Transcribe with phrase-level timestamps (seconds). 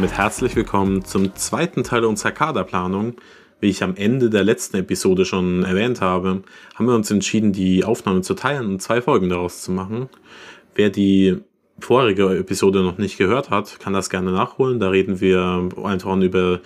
[0.00, 3.16] damit herzlich willkommen zum zweiten Teil unserer Kaderplanung.
[3.60, 6.42] Wie ich am Ende der letzten Episode schon erwähnt habe,
[6.74, 10.08] haben wir uns entschieden, die Aufnahme zu teilen und zwei Folgen daraus zu machen.
[10.74, 11.42] Wer die
[11.80, 14.80] vorige Episode noch nicht gehört hat, kann das gerne nachholen.
[14.80, 16.60] Da reden wir einfach über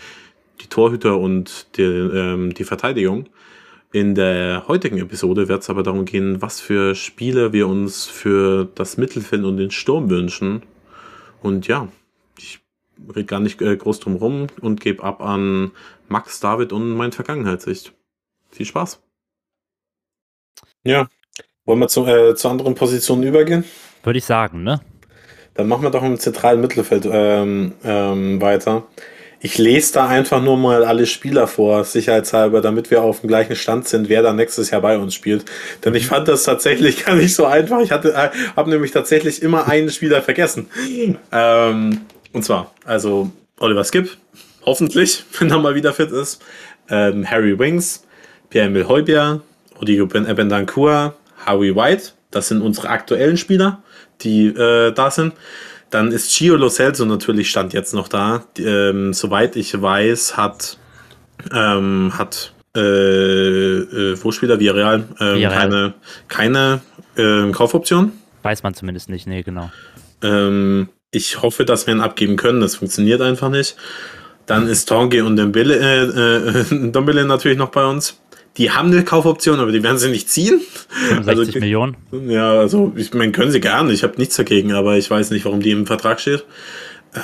[0.61, 3.27] die Torhüter und die, ähm, die Verteidigung.
[3.93, 8.69] In der heutigen Episode wird es aber darum gehen, was für Spiele wir uns für
[8.75, 10.63] das Mittelfeld und den Sturm wünschen.
[11.43, 11.89] Und ja,
[12.39, 12.61] ich
[13.09, 15.71] rede gar nicht äh, groß drum rum und gebe ab an
[16.09, 17.93] Max, David und mein Vergangenheitssicht.
[18.51, 19.01] Viel Spaß.
[20.83, 21.09] Ja,
[21.65, 23.65] wollen wir zu, äh, zu anderen Positionen übergehen?
[24.03, 24.81] Würde ich sagen, ne?
[25.55, 28.85] Dann machen wir doch im zentralen Mittelfeld ähm, ähm, weiter.
[29.45, 33.57] Ich lese da einfach nur mal alle Spieler vor, sicherheitshalber, damit wir auf dem gleichen
[33.57, 35.45] Stand sind, wer da nächstes Jahr bei uns spielt.
[35.85, 37.81] Denn ich fand das tatsächlich gar nicht so einfach.
[37.81, 40.69] Ich hatte, äh, habe nämlich tatsächlich immer einen Spieler vergessen.
[41.31, 42.01] Ähm,
[42.33, 44.17] und zwar, also Oliver Skip,
[44.65, 46.43] hoffentlich, wenn er mal wieder fit ist.
[46.89, 48.03] Ähm, Harry Wings,
[48.49, 49.43] Pierre-Emil Heubier,
[49.79, 51.13] Odigo Bendancourt,
[51.47, 52.13] Howie White.
[52.31, 53.83] Das sind unsere aktuellen Spieler,
[54.23, 55.35] die äh, da sind.
[55.91, 58.45] Dann ist Gio Lo Celso natürlich stand jetzt noch da.
[58.59, 60.79] Ähm, soweit ich weiß, hat,
[61.53, 65.05] ähm, hat äh, äh, wo spielt er Villarreal?
[65.21, 65.69] Ähm, Villarreal.
[65.69, 65.95] keine
[66.29, 66.81] keine
[67.17, 68.13] ähm, Kaufoption.
[68.43, 69.71] Weiß man zumindest nicht, nee, genau.
[70.23, 72.61] Ähm, ich hoffe, dass wir ihn abgeben können.
[72.61, 73.77] Das funktioniert einfach nicht.
[74.47, 78.21] Dann ist Tonge und Dembele, äh, äh, natürlich noch bei uns.
[78.57, 80.61] Die haben eine Kaufoption, aber die werden sie nicht ziehen.
[81.09, 81.97] 65 Millionen.
[82.13, 83.93] Ja, also ich meine, können sie gerne.
[83.93, 86.45] Ich habe nichts dagegen, aber ich weiß nicht, warum die im Vertrag steht.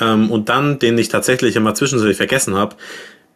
[0.00, 2.76] Ähm, und dann, den ich tatsächlich immer zwischendurch vergessen habe.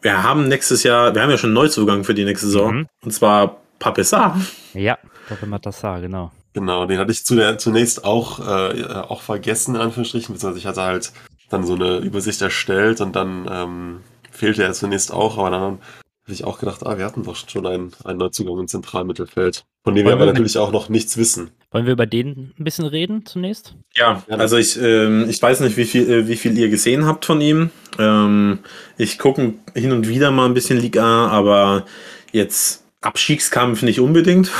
[0.02, 2.74] Wir haben nächstes Jahr, wir haben ja schon einen Neuzugang für die nächste Saison.
[2.74, 2.86] Mhm.
[3.04, 4.40] Und zwar Papessar.
[4.74, 6.32] Ja, Doppel Matassar, genau.
[6.52, 10.66] Genau, den hatte ich zu der, zunächst auch, äh, auch vergessen, in Anführungsstrichen, beziehungsweise ich
[10.66, 11.12] hatte halt
[11.50, 14.00] dann so eine Übersicht erstellt und dann ähm,
[14.30, 15.78] fehlte er zunächst auch, aber dann
[16.24, 19.94] habe ich auch gedacht, ah, wir hatten doch schon einen, einen Neuzugang im Zentralmittelfeld, von
[19.94, 21.50] dem wir Wollen aber wir- natürlich auch noch nichts wissen.
[21.70, 23.74] Wollen wir über den ein bisschen reden zunächst?
[23.94, 27.04] Ja, Ja, also ich, ähm, ich weiß nicht, wie viel, äh, wie viel ihr gesehen
[27.04, 27.70] habt von ihm.
[27.98, 28.60] Ähm,
[28.96, 31.84] ich gucke hin und wieder mal ein bisschen Liga, aber
[32.32, 34.50] jetzt Abstiegskampf nicht unbedingt.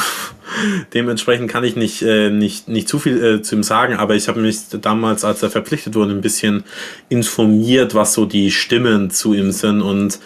[0.93, 4.29] Dementsprechend kann ich nicht, äh, nicht, nicht zu viel äh, zu ihm sagen, aber ich
[4.29, 6.65] habe mich damals, als er verpflichtet wurde, ein bisschen
[7.09, 9.81] informiert, was so die Stimmen zu ihm sind.
[9.81, 10.19] Und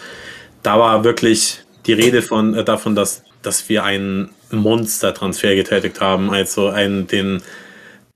[0.63, 6.31] da war wirklich die Rede von, äh, davon, dass, dass wir einen Monster-Transfer getätigt haben,
[6.31, 7.41] also einen, den,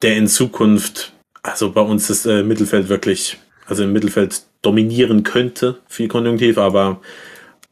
[0.01, 3.37] der in Zukunft, also bei uns das äh, Mittelfeld wirklich,
[3.67, 7.01] also im Mittelfeld dominieren könnte, viel konjunktiv, aber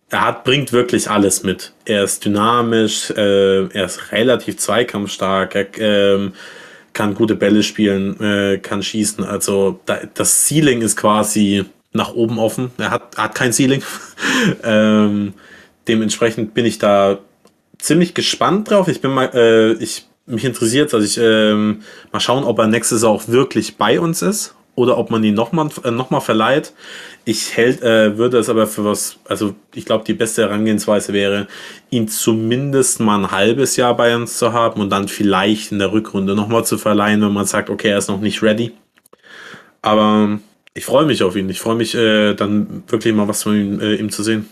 [0.09, 1.73] er hat, bringt wirklich alles mit.
[1.85, 6.33] Er ist dynamisch, äh, er ist relativ zweikampfstark, er ähm,
[6.93, 9.23] kann gute Bälle spielen, äh, kann schießen.
[9.23, 12.71] Also da, das Ceiling ist quasi nach oben offen.
[12.77, 13.83] Er hat, hat kein Ceiling.
[14.63, 15.33] ähm,
[15.87, 17.19] dementsprechend bin ich da
[17.77, 18.87] ziemlich gespannt drauf.
[18.87, 21.81] Ich bin mal, äh, ich mich interessiert, also ich ähm,
[22.11, 25.33] mal schauen, ob er nächstes Jahr auch wirklich bei uns ist oder ob man ihn
[25.33, 26.73] nochmal äh, noch verleiht.
[27.25, 31.47] Ich hält, äh, würde es aber für was, also ich glaube, die beste Herangehensweise wäre,
[31.89, 35.91] ihn zumindest mal ein halbes Jahr bei uns zu haben und dann vielleicht in der
[35.91, 38.71] Rückrunde nochmal zu verleihen, wenn man sagt, okay, er ist noch nicht ready.
[39.81, 40.39] Aber
[40.73, 41.49] ich freue mich auf ihn.
[41.49, 44.49] Ich freue mich äh, dann wirklich mal was von ihm, äh, ihm zu sehen.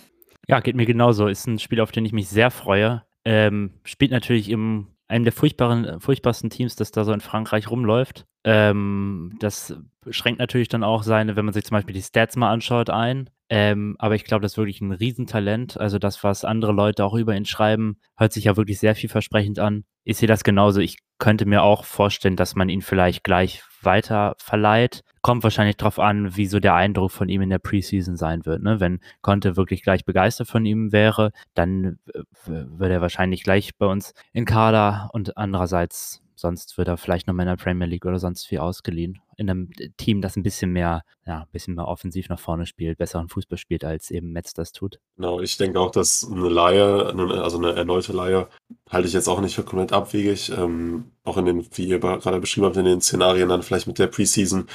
[0.47, 1.28] Ja, geht mir genauso.
[1.28, 3.03] Ist ein Spiel, auf den ich mich sehr freue.
[3.25, 8.25] Ähm, spielt natürlich im einem der furchtbaren, furchtbarsten Teams, das da so in Frankreich rumläuft.
[8.44, 9.75] Ähm, das
[10.09, 13.29] schränkt natürlich dann auch seine, wenn man sich zum Beispiel die Stats mal anschaut, ein.
[13.50, 15.79] Ähm, aber ich glaube, das ist wirklich ein Riesentalent.
[15.79, 19.58] Also das, was andere Leute auch über ihn schreiben, hört sich ja wirklich sehr vielversprechend
[19.58, 19.84] an.
[20.03, 20.79] Ich sehe das genauso.
[20.79, 25.02] Ich könnte mir auch vorstellen, dass man ihn vielleicht gleich weiter verleiht.
[25.21, 28.63] Kommt wahrscheinlich drauf an, wie so der Eindruck von ihm in der Preseason sein wird.
[28.63, 28.79] Ne?
[28.79, 33.85] Wenn Conte wirklich gleich begeistert von ihm wäre, dann äh, würde er wahrscheinlich gleich bei
[33.85, 38.05] uns in Kader und andererseits sonst wird er vielleicht noch mal in der Premier League
[38.05, 39.19] oder sonst wie ausgeliehen.
[39.35, 42.97] In einem Team, das ein bisschen mehr, ja, ein bisschen mehr offensiv nach vorne spielt,
[42.97, 44.99] besseren Fußball spielt, als eben Metz das tut.
[45.17, 48.47] Genau, ich denke auch, dass eine eine- also eine erneute Leihe,
[48.89, 50.49] halte ich jetzt auch nicht für komplett abwegig.
[50.57, 53.99] Ähm, auch in den, wie ihr gerade beschrieben habt, in den Szenarien dann vielleicht mit
[53.99, 54.66] der Preseason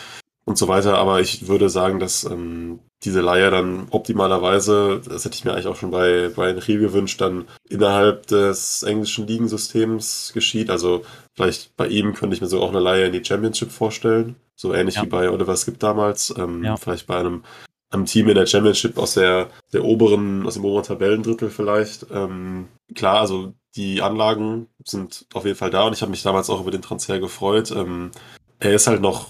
[0.44, 0.98] und so weiter.
[0.98, 5.66] Aber ich würde sagen, dass ähm, diese Leihe dann optimalerweise, das hätte ich mir eigentlich
[5.66, 10.70] auch schon bei Brian Hill gewünscht, dann innerhalb des englischen Ligensystems geschieht.
[10.70, 11.02] Also
[11.34, 14.36] vielleicht bei ihm könnte ich mir so auch eine Leihe in die Championship vorstellen.
[14.56, 15.02] So ähnlich Ja.
[15.02, 16.32] wie bei Oliver Skip damals.
[16.36, 16.76] Ähm, Ja.
[16.76, 17.42] Vielleicht bei einem
[17.90, 22.06] einem Team in der Championship aus der, der oberen, aus dem oberen Tabellendrittel vielleicht.
[22.12, 26.50] Ähm, klar, also die Anlagen sind auf jeden Fall da und ich habe mich damals
[26.50, 27.70] auch über den Transfer gefreut.
[27.70, 28.10] Ähm,
[28.58, 29.28] er ist halt noch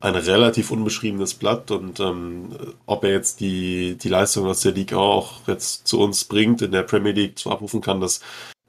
[0.00, 2.56] ein relativ unbeschriebenes Blatt und ähm,
[2.86, 6.70] ob er jetzt die, die Leistung aus der Liga auch jetzt zu uns bringt, in
[6.70, 8.20] der Premier League zu abrufen kann, das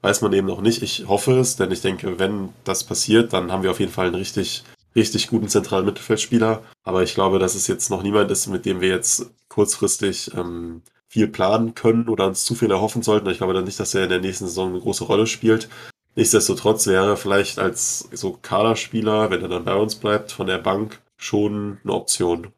[0.02, 0.82] weiß man eben noch nicht.
[0.82, 4.06] Ich hoffe es, denn ich denke, wenn das passiert, dann haben wir auf jeden Fall
[4.06, 4.64] einen richtig,
[4.96, 6.62] richtig guten zentralen Mittelfeldspieler.
[6.84, 10.82] Aber ich glaube, dass es jetzt noch niemand ist, mit dem wir jetzt kurzfristig ähm,
[11.08, 13.28] viel planen können oder uns zu viel erhoffen sollten.
[13.28, 15.68] Ich glaube dann nicht, dass er in der nächsten Saison eine große Rolle spielt.
[16.16, 21.00] Nichtsdestotrotz wäre vielleicht als so Kaderspieler, wenn er dann bei uns bleibt, von der Bank
[21.20, 22.48] schon eine Option.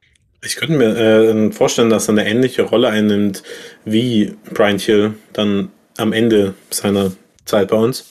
[0.44, 3.42] Ich könnte mir äh, vorstellen, dass er eine ähnliche Rolle einnimmt
[3.84, 7.12] wie Brian Hill dann am Ende seiner
[7.44, 8.08] Zeit bei uns,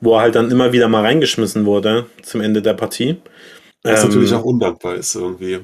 [0.00, 3.16] wo er halt dann immer wieder mal reingeschmissen wurde zum Ende der Partie.
[3.82, 5.60] Was ähm, natürlich auch undankbar ist irgendwie.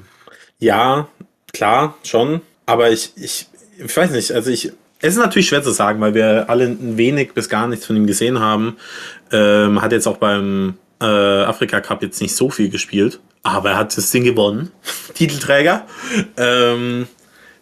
[0.59, 1.07] Ja,
[1.53, 2.41] klar, schon.
[2.65, 3.47] Aber ich, ich,
[3.77, 6.97] ich weiß nicht, also ich, es ist natürlich schwer zu sagen, weil wir alle ein
[6.97, 8.77] wenig bis gar nichts von ihm gesehen haben.
[9.31, 13.77] Ähm, hat jetzt auch beim äh, Afrika Cup jetzt nicht so viel gespielt, aber er
[13.77, 14.71] hat das Ding gewonnen,
[15.13, 15.85] Titelträger.
[16.37, 17.07] Ähm,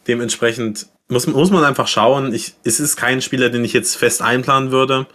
[0.07, 2.33] dementsprechend muss, muss man einfach schauen.
[2.33, 5.07] Ich, es ist kein Spieler, den ich jetzt fest einplanen würde.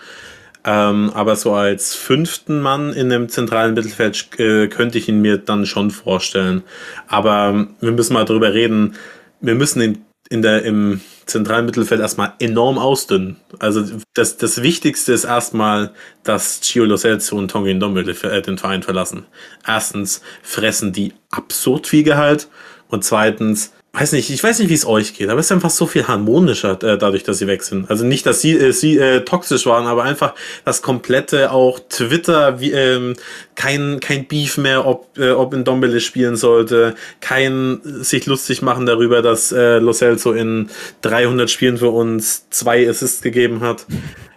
[0.63, 5.39] Ähm, aber so als fünften Mann in dem zentralen Mittelfeld äh, könnte ich ihn mir
[5.39, 6.63] dann schon vorstellen.
[7.09, 8.95] Aber wir müssen mal drüber reden.
[9.41, 11.01] Wir müssen ihn in der, im
[11.31, 13.37] zentralen Mittelfeld erstmal enorm ausdünnen.
[13.59, 13.85] Also
[14.15, 15.93] das, das Wichtigste ist erstmal,
[16.23, 16.97] dass Gio Lo
[17.33, 19.27] und Tongi Ndombele äh, den Verein verlassen.
[19.67, 22.49] Erstens fressen die absurd viel Gehalt
[22.89, 25.71] und zweitens weiß nicht, ich weiß nicht, wie es euch geht, aber es ist einfach
[25.71, 27.91] so viel harmonischer äh, dadurch, dass sie weg sind.
[27.91, 30.35] Also nicht, dass sie, äh, sie äh, toxisch waren, aber einfach
[30.65, 33.17] das komplette auch Twitter, wie, ähm,
[33.57, 38.87] kein, kein Beef mehr, ob, äh, ob in Dombele spielen sollte, kein sich lustig machen
[38.87, 40.71] darüber, dass äh, Lo Celso in
[41.03, 43.87] 300 Spielen für uns zwei Assists gegeben hat.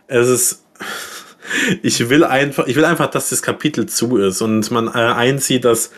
[0.08, 0.60] Es ist
[1.82, 5.66] ich will einfach, ich will einfach, dass das Kapitel zu ist und man äh, einzieht,
[5.66, 5.92] dass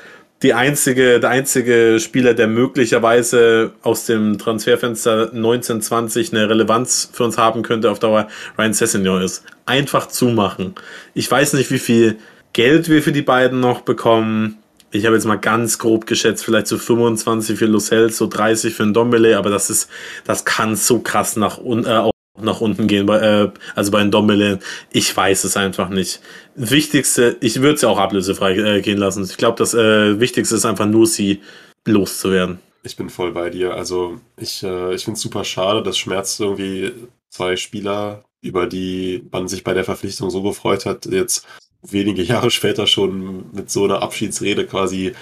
[0.44, 7.38] die einzige, der einzige Spieler, der möglicherweise aus dem Transferfenster 1920 eine Relevanz für uns
[7.38, 8.28] haben könnte auf Dauer,
[8.58, 9.44] Ryan Sessegnon ist.
[9.66, 10.76] Einfach zumachen.
[11.14, 12.18] Ich weiß nicht, wie viel
[12.54, 14.58] Geld wir für die beiden noch bekommen.
[14.92, 18.84] Ich habe jetzt mal ganz grob geschätzt, vielleicht so 25 für Lucelle, so 30 für
[18.84, 19.90] ein Dombele, aber das ist,
[20.26, 22.10] das kann so krass nach unten, äh,
[22.40, 24.60] nach unten gehen, bei, äh, also bei den Dombele.
[24.92, 26.20] Ich weiß es einfach nicht.
[26.56, 29.24] Wichtigste, ich würde es ja auch ablösefrei äh, gehen lassen.
[29.24, 31.42] Ich glaube, das äh, Wichtigste ist einfach nur, sie
[31.86, 32.60] loszuwerden.
[32.84, 33.74] Ich bin voll bei dir.
[33.74, 35.82] Also ich, äh, ich finde es super schade.
[35.82, 36.92] Das schmerzt irgendwie
[37.30, 41.48] zwei Spieler, über die man sich bei der Verpflichtung so gefreut hat, jetzt
[41.82, 45.14] wenige Jahre später schon mit so einer Abschiedsrede quasi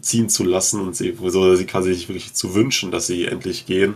[0.00, 3.66] ziehen zu lassen und sie, so, sie quasi sich wirklich zu wünschen, dass sie endlich
[3.66, 3.94] gehen.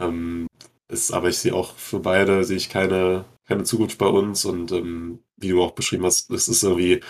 [0.00, 0.46] Ähm,
[0.92, 4.72] ist, aber ich sehe auch für beide sehe ich keine, keine Zukunft bei uns und
[4.72, 7.00] ähm, wie du auch beschrieben hast, es ist irgendwie,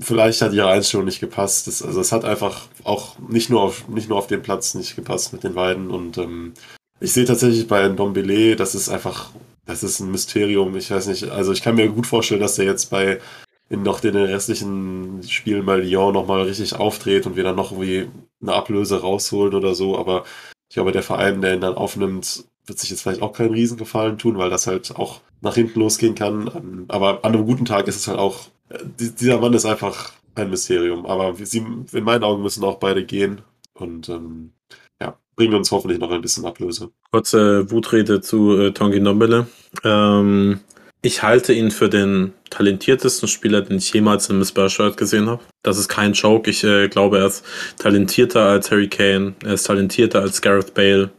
[0.00, 1.66] vielleicht hat ihre Einstellung nicht gepasst.
[1.66, 4.96] Das, also es hat einfach auch nicht nur auf, nicht nur auf dem Platz nicht
[4.96, 6.54] gepasst mit den beiden und ähm,
[7.00, 9.30] ich sehe tatsächlich bei Dombele, das ist einfach,
[9.66, 10.76] das ist ein Mysterium.
[10.76, 13.20] Ich weiß nicht, also ich kann mir gut vorstellen, dass der jetzt bei
[13.68, 18.08] in noch den restlichen Spielen bei Lyon nochmal richtig aufdreht und wir dann noch irgendwie
[18.40, 20.24] eine Ablöse rausholen oder so, aber
[20.68, 24.18] ich glaube, der Verein, der ihn dann aufnimmt, wird sich jetzt vielleicht auch keinen Riesengefallen
[24.18, 26.86] tun, weil das halt auch nach hinten losgehen kann.
[26.88, 30.50] Aber an einem guten Tag ist es halt auch, äh, dieser Mann ist einfach ein
[30.50, 31.06] Mysterium.
[31.06, 31.58] Aber sie,
[31.92, 33.42] in meinen Augen müssen auch beide gehen
[33.74, 34.52] und ähm,
[35.00, 36.90] ja, bringen uns hoffentlich noch ein bisschen Ablöse.
[37.10, 39.46] Kurze Wutrede zu äh, Tongi Nombele.
[39.84, 40.60] Ähm,
[41.04, 45.42] ich halte ihn für den talentiertesten Spieler, den ich jemals in Miss Shirt gesehen habe.
[45.64, 46.48] Das ist kein Joke.
[46.48, 47.44] Ich äh, glaube, er ist
[47.78, 49.34] talentierter als Harry Kane.
[49.44, 51.10] Er ist talentierter als Gareth Bale.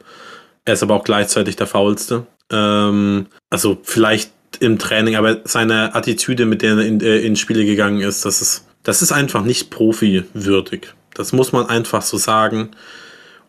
[0.65, 2.25] Er ist aber auch gleichzeitig der faulste.
[2.51, 7.65] Ähm, also vielleicht im Training, aber seine Attitüde, mit der er in, äh, in Spiele
[7.65, 10.93] gegangen ist, das ist, das ist einfach nicht profi-würdig.
[11.13, 12.71] Das muss man einfach so sagen.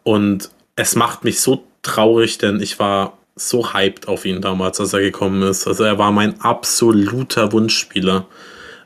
[0.02, 4.92] Und es macht mich so traurig, denn ich war so hyped auf ihn damals, als
[4.92, 5.66] er gekommen ist.
[5.66, 8.26] Also er war mein absoluter Wunschspieler.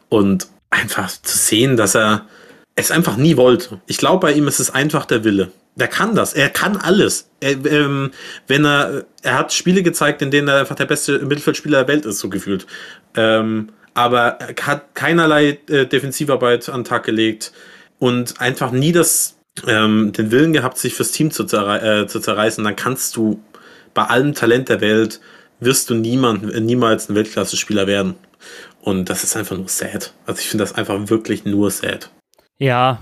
[0.08, 2.26] Und einfach zu sehen, dass er
[2.74, 3.80] es einfach nie wollte.
[3.86, 5.50] Ich glaube, bei ihm ist es einfach der Wille.
[5.78, 6.34] Der kann das.
[6.34, 7.30] Er kann alles.
[7.40, 8.10] Er, ähm,
[8.48, 12.04] wenn er, er hat Spiele gezeigt, in denen er einfach der beste Mittelfeldspieler der Welt
[12.04, 12.66] ist, so gefühlt.
[13.14, 17.52] Ähm, aber er hat keinerlei äh, Defensivarbeit an den Tag gelegt
[17.98, 22.18] und einfach nie das, ähm, den Willen gehabt, sich fürs Team zu, zerrei äh, zu
[22.18, 22.62] zerreißen.
[22.64, 23.40] Dann kannst du
[23.94, 25.20] bei allem Talent der Welt
[25.60, 28.14] wirst du niemand, niemals ein Weltklasse-Spieler werden.
[28.80, 30.14] Und das ist einfach nur sad.
[30.26, 32.10] Also ich finde das einfach wirklich nur sad.
[32.58, 33.00] Ja,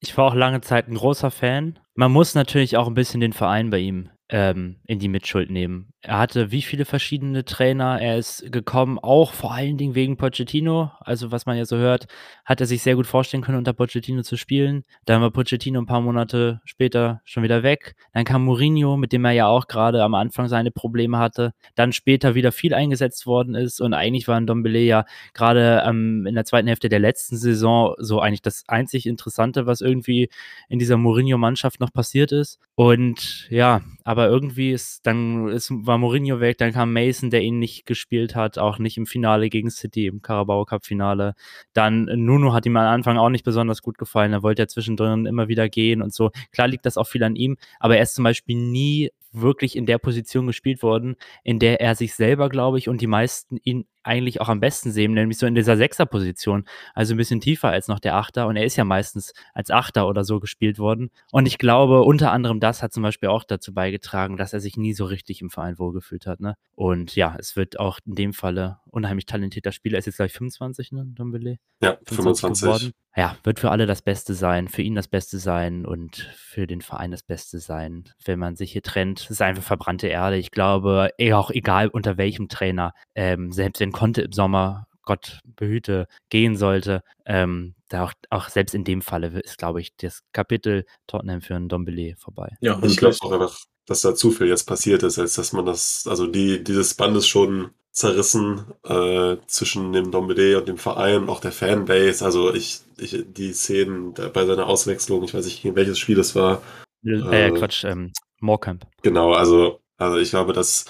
[0.00, 1.78] Ich war auch lange Zeit ein großer Fan.
[1.94, 5.92] Man muss natürlich auch ein bisschen den Verein bei ihm ähm, in die Mitschuld nehmen.
[6.00, 8.00] Er hatte wie viele verschiedene Trainer.
[8.00, 10.92] Er ist gekommen, auch vor allen Dingen wegen Pochettino.
[11.00, 12.06] Also, was man ja so hört,
[12.44, 14.84] hat er sich sehr gut vorstellen können, unter Pochettino zu spielen.
[15.06, 17.96] Dann war Pochettino ein paar Monate später schon wieder weg.
[18.12, 21.52] Dann kam Mourinho, mit dem er ja auch gerade am Anfang seine Probleme hatte.
[21.74, 23.80] Dann später wieder viel eingesetzt worden ist.
[23.80, 25.04] Und eigentlich war Dombele ja
[25.34, 29.80] gerade ähm, in der zweiten Hälfte der letzten Saison so eigentlich das einzig Interessante, was
[29.80, 30.28] irgendwie
[30.68, 32.60] in dieser Mourinho-Mannschaft noch passiert ist.
[32.74, 37.58] Und ja, aber irgendwie ist dann ist, war Mourinho weg, dann kam Mason, der ihn
[37.58, 41.34] nicht gespielt hat, auch nicht im Finale gegen City, im Carabao Cup Finale.
[41.74, 45.26] Dann Nuno hat ihm am Anfang auch nicht besonders gut gefallen, er wollte ja zwischendrin
[45.26, 46.30] immer wieder gehen und so.
[46.52, 49.84] Klar liegt das auch viel an ihm, aber er ist zum Beispiel nie wirklich in
[49.84, 53.84] der Position gespielt worden, in der er sich selber, glaube ich, und die meisten ihn
[54.08, 57.88] eigentlich auch am besten sehen, nämlich so in dieser Sechser-Position, also ein bisschen tiefer als
[57.88, 58.46] noch der Achter.
[58.46, 61.10] Und er ist ja meistens als Achter oder so gespielt worden.
[61.30, 64.76] Und ich glaube, unter anderem das hat zum Beispiel auch dazu beigetragen, dass er sich
[64.76, 66.40] nie so richtig im Verein wohlgefühlt hat.
[66.40, 66.54] Ne?
[66.74, 69.96] Und ja, es wird auch in dem Falle unheimlich talentierter Spieler.
[69.96, 71.58] Er ist jetzt gleich 25, ne, Dombele?
[71.80, 72.62] Ja, 25.
[72.62, 72.92] Geworden.
[73.16, 76.80] Ja, wird für alle das Beste sein, für ihn das Beste sein und für den
[76.80, 79.22] Verein das Beste sein, wenn man sich hier trennt.
[79.22, 80.36] Es ist einfach verbrannte Erde.
[80.36, 85.40] Ich glaube, eh auch egal unter welchem Trainer, ähm, selbst wenn Conte im Sommer, Gott
[85.56, 90.20] behüte, gehen sollte, ähm, da auch, auch selbst in dem Falle ist, glaube ich, das
[90.32, 92.56] Kapitel Tottenham für einen Dombele vorbei.
[92.60, 95.52] Ja, und ich glaube auch einfach, dass da zu viel jetzt passiert ist, als dass
[95.52, 100.78] man das, also die, dieses Band ist schon zerrissen äh, zwischen dem Dombele und dem
[100.78, 102.24] Verein und auch der Fanbase.
[102.24, 106.36] Also ich, ich die Szenen bei seiner Auswechslung, ich weiß nicht, in welches Spiel das
[106.36, 106.62] war.
[107.04, 108.86] Äh, äh Quatsch, ähm, Moorcamp.
[109.02, 110.84] Genau, also, also ich glaube, dass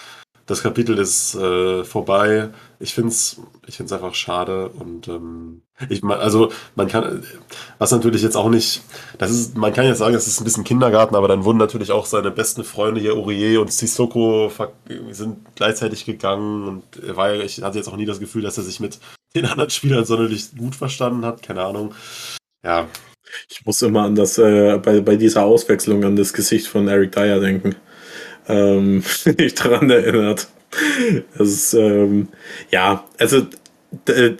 [0.49, 2.49] das Kapitel ist äh, vorbei.
[2.81, 7.23] Ich finde es ich find's einfach schade und ähm, ich also man kann,
[7.76, 8.81] was natürlich jetzt auch nicht,
[9.19, 11.93] das ist, man kann jetzt sagen, es ist ein bisschen Kindergarten, aber dann wurden natürlich
[11.93, 14.50] auch seine besten Freunde hier, Urier und Sissoko,
[15.11, 18.64] sind gleichzeitig gegangen und er war, ich hatte jetzt auch nie das Gefühl, dass er
[18.64, 18.99] sich mit
[19.35, 21.95] den anderen Spielern sonderlich gut verstanden hat, keine Ahnung.
[22.64, 22.88] Ja.
[23.50, 27.12] Ich muss immer an das, äh, bei, bei dieser Auswechslung an das Gesicht von Eric
[27.12, 27.76] Dyer denken
[28.49, 29.02] ähm,
[29.38, 30.49] mich daran erinnert.
[31.37, 32.28] Das ist, ähm,
[32.71, 33.47] ja, also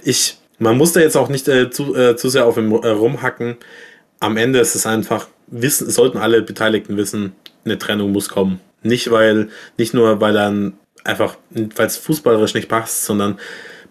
[0.05, 2.89] ich, man muss da jetzt auch nicht äh, zu, äh, zu sehr auf ihm äh,
[2.89, 3.57] rumhacken.
[4.21, 7.33] Am Ende ist es einfach, wissen, sollten alle Beteiligten wissen,
[7.65, 8.61] eine Trennung muss kommen.
[8.83, 10.75] Nicht weil, nicht nur weil dann
[11.05, 13.39] einfach, weil es fußballerisch nicht passt, sondern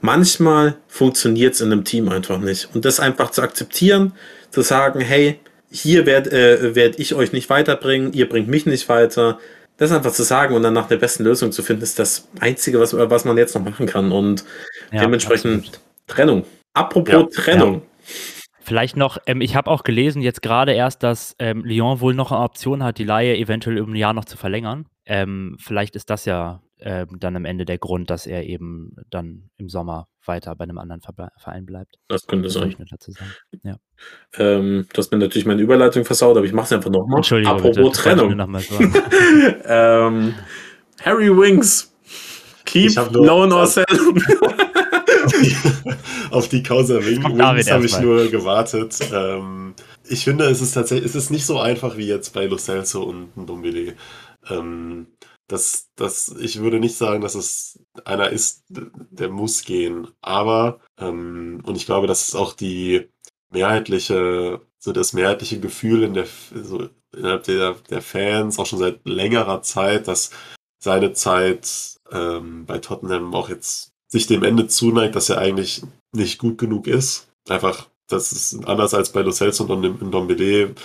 [0.01, 2.69] manchmal funktioniert es in einem Team einfach nicht.
[2.73, 4.13] Und das einfach zu akzeptieren,
[4.51, 8.87] zu sagen, hey, hier werde äh, werd ich euch nicht weiterbringen, ihr bringt mich nicht
[8.87, 9.39] weiter,
[9.77, 12.79] das einfach zu sagen und dann nach der besten Lösung zu finden, ist das Einzige,
[12.79, 14.11] was, was man jetzt noch machen kann.
[14.11, 14.43] Und
[14.91, 15.79] ja, dementsprechend absolut.
[16.07, 16.45] Trennung.
[16.73, 17.73] Apropos ja, Trennung.
[17.75, 17.81] Ja.
[18.61, 22.31] Vielleicht noch, ähm, ich habe auch gelesen, jetzt gerade erst, dass ähm, Lyon wohl noch
[22.31, 24.87] eine Option hat, die Laie eventuell um ein Jahr noch zu verlängern.
[25.05, 29.49] Ähm, vielleicht ist das ja ähm, dann am Ende der Grund, dass er eben dann
[29.57, 31.01] im Sommer weiter bei einem anderen
[31.37, 31.95] Verein bleibt.
[32.07, 32.75] Das könnte sein.
[32.89, 33.31] Dazu sagen.
[33.63, 33.75] Ja.
[34.37, 37.17] Ähm, du hast mir natürlich meine Überleitung versaut, aber ich mache es einfach nochmal.
[37.17, 37.55] Entschuldigung.
[37.55, 38.35] Apropos bitte, Trennung.
[38.35, 38.61] Noch mal
[39.65, 40.33] ähm,
[41.03, 41.93] Harry Wings.
[42.65, 43.85] Keep known or sell.
[46.31, 48.97] auf die Causa Wings habe ich nur gewartet.
[49.13, 49.73] Ähm,
[50.09, 53.03] ich finde, es ist tatsächlich, es ist nicht so einfach wie jetzt bei Lo Celso
[53.03, 53.95] und Ndombele.
[54.49, 55.07] Ähm,
[55.47, 60.07] das, das, ich würde nicht sagen, dass es einer ist, der muss gehen.
[60.21, 63.09] Aber, ähm, und ich glaube, das ist auch die
[63.51, 69.05] mehrheitliche, so das mehrheitliche Gefühl in der, so innerhalb der, der Fans, auch schon seit
[69.05, 70.31] längerer Zeit, dass
[70.79, 75.81] seine Zeit ähm, bei Tottenham auch jetzt sich dem Ende zuneigt, dass er eigentlich
[76.13, 77.27] nicht gut genug ist.
[77.49, 80.75] Einfach, das ist anders als bei Lo Celso und in Dombele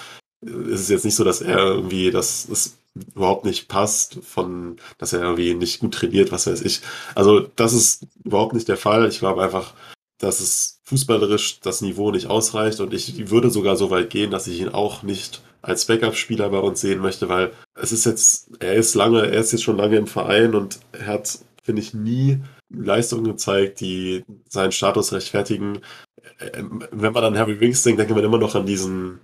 [0.40, 5.12] ist es jetzt nicht so, dass er irgendwie, dass es überhaupt nicht passt, von, dass
[5.12, 6.82] er irgendwie nicht gut trainiert, was weiß ich.
[7.14, 9.08] Also das ist überhaupt nicht der Fall.
[9.08, 9.74] Ich glaube einfach,
[10.18, 14.46] dass es fußballerisch das Niveau nicht ausreicht und ich würde sogar so weit gehen, dass
[14.46, 18.74] ich ihn auch nicht als Backup-Spieler bei uns sehen möchte, weil es ist jetzt, er
[18.74, 22.40] ist lange, er ist jetzt schon lange im Verein und er hat, finde ich, nie
[22.68, 25.80] Leistungen gezeigt, die seinen Status rechtfertigen.
[26.90, 29.20] Wenn man an Harry Winks denkt, denkt man immer noch an diesen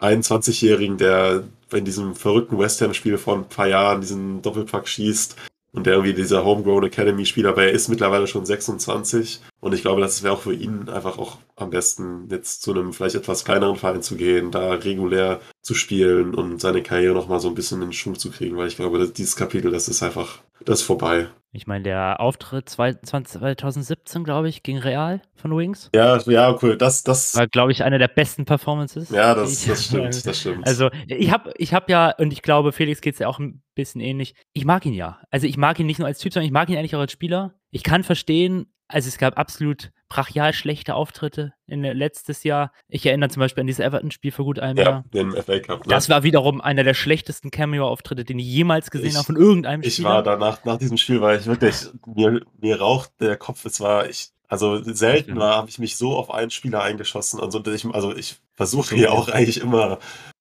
[0.00, 5.36] 21-Jährigen, der in diesem verrückten West Ham-Spiel vor ein paar Jahren diesen Doppelpack schießt
[5.72, 9.40] und der irgendwie dieser Homegrown Academy-Spieler, aber er ist mittlerweile schon 26.
[9.60, 12.92] Und ich glaube, das wäre auch für ihn einfach auch am besten, jetzt zu einem
[12.92, 17.48] vielleicht etwas kleineren Verein zu gehen, da regulär zu spielen und seine Karriere nochmal so
[17.48, 20.80] ein bisschen in Schwung zu kriegen, weil ich glaube, dieses Kapitel, das ist einfach, das
[20.80, 21.28] ist vorbei.
[21.56, 25.88] Ich meine, der Auftritt 2017, glaube ich, gegen Real von Wings.
[25.94, 26.76] Ja, ja, cool.
[26.76, 27.34] Das, das.
[27.34, 29.08] War, glaube ich, eine der besten Performances.
[29.08, 30.66] Ja, das, das stimmt, das stimmt.
[30.66, 33.62] Also, ich habe ich hab ja, und ich glaube, Felix geht es ja auch ein
[33.74, 34.34] bisschen ähnlich.
[34.52, 35.22] Ich mag ihn ja.
[35.30, 37.12] Also, ich mag ihn nicht nur als Typ, sondern ich mag ihn eigentlich auch als
[37.12, 37.54] Spieler.
[37.70, 42.70] Ich kann verstehen, also es gab absolut brachial schlechte Auftritte in letztes Jahr.
[42.88, 45.04] Ich erinnere zum Beispiel an dieses Everton-Spiel vor gut einem ja, Jahr.
[45.12, 45.86] den FA Cup.
[45.86, 45.90] Ne?
[45.90, 49.82] Das war wiederum einer der schlechtesten Cameo-Auftritte, den ich jemals gesehen ich, habe von irgendeinem
[49.82, 50.10] ich Spieler.
[50.10, 53.64] Ich war danach, nach diesem Spiel war ich wirklich, mir, mir raucht der Kopf.
[53.64, 57.40] Es war, ich, also selten war, habe ich mich so auf einen Spieler eingeschossen.
[57.40, 59.98] Und so, ich, also ich versuche hier auch eigentlich immer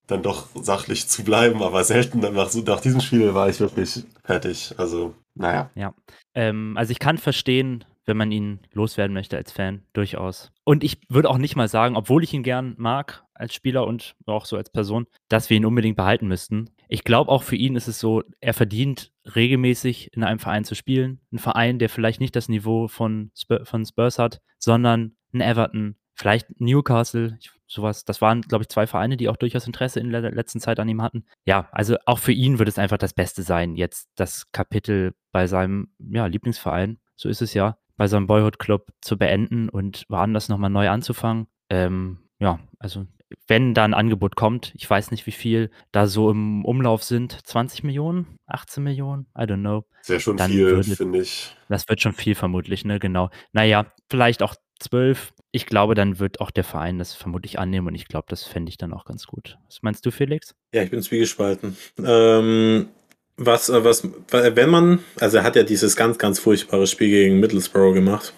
[0.07, 4.03] dann doch sachlich zu bleiben, aber selten dann nach, nach diesem Spiel war ich wirklich
[4.23, 4.75] fertig.
[4.77, 5.71] Also, naja.
[5.73, 5.95] Ja.
[6.35, 10.51] Ähm, also ich kann verstehen, wenn man ihn loswerden möchte als Fan, durchaus.
[10.63, 14.15] Und ich würde auch nicht mal sagen, obwohl ich ihn gern mag als Spieler und
[14.25, 16.69] auch so als Person, dass wir ihn unbedingt behalten müssten.
[16.87, 20.75] Ich glaube auch für ihn ist es so, er verdient regelmäßig in einem Verein zu
[20.75, 21.19] spielen.
[21.31, 25.95] Ein Verein, der vielleicht nicht das Niveau von, Spur von Spurs hat, sondern ein Everton,
[26.13, 28.05] vielleicht Newcastle, sowas.
[28.05, 30.89] Das waren, glaube ich, zwei Vereine, die auch durchaus Interesse in der letzten Zeit an
[30.89, 31.25] ihm hatten.
[31.45, 35.47] Ja, also auch für ihn wird es einfach das Beste sein, jetzt das Kapitel bei
[35.47, 40.49] seinem ja, Lieblingsverein, so ist es ja, bei seinem Boyhood Club zu beenden und woanders
[40.49, 41.47] nochmal neu anzufangen.
[41.69, 43.05] Ähm, ja, also
[43.47, 47.39] wenn da ein Angebot kommt, ich weiß nicht, wie viel da so im Umlauf sind,
[47.45, 49.85] 20 Millionen, 18 Millionen, I don't know.
[50.01, 51.55] Sehr schon viel, finde ich.
[51.69, 53.29] Das wird schon viel vermutlich, ne, genau.
[53.51, 55.33] Naja, vielleicht auch 12.
[55.51, 58.69] Ich glaube, dann wird auch der Verein das vermutlich annehmen und ich glaube, das fände
[58.69, 59.57] ich dann auch ganz gut.
[59.65, 60.53] Was meinst du, Felix?
[60.73, 61.77] Ja, ich bin zwiegespalten.
[62.03, 62.89] Ähm,
[63.37, 67.39] was, äh, was, wenn man, also er hat ja dieses ganz, ganz furchtbare Spiel gegen
[67.39, 68.33] Middlesbrough gemacht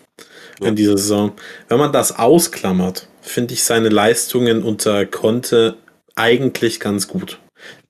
[0.61, 0.67] ja.
[0.67, 1.33] in dieser Saison.
[1.67, 5.77] Wenn man das ausklammert, finde ich seine Leistungen unter Conte
[6.15, 7.39] eigentlich ganz gut.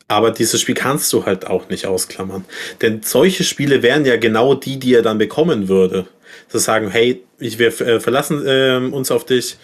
[0.09, 2.45] Aber dieses Spiel kannst du halt auch nicht ausklammern.
[2.81, 6.07] Denn solche Spiele wären ja genau die, die er dann bekommen würde.
[6.47, 9.57] Zu sagen, hey, ich, wir äh, verlassen äh, uns auf dich.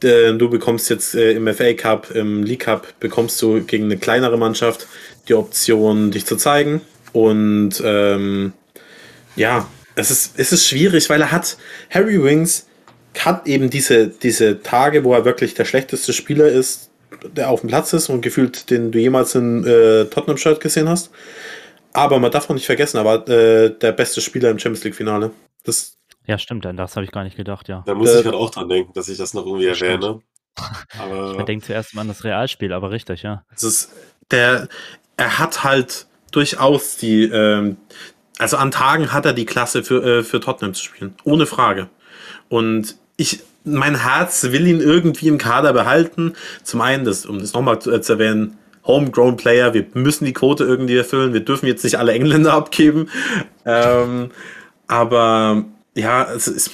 [0.00, 4.38] Du bekommst jetzt äh, im FA Cup, im League Cup, bekommst du gegen eine kleinere
[4.38, 4.86] Mannschaft
[5.28, 6.80] die Option, dich zu zeigen.
[7.12, 8.52] Und ähm,
[9.36, 11.56] ja, es ist, es ist schwierig, weil er hat,
[11.90, 12.66] Harry Wings
[13.18, 16.90] hat eben diese, diese Tage, wo er wirklich der schlechteste Spieler ist,
[17.36, 21.10] der auf dem Platz ist und gefühlt, den du jemals in äh, Tottenham-Shirt gesehen hast.
[21.92, 25.32] Aber man darf auch nicht vergessen, er war äh, der beste Spieler im Champions League-Finale.
[25.64, 27.82] Das ja, stimmt, an das habe ich gar nicht gedacht, ja.
[27.86, 30.20] Da muss äh, ich halt auch dran denken, dass ich das noch irgendwie erwähne.
[30.98, 33.44] Aber ich denke zuerst mal an das Realspiel, aber richtig, ja.
[33.54, 33.92] Es ist
[34.30, 34.68] der,
[35.16, 37.76] er hat halt durchaus die, ähm,
[38.38, 41.88] also an Tagen hat er die Klasse für, äh, für Tottenham zu spielen, ohne Frage.
[42.48, 46.34] Und ich, mein Herz will ihn irgendwie im Kader behalten.
[46.62, 50.32] Zum einen, das, um das nochmal zu, äh, zu erwähnen, Homegrown Player, wir müssen die
[50.32, 53.08] Quote irgendwie erfüllen, wir dürfen jetzt nicht alle Engländer abgeben.
[53.66, 54.30] Ähm,
[54.86, 56.70] aber ja, es ist,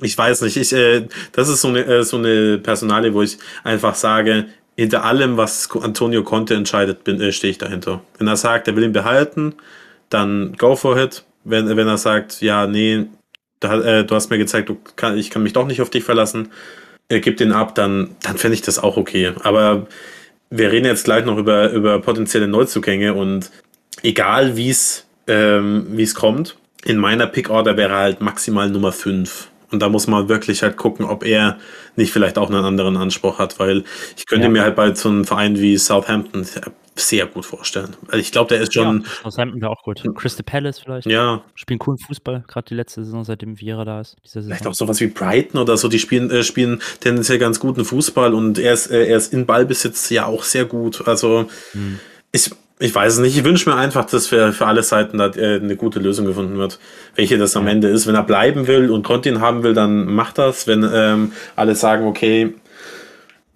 [0.00, 3.38] ich weiß nicht, ich, äh, das ist so eine, äh, so eine Personalie, wo ich
[3.64, 8.02] einfach sage, hinter allem, was Antonio Conte entscheidet, bin, äh, stehe ich dahinter.
[8.18, 9.54] Wenn er sagt, er will ihn behalten,
[10.10, 11.24] dann go for it.
[11.44, 13.06] Wenn, wenn er sagt, ja, nee,
[13.60, 16.50] da, äh, du hast mir gezeigt, kann, ich kann mich doch nicht auf dich verlassen,
[17.08, 19.32] er gibt den ab, dann, dann fände ich das auch okay.
[19.42, 19.86] Aber
[20.50, 23.50] wir reden jetzt gleich noch über, über potenzielle Neuzugänge und
[24.02, 24.74] egal wie
[25.26, 29.48] ähm, es kommt, in meiner Pick-Order wäre er halt maximal Nummer 5.
[29.72, 31.58] Und da muss man wirklich halt gucken, ob er
[31.96, 33.82] nicht vielleicht auch einen anderen Anspruch hat, weil
[34.16, 34.50] ich könnte ja.
[34.50, 36.46] mir halt bei so einem Verein wie Southampton
[36.94, 37.96] sehr gut vorstellen.
[38.06, 39.02] Also ich glaube, der ist schon.
[39.02, 40.02] Ja, Southampton wäre auch gut.
[40.14, 41.08] Crystal Palace vielleicht.
[41.08, 41.42] Ja.
[41.56, 44.16] Spielen coolen Fußball, gerade die letzte Saison, seitdem Vieira da ist.
[44.24, 48.32] Vielleicht auch sowas wie Brighton oder so, die spielen, äh, spielen tendenziell ganz guten Fußball
[48.32, 51.06] und er ist, äh, er ist in Ballbesitz ja auch sehr gut.
[51.08, 51.98] Also hm.
[52.30, 53.36] ich, ich weiß es nicht.
[53.36, 56.58] Ich wünsche mir einfach, dass für, für alle Seiten da äh, eine gute Lösung gefunden
[56.58, 56.78] wird.
[57.14, 58.06] Welche das am Ende ist.
[58.06, 60.66] Wenn er bleiben will und Conti haben will, dann macht das.
[60.66, 62.54] Wenn ähm, alle sagen, okay,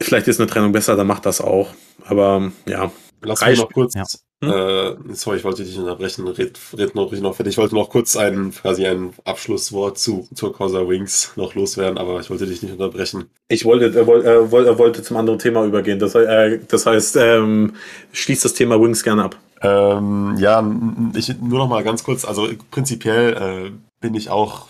[0.01, 1.75] vielleicht ist eine Trennung besser, dann macht das auch.
[2.07, 2.91] Aber ja.
[3.23, 4.05] Lass mich noch kurz ja.
[4.43, 4.51] Hm?
[4.51, 6.27] Äh, sorry, ich wollte dich nicht unterbrechen.
[6.27, 7.53] Red, red noch, noch fertig.
[7.53, 12.21] Ich wollte noch kurz ein, quasi ein Abschlusswort zu zur Causa Wings noch loswerden, aber
[12.21, 13.27] ich wollte dich nicht unterbrechen.
[13.49, 15.99] Ich wollte, äh, äh, wollte, wollte zum anderen Thema übergehen.
[15.99, 17.75] Das, äh, das heißt, ähm,
[18.13, 19.37] schließt das Thema Wings gerne ab.
[19.61, 20.67] Ähm, ja,
[21.15, 22.25] ich, nur noch mal ganz kurz.
[22.25, 24.69] Also prinzipiell äh, bin ich auch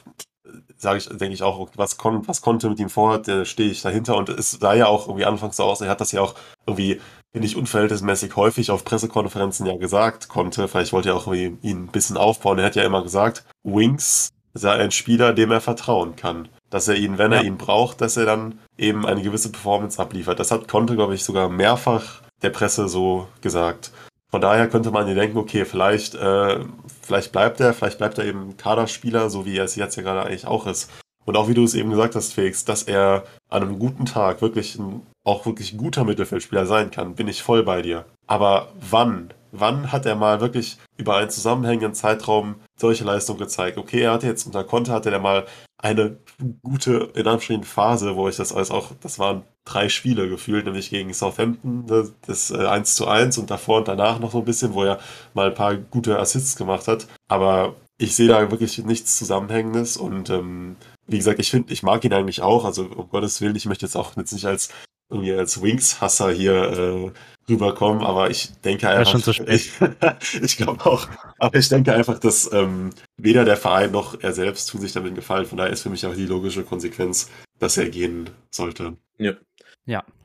[0.77, 3.83] sage ich, denke ich auch, was, kon was konnte mit ihm vor, da stehe ich
[3.83, 6.35] dahinter und es sah ja auch irgendwie anfangs so aus, er hat das ja auch
[6.67, 6.99] irgendwie
[7.33, 10.67] finde ich, unverhältnismäßig häufig auf Pressekonferenzen ja gesagt konnte.
[10.69, 12.59] Vielleicht wollte er auch ihn ein bisschen aufbauen.
[12.59, 16.49] Er hat ja immer gesagt, Wings sei ein Spieler, dem er vertrauen kann.
[16.71, 17.47] dass er ihn, wenn er Ja.
[17.49, 20.39] ihn braucht, dass er dann eben eine gewisse Performance abliefert.
[20.39, 23.91] Das hat Conte, glaube ich, sogar mehrfach der Presse so gesagt.
[24.31, 26.61] Von daher könnte man dir denken, okay, vielleicht, äh,
[27.03, 30.23] vielleicht bleibt er, vielleicht bleibt er eben Kaderspieler, so wie er es jetzt ja gerade
[30.23, 30.89] eigentlich auch ist.
[31.25, 34.41] Und auch wie du es eben gesagt hast, Felix, dass er an einem guten Tag
[34.41, 38.07] wirklich ein, auch wirklich guter Mittelfeldspieler sein kann, bin ich voll bei dir.
[38.27, 39.33] Aber wann?
[39.53, 43.79] Wann hat er mal wirklich über einen zusammenhängenden Zeitraum solche Leistung gezeigt?
[43.79, 46.19] Okay, er hatte jetzt unter Konter hatte er mal eine
[46.63, 50.91] gute, in Anführungsstrichen, Phase, wo ich das alles auch, das waren drei Spiele gefühlt, nämlich
[50.91, 54.45] gegen Southampton, das, das äh, 1 zu 1 und davor und danach noch so ein
[54.45, 55.01] bisschen, wo er
[55.35, 57.07] mal ein paar gute Assists gemacht hat.
[57.29, 62.05] Aber ich sehe da wirklich nichts Zusammenhängendes und ähm, wie gesagt, ich finde, ich mag
[62.05, 64.71] ihn eigentlich auch, also um Gottes Willen, ich möchte jetzt auch jetzt nicht als
[65.11, 67.11] irgendwie als Wings-Hasser hier äh,
[67.51, 69.13] rüberkommen, aber ich denke einfach.
[69.13, 69.71] schon zu spät.
[70.21, 71.09] Ich, ich glaube auch.
[71.39, 75.09] Aber ich denke einfach, dass ähm, weder der Verein noch er selbst tun sich damit
[75.09, 75.47] einen Gefallen.
[75.47, 78.97] Von daher ist für mich auch die logische Konsequenz, dass er gehen sollte.
[79.19, 79.35] Ja,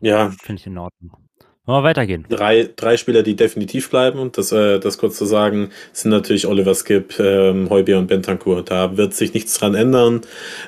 [0.02, 1.25] Ja, finde ich in Ordnung.
[1.66, 2.26] Wollen wir weitergehen?
[2.30, 6.46] drei, drei Spieler, die definitiv bleiben, und das, äh, das kurz zu sagen, sind natürlich
[6.46, 8.64] Oliver Skip, ähm, Heubier und Bentancur.
[8.64, 10.22] Da wird sich nichts dran ändern.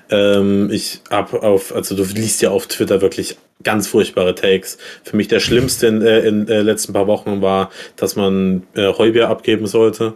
[0.09, 4.77] Ähm, ich hab auf, also du liest ja auf Twitter wirklich ganz furchtbare Takes.
[5.03, 8.63] Für mich der schlimmste in den äh, in, äh, letzten paar Wochen war, dass man
[8.75, 10.13] äh, Heubier abgeben sollte.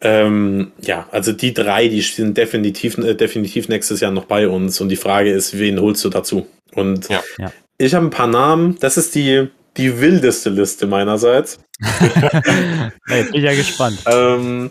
[0.00, 4.80] Ähm, ja, also die drei, die sind definitiv, äh, definitiv nächstes Jahr noch bei uns.
[4.80, 6.46] Und die Frage ist, wen holst du dazu?
[6.74, 7.22] Und Ja.
[7.38, 7.52] Ja.
[7.78, 8.76] ich habe ein paar Namen.
[8.80, 11.58] Das ist die, die wildeste Liste meinerseits.
[13.08, 13.98] Hey, bin ich ja gespannt.
[14.06, 14.70] Ähm,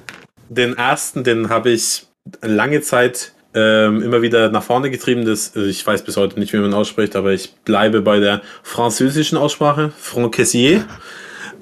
[0.50, 2.08] den ersten, den habe ich
[2.42, 5.26] lange Zeit ähm, immer wieder nach vorne getrieben.
[5.26, 8.42] Das, äh, ich weiß bis heute nicht, wie man ausspricht, aber ich bleibe bei der
[8.64, 9.92] französischen Aussprache.
[9.98, 10.86] Franck Cassier.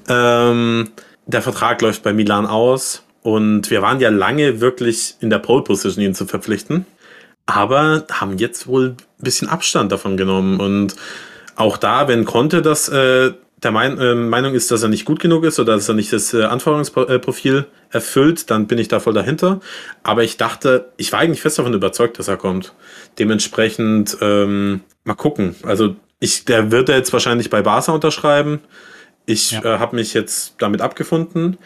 [0.08, 0.90] Ähm,
[1.26, 5.62] der Vertrag läuft bei Milan aus und wir waren ja lange wirklich in der Pole
[5.62, 6.86] Position, ihn zu verpflichten.
[7.46, 10.60] Aber haben jetzt wohl ein bisschen Abstand davon genommen.
[10.60, 10.94] Und
[11.56, 13.32] auch da, wenn Conte das äh,
[13.62, 16.12] der mein, äh, Meinung ist, dass er nicht gut genug ist oder dass er nicht
[16.12, 19.60] das äh, Anforderungsprofil erfüllt, dann bin ich da voll dahinter.
[20.02, 22.72] Aber ich dachte, ich war eigentlich fest davon überzeugt, dass er kommt.
[23.18, 25.56] Dementsprechend ähm, mal gucken.
[25.62, 28.60] Also ich, der wird er jetzt wahrscheinlich bei Barca unterschreiben.
[29.26, 29.76] Ich Ja.
[29.76, 31.58] äh, habe mich jetzt damit abgefunden.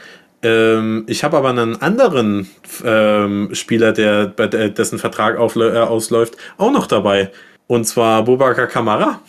[0.43, 2.51] Ähm, ich habe aber einen anderen
[2.85, 7.31] ähm, Spieler, der bei der, dessen Vertrag auflö- äh, ausläuft, auch noch dabei.
[7.69, 9.21] Und zwar Boubacar Kamara.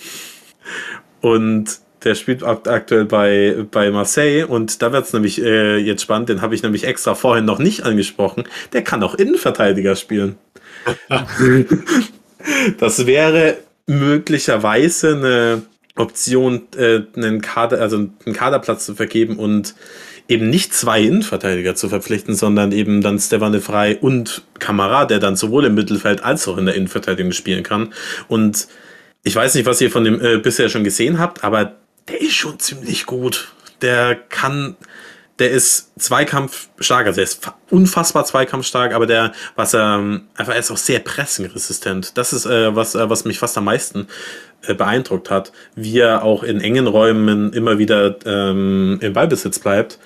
[1.25, 6.03] Und der spielt akt- aktuell bei, bei Marseille und da wird es nämlich äh, jetzt
[6.03, 8.43] spannend, den habe ich nämlich extra vorhin noch nicht angesprochen.
[8.73, 10.37] Der kann auch Innenverteidiger spielen.
[12.77, 13.57] das wäre
[13.87, 15.61] möglicherweise eine
[15.95, 19.73] Option, äh, einen Kader, also einen Kaderplatz zu vergeben und
[20.27, 25.35] eben nicht zwei Innenverteidiger zu verpflichten, sondern eben dann Stefane Frei und Kamara, der dann
[25.35, 27.93] sowohl im Mittelfeld als auch in der Innenverteidigung spielen kann.
[28.27, 28.67] Und
[29.25, 31.75] ich weiß nicht, was ihr von dem äh, bisher schon gesehen habt, aber
[32.07, 33.51] der ist schon ziemlich gut.
[33.81, 34.77] Der kann,
[35.39, 40.53] der ist zweikampfstark, also der ist fa- unfassbar zweikampfstark, aber der, was er, ähm, einfach
[40.53, 42.17] er ist auch sehr pressingresistent.
[42.17, 44.07] Das ist, äh, was, äh, was mich fast am meisten
[44.67, 49.99] äh, beeindruckt hat, wie er auch in engen Räumen immer wieder ähm, im Ballbesitz bleibt.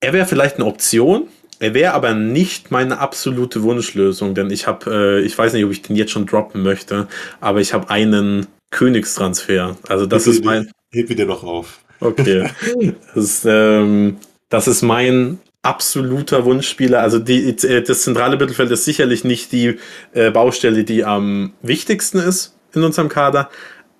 [0.00, 1.28] Er wäre vielleicht eine Option,
[1.62, 5.70] er wäre aber nicht meine absolute Wunschlösung, denn ich habe, äh, ich weiß nicht, ob
[5.70, 7.06] ich den jetzt schon droppen möchte,
[7.40, 9.76] aber ich habe einen Königstransfer.
[9.86, 11.78] Also das ist mein, Heb dir noch auf.
[12.00, 12.50] Okay.
[13.14, 14.16] Das ist, ähm,
[14.48, 17.00] das ist mein absoluter Wunschspieler.
[17.00, 19.78] Also die, äh, das zentrale Mittelfeld ist sicherlich nicht die
[20.14, 23.50] äh, Baustelle, die am wichtigsten ist in unserem Kader.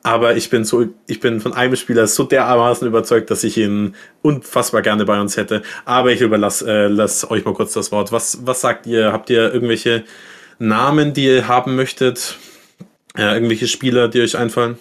[0.02, 3.94] Aber ich bin so, ich bin von einem Spieler so dermaßen überzeugt, dass ich ihn
[4.20, 5.62] unfassbar gerne bei uns hätte.
[5.84, 8.10] Aber ich überlasse äh, lass euch mal kurz das Wort.
[8.10, 9.12] Was, was sagt ihr?
[9.12, 10.04] Habt ihr irgendwelche
[10.58, 12.36] Namen, die ihr haben möchtet?
[13.16, 14.78] Äh, irgendwelche Spieler, die euch einfallen?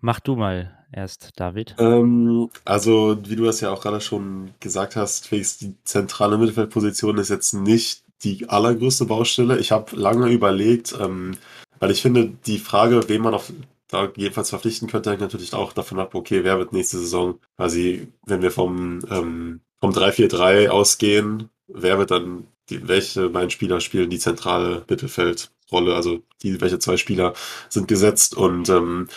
[0.00, 1.74] Mach du mal erst, David.
[1.78, 7.18] Ähm, also, wie du das ja auch gerade schon gesagt hast, Felix, die zentrale Mittelfeldposition
[7.18, 9.58] ist jetzt nicht die allergrößte Baustelle.
[9.58, 11.36] Ich habe lange überlegt, ähm,
[11.78, 13.52] weil ich finde, die Frage, wen man auf
[13.94, 18.08] da jedenfalls verpflichten könnte, hängt natürlich auch davon ab, okay, wer wird nächste Saison, quasi,
[18.26, 24.10] wenn wir vom, ähm, vom 3-4-3 ausgehen, wer wird dann, die, welche beiden Spieler spielen
[24.10, 27.34] die zentrale Mittelfeldrolle, also die, welche zwei Spieler
[27.68, 29.08] sind gesetzt und ähm,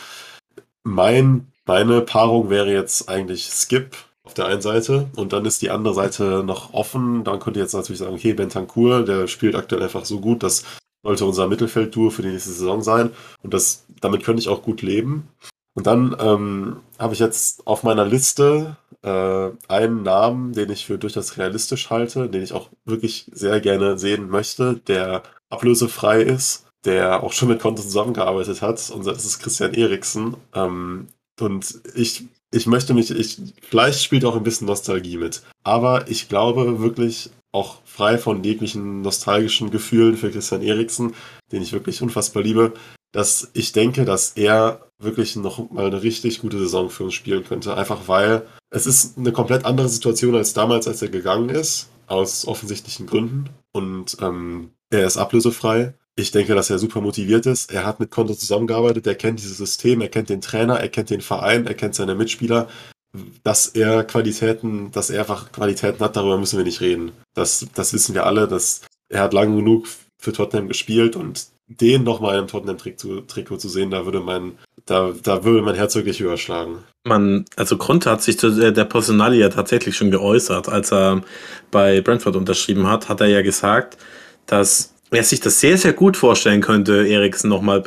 [0.84, 5.70] mein, meine Paarung wäre jetzt eigentlich Skip auf der einen Seite und dann ist die
[5.70, 7.24] andere Seite noch offen.
[7.24, 10.64] Dann könnt ihr jetzt natürlich sagen, okay, Bentancur, der spielt aktuell einfach so gut, das
[11.08, 14.82] sollte unser Mittelfeldduo für die nächste Saison sein und das, damit könnte ich auch gut
[14.82, 15.30] leben.
[15.74, 20.98] Und dann ähm, habe ich jetzt auf meiner Liste äh, einen Namen, den ich für
[20.98, 27.24] durchaus realistisch halte, den ich auch wirklich sehr gerne sehen möchte, der ablösefrei ist, der
[27.24, 28.90] auch schon mit Konto zusammengearbeitet hat.
[28.90, 30.36] Und das ist Christian Eriksen.
[30.54, 31.08] Ähm,
[31.40, 35.44] und ich, ich möchte mich, ich, vielleicht spielt auch ein bisschen Nostalgie mit.
[35.64, 41.16] Aber ich glaube wirklich, auch frei von jeglichen nostalgischen Gefühlen für Christian Eriksen,
[41.52, 42.74] den ich wirklich unfassbar liebe,
[43.12, 47.44] dass ich denke, dass er wirklich noch mal eine richtig gute Saison für uns spielen
[47.44, 47.76] könnte.
[47.76, 52.48] Einfach weil es ist eine komplett andere Situation als damals, als er gegangen ist, aus
[52.48, 53.50] offensichtlichen Gründen.
[53.72, 55.94] Und ähm, er ist ablösefrei.
[56.16, 57.72] Ich denke, dass er super motiviert ist.
[57.72, 61.10] Er hat mit Konto zusammengearbeitet, er kennt dieses System, er kennt den Trainer, er kennt
[61.10, 62.68] den Verein, er kennt seine Mitspieler.
[63.44, 67.12] Dass er Qualitäten, dass er einfach Qualitäten hat, darüber müssen wir nicht reden.
[67.34, 68.48] Das, das wissen wir alle.
[68.48, 73.92] Dass er hat lange genug für Tottenham gespielt und den nochmal im Tottenham-Trikot zu sehen,
[73.92, 74.54] da würde mein,
[74.86, 76.78] da, da würde mein Herz wirklich überschlagen.
[77.04, 81.22] Man, also Konte hat sich zu der Personalie tatsächlich schon geäußert, als er
[81.70, 83.98] bei Brentford unterschrieben hat, hat er ja gesagt,
[84.46, 87.84] dass er sich das sehr, sehr gut vorstellen könnte, Eriksen nochmal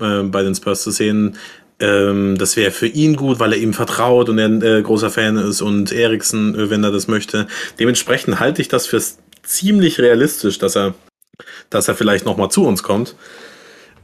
[0.00, 1.36] äh, äh, bei den Spurs zu sehen.
[1.80, 5.10] Ähm, das wäre für ihn gut, weil er ihm vertraut und er ein äh, großer
[5.10, 7.46] Fan ist und Eriksen, äh, wenn er das möchte.
[7.78, 9.02] Dementsprechend halte ich das für
[9.42, 10.94] ziemlich realistisch, dass er,
[11.70, 13.16] dass er vielleicht nochmal zu uns kommt.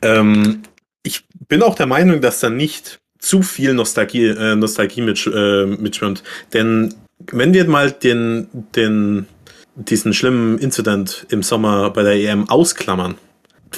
[0.03, 0.63] Ähm,
[1.03, 5.67] ich bin auch der Meinung, dass da nicht zu viel Nostalgie, äh, Nostalgie mit, äh,
[5.67, 6.23] mitschwimmt.
[6.53, 6.95] Denn
[7.31, 9.27] wenn wir mal den, den
[9.77, 13.17] diesen schlimmen Incident im Sommer bei der EM ausklammern,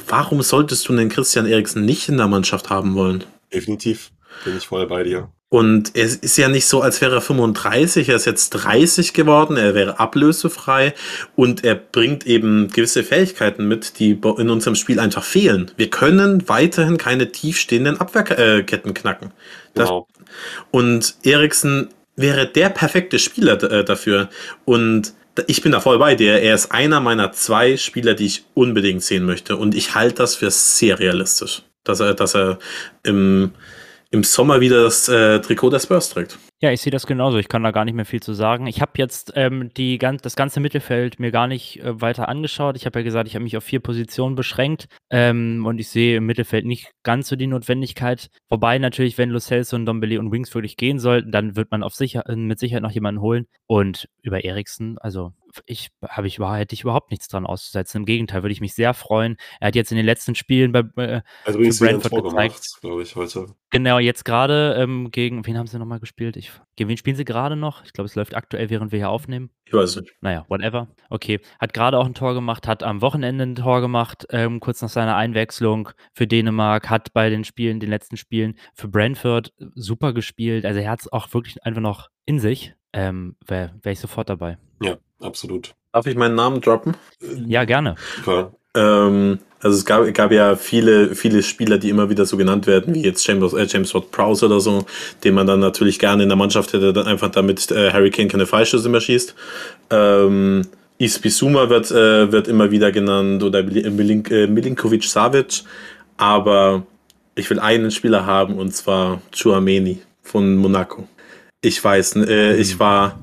[0.08, 3.24] warum solltest du den Christian Eriksen nicht in der Mannschaft haben wollen?
[3.52, 4.10] Definitiv,
[4.44, 5.30] bin ich voll bei dir.
[5.52, 9.58] Und es ist ja nicht so, als wäre er 35, er ist jetzt 30 geworden,
[9.58, 10.94] er wäre ablösefrei
[11.36, 15.70] und er bringt eben gewisse Fähigkeiten mit, die in unserem Spiel einfach fehlen.
[15.76, 19.32] Wir können weiterhin keine tiefstehenden Abwehrketten knacken.
[19.74, 20.08] Das, genau.
[20.70, 24.30] Und Eriksen wäre der perfekte Spieler äh, dafür.
[24.64, 25.12] Und
[25.46, 26.40] ich bin da voll bei dir.
[26.40, 29.56] Er ist einer meiner zwei Spieler, die ich unbedingt sehen möchte.
[29.56, 32.58] Und ich halte das für sehr realistisch, dass er, dass er
[33.02, 33.52] im,
[34.10, 36.38] im Sommer wieder das äh, Trikot der Spurs trägt.
[36.62, 37.38] Ja, ich sehe das genauso.
[37.38, 38.68] Ich kann da gar nicht mehr viel zu sagen.
[38.68, 42.76] Ich habe jetzt ähm, die, das ganze Mittelfeld mir gar nicht äh, weiter angeschaut.
[42.76, 46.18] Ich habe ja gesagt, ich habe mich auf vier Positionen beschränkt ähm, und ich sehe
[46.18, 48.28] im Mittelfeld nicht ganz so die Notwendigkeit.
[48.48, 51.82] Wobei natürlich, wenn Lo Celso und Dombele und Wings wirklich gehen sollten, dann wird man
[51.82, 53.46] auf sicher, mit Sicherheit noch jemanden holen.
[53.66, 55.32] Und über Eriksen, also
[55.66, 57.98] ich habe ich hätte ich überhaupt nichts dran auszusetzen.
[57.98, 59.36] Im Gegenteil, würde ich mich sehr freuen.
[59.60, 63.46] Er hat jetzt in den letzten Spielen bei äh, also Brentford gezeigt, glaube ich, heute.
[63.70, 66.36] Genau, jetzt gerade ähm, gegen wen haben sie nochmal gespielt?
[66.36, 67.84] Ich, gegen wen spielen sie gerade noch?
[67.84, 69.50] Ich glaube, es läuft aktuell, während wir hier aufnehmen.
[69.64, 70.12] Ich weiß nicht.
[70.20, 70.88] Naja, whatever.
[71.08, 74.82] Okay, hat gerade auch ein Tor gemacht, hat am Wochenende ein Tor gemacht, ähm, kurz
[74.82, 80.12] nach seiner Einwechslung für Dänemark, hat bei den Spielen, den letzten Spielen für Brentford super
[80.12, 80.66] gespielt.
[80.66, 82.74] Also er hat es auch wirklich einfach noch in sich.
[82.92, 84.58] Ähm, Wäre wär ich sofort dabei.
[84.80, 85.74] Ja, absolut.
[85.92, 86.96] Darf ich meinen Namen droppen?
[87.46, 87.96] Ja, gerne.
[88.16, 88.52] Super.
[88.74, 92.94] Ähm, also es gab, gab ja viele, viele Spieler, die immer wieder so genannt werden,
[92.94, 94.84] wie jetzt James, äh, James Ward Prowse oder so,
[95.22, 98.28] den man dann natürlich gerne in der Mannschaft hätte, dann einfach damit äh, Harry Kane
[98.28, 99.34] keine Freischüsse mehr schießt.
[99.90, 100.62] Ähm,
[100.98, 105.62] Ispisuma wird, äh, wird immer wieder genannt oder Milink, äh, Milinkovic Savic,
[106.16, 106.84] aber
[107.34, 111.06] ich will einen Spieler haben und zwar Chouameni von Monaco.
[111.64, 113.20] Ich weiß, äh, ich war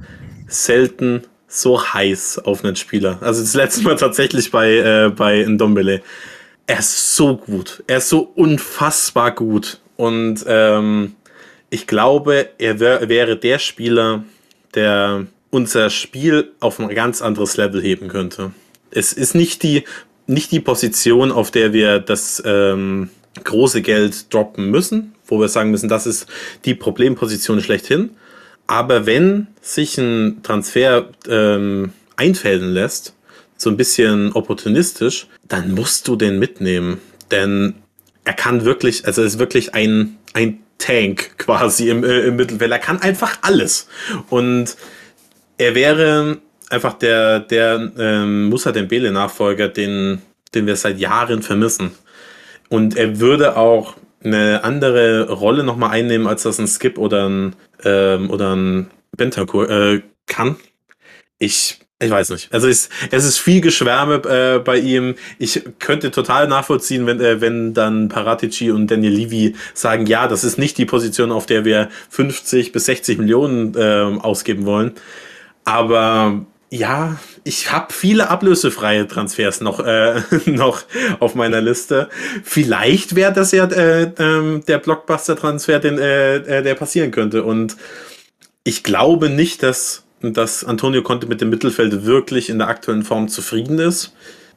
[0.47, 3.17] selten so heiß auf einen Spieler.
[3.21, 6.01] Also das letzte Mal tatsächlich bei, äh, bei Ndombele.
[6.65, 7.83] Er ist so gut.
[7.87, 9.81] Er ist so unfassbar gut.
[9.97, 11.15] Und ähm,
[11.69, 14.23] ich glaube, er wär, wäre der Spieler,
[14.73, 18.51] der unser Spiel auf ein ganz anderes Level heben könnte.
[18.89, 19.83] Es ist nicht die,
[20.27, 23.09] nicht die Position, auf der wir das ähm,
[23.43, 26.27] große Geld droppen müssen, wo wir sagen müssen, das ist
[26.63, 28.11] die Problemposition schlechthin,
[28.69, 33.15] aber wenn sich ein Transfer ähm, einfällen lässt,
[33.57, 37.01] so ein bisschen opportunistisch, dann musst du den mitnehmen.
[37.31, 37.73] Denn
[38.25, 42.71] er kann wirklich, also er ist wirklich ein, ein Tank quasi im, äh, im Mittelfeld.
[42.71, 43.87] Er kann einfach alles.
[44.29, 44.77] Und
[45.57, 46.37] er wäre
[46.69, 50.21] einfach der, der ähm, Musa Dembele-Nachfolger, den,
[50.53, 51.89] den wir seit Jahren vermissen.
[52.69, 57.55] Und er würde auch eine andere Rolle nochmal einnehmen, als das ein Skip oder ein,
[57.83, 60.57] ähm, oder ein Bentancur äh, kann.
[61.37, 62.53] Ich, ich weiß nicht.
[62.53, 65.15] Also es, es ist viel Geschwärme äh, bei ihm.
[65.37, 70.43] Ich könnte total nachvollziehen, wenn, äh, wenn dann Paratici und Daniel Levy sagen, ja, das
[70.43, 74.93] ist nicht die Position, auf der wir 50 bis 60 Millionen äh, ausgeben wollen.
[75.63, 80.83] Aber ja, ich habe viele ablösefreie Transfers noch, äh, noch
[81.19, 82.09] auf meiner Liste.
[82.43, 87.43] Vielleicht wäre das ja äh, äh, der Blockbuster-Transfer, den, äh, äh, der passieren könnte.
[87.43, 87.75] Und
[88.63, 93.29] ich glaube nicht, dass, dass Antonio Conte mit dem Mittelfeld wirklich in der aktuellen Form
[93.29, 94.13] zufrieden ist.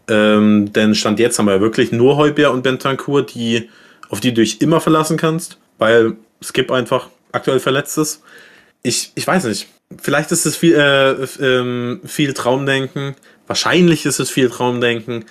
[0.09, 3.71] Ähm, denn Stand jetzt haben wir wirklich nur Heubier und Bentancur, die,
[4.11, 8.23] auf die du dich immer verlassen kannst, weil Skip einfach aktuell verletzt ist.
[8.83, 9.69] Ich, ich weiß nicht.
[10.01, 11.13] Vielleicht ist es viel, äh,
[11.45, 13.15] ähm, viel Traumdenken.
[13.47, 15.25] Wahrscheinlich ist es viel Traumdenken.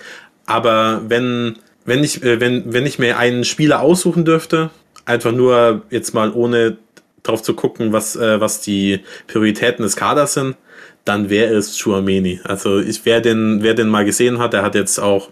[0.46, 4.70] Aber wenn, wenn, ich, äh, wenn, wenn ich mir einen Spieler aussuchen dürfte,
[5.04, 6.76] einfach nur jetzt mal ohne
[7.22, 10.56] drauf zu gucken, was, äh, was die Prioritäten des Kaders sind,
[11.04, 12.40] dann wäre es Chouameni.
[12.44, 15.30] Also ich, wer den, wer den mal gesehen hat, der hat jetzt auch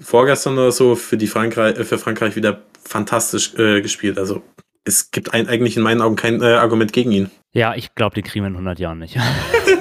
[0.00, 4.18] vorgestern oder so für die Frankreich, für Frankreich wieder fantastisch äh, gespielt.
[4.18, 4.42] Also
[4.84, 7.30] es gibt ein, eigentlich in meinen Augen kein äh, Argument gegen ihn.
[7.56, 9.18] Ja, ich glaube, den kriegen wir in 100 Jahren nicht.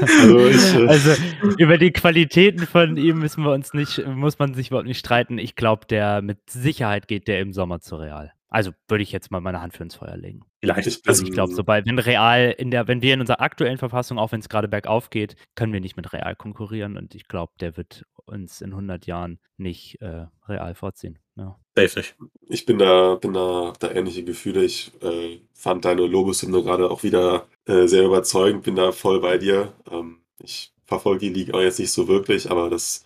[0.01, 1.13] Also, äh, also
[1.57, 5.37] über die Qualitäten von ihm müssen wir uns nicht, muss man sich überhaupt nicht streiten.
[5.37, 8.33] Ich glaube, der mit Sicherheit geht der im Sommer zu Real.
[8.49, 10.41] Also würde ich jetzt mal meine Hand für ins Feuer legen.
[10.73, 10.87] Vielleicht.
[10.87, 14.17] Ich- Also ich glaube, sobald, wenn Real in der, wenn wir in unserer aktuellen Verfassung,
[14.17, 17.53] auch wenn es gerade bergauf geht, können wir nicht mit Real konkurrieren und ich glaube,
[17.59, 21.19] der wird uns in 100 Jahren nicht äh, Real vorziehen.
[21.37, 21.59] Ja.
[21.77, 22.15] Safe nicht.
[22.49, 24.63] ich bin da, bin da, da ähnliche Gefühle.
[24.63, 29.37] Ich äh, fand deine Lobeshymne gerade auch wieder äh, sehr überzeugend, bin da voll bei
[29.37, 29.73] dir.
[29.91, 33.03] Ähm, ich verfolge die Liga auch jetzt nicht so wirklich, aber das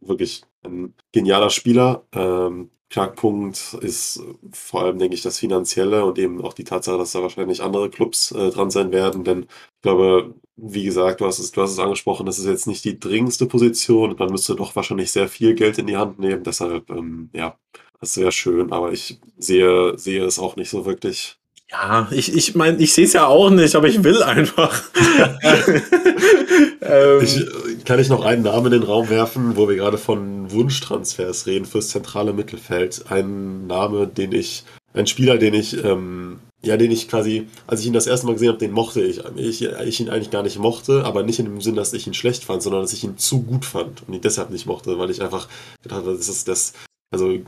[0.00, 2.04] wirklich ein genialer Spieler.
[2.12, 4.22] Ähm, Knackpunkt ist
[4.52, 7.88] vor allem, denke ich, das Finanzielle und eben auch die Tatsache, dass da wahrscheinlich andere
[7.88, 9.24] Clubs äh, dran sein werden.
[9.24, 12.66] Denn ich glaube, wie gesagt, du hast es, du hast es angesprochen, das ist jetzt
[12.66, 14.14] nicht die dringendste Position.
[14.18, 16.44] Man müsste doch wahrscheinlich sehr viel Geld in die Hand nehmen.
[16.44, 17.58] Deshalb, ähm, ja,
[18.00, 21.38] das wäre schön, aber ich sehe, sehe es auch nicht so wirklich.
[21.72, 24.82] Ja, ich, ich meine, ich sehe es ja auch nicht, aber ich will einfach.
[26.82, 30.52] ähm, Ich, kann ich noch einen Namen in den Raum werfen, wo wir gerade von
[30.52, 33.06] Wunschtransfers reden fürs zentrale Mittelfeld?
[33.08, 37.86] Ein Name, den ich, ein Spieler, den ich, ähm, ja, den ich quasi, als ich
[37.86, 39.22] ihn das erste Mal gesehen habe, den mochte ich.
[39.36, 39.62] ich.
[39.62, 42.44] Ich ihn eigentlich gar nicht mochte, aber nicht in dem Sinn, dass ich ihn schlecht
[42.44, 45.22] fand, sondern dass ich ihn zu gut fand und ihn deshalb nicht mochte, weil ich
[45.22, 45.48] einfach
[45.82, 46.74] gedacht habe, das ist das,
[47.10, 47.38] also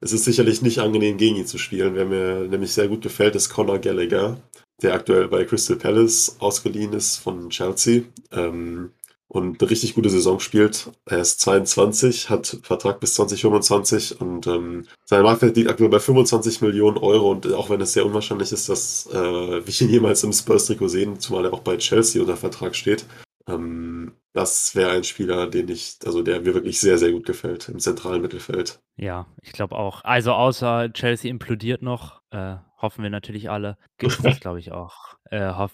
[0.00, 1.94] es ist sicherlich nicht angenehm, gegen ihn zu spielen.
[1.94, 4.36] Wer mir nämlich sehr gut gefällt, ist Conor Gallagher,
[4.82, 8.02] der aktuell bei Crystal Palace ausgeliehen ist von Chelsea.
[8.32, 8.90] Ähm,
[9.34, 10.90] und eine richtig gute Saison spielt.
[11.06, 16.60] Er ist 22, hat Vertrag bis 2025 und ähm, sein Marktwert liegt aktuell bei 25
[16.60, 20.32] Millionen Euro und auch wenn es sehr unwahrscheinlich ist, dass äh, wir ihn jemals im
[20.32, 23.06] Spurs-Trikot sehen, zumal er auch bei Chelsea unter Vertrag steht,
[23.48, 27.68] ähm, das wäre ein Spieler, den ich, also der mir wirklich sehr, sehr gut gefällt
[27.68, 28.80] im zentralen Mittelfeld.
[28.96, 30.04] Ja, ich glaube auch.
[30.04, 35.14] Also außer Chelsea implodiert noch, äh, hoffen wir natürlich alle, ist das, glaube ich, auch.
[35.30, 35.72] Äh, hoff,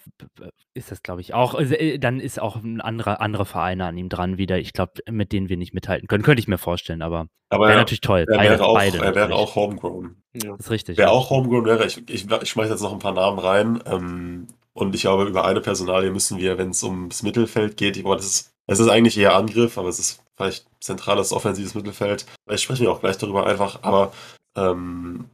[0.74, 1.58] ist das, glaube ich, auch.
[1.58, 4.58] äh, Dann ist auch ein anderer andere Vereine an ihm dran wieder.
[4.58, 6.22] Ich glaube, mit denen wir nicht mithalten können.
[6.22, 8.26] Könnte ich mir vorstellen, aber Aber wäre natürlich toll.
[8.28, 10.22] er Beide, wäre auch, beide er wäre auch homegrown.
[10.34, 10.50] ja.
[10.56, 10.98] Das ist richtig.
[10.98, 11.10] Wer ja.
[11.10, 13.82] auch homegrown wäre, ich, ich, ich schmeiße jetzt noch ein paar Namen rein.
[13.86, 18.04] Ähm, und ich glaube, über eine Personalie müssen wir, wenn es ums Mittelfeld geht, ich,
[18.04, 22.24] aber das ist, es ist eigentlich eher Angriff, aber es ist vielleicht zentrales offensives Mittelfeld.
[22.46, 24.12] Vielleicht sprechen wir auch gleich darüber einfach, aber
[24.56, 25.26] ähm,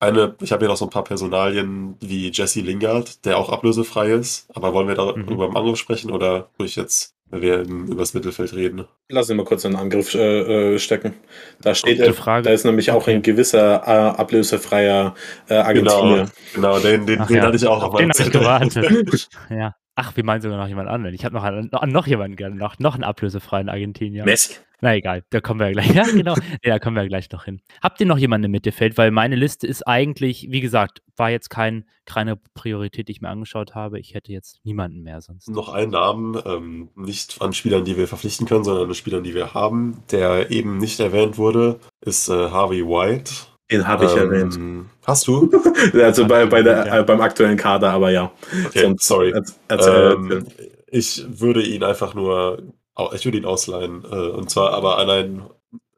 [0.00, 4.10] eine, ich habe hier noch so ein paar Personalien wie Jesse Lingard, der auch ablösefrei
[4.12, 4.46] ist.
[4.54, 5.50] Aber wollen wir darüber Mhm.
[5.50, 8.84] im Angriff sprechen oder ruhig jetzt, wenn wir über das Mittelfeld reden?
[9.08, 11.14] Lass ihn mal kurz in den Angriff äh, äh, stecken.
[11.60, 12.44] Da steht, äh, Frage.
[12.44, 15.14] da ist nämlich auch ein gewisser äh, ablösefreier
[15.48, 16.28] äh, Argentinier.
[16.54, 18.72] Genau, den, den, Ach den ja, hatte ich auch auf auf den meinem habe ich
[18.72, 19.04] Zettel.
[19.04, 19.28] gewartet.
[19.50, 19.74] ja.
[20.00, 21.12] Ach, wir meinen sogar noch jemand anderen.
[21.12, 24.24] Ich habe noch, einen- noch, noch jemanden gerne, noch, noch einen ablösefreien Argentinier.
[24.24, 24.54] Messi.
[24.80, 25.88] Na egal, da kommen wir ja gleich.
[25.94, 26.34] Ja, genau.
[26.62, 27.60] Ja, da kommen wir ja gleich noch hin.
[27.82, 28.96] Habt ihr noch jemanden im Mittelfeld?
[28.96, 33.28] Weil meine Liste ist eigentlich, wie gesagt, war jetzt kein, keine Priorität, die ich mir
[33.28, 33.98] angeschaut habe.
[33.98, 35.48] Ich hätte jetzt niemanden mehr sonst.
[35.50, 39.34] Noch einen Namen, ähm, nicht an Spielern, die wir verpflichten können, sondern an Spielern, die
[39.34, 43.32] wir haben, der eben nicht erwähnt wurde, ist äh, Harvey White.
[43.70, 44.58] Den habe ich Ähm, erwähnt.
[45.06, 45.50] Hast du?
[45.94, 46.98] Also bei, bei der, Ja.
[47.00, 48.32] äh, beim aktuellen Kader, aber ja.
[48.66, 49.34] Okay, Sonst- sorry.
[49.68, 50.46] Erzähl, Ähm,
[50.90, 52.62] ich würde ihn einfach nur,
[53.14, 54.04] ich würde ihn ausleihen.
[54.10, 55.42] Äh, und zwar aber an einen,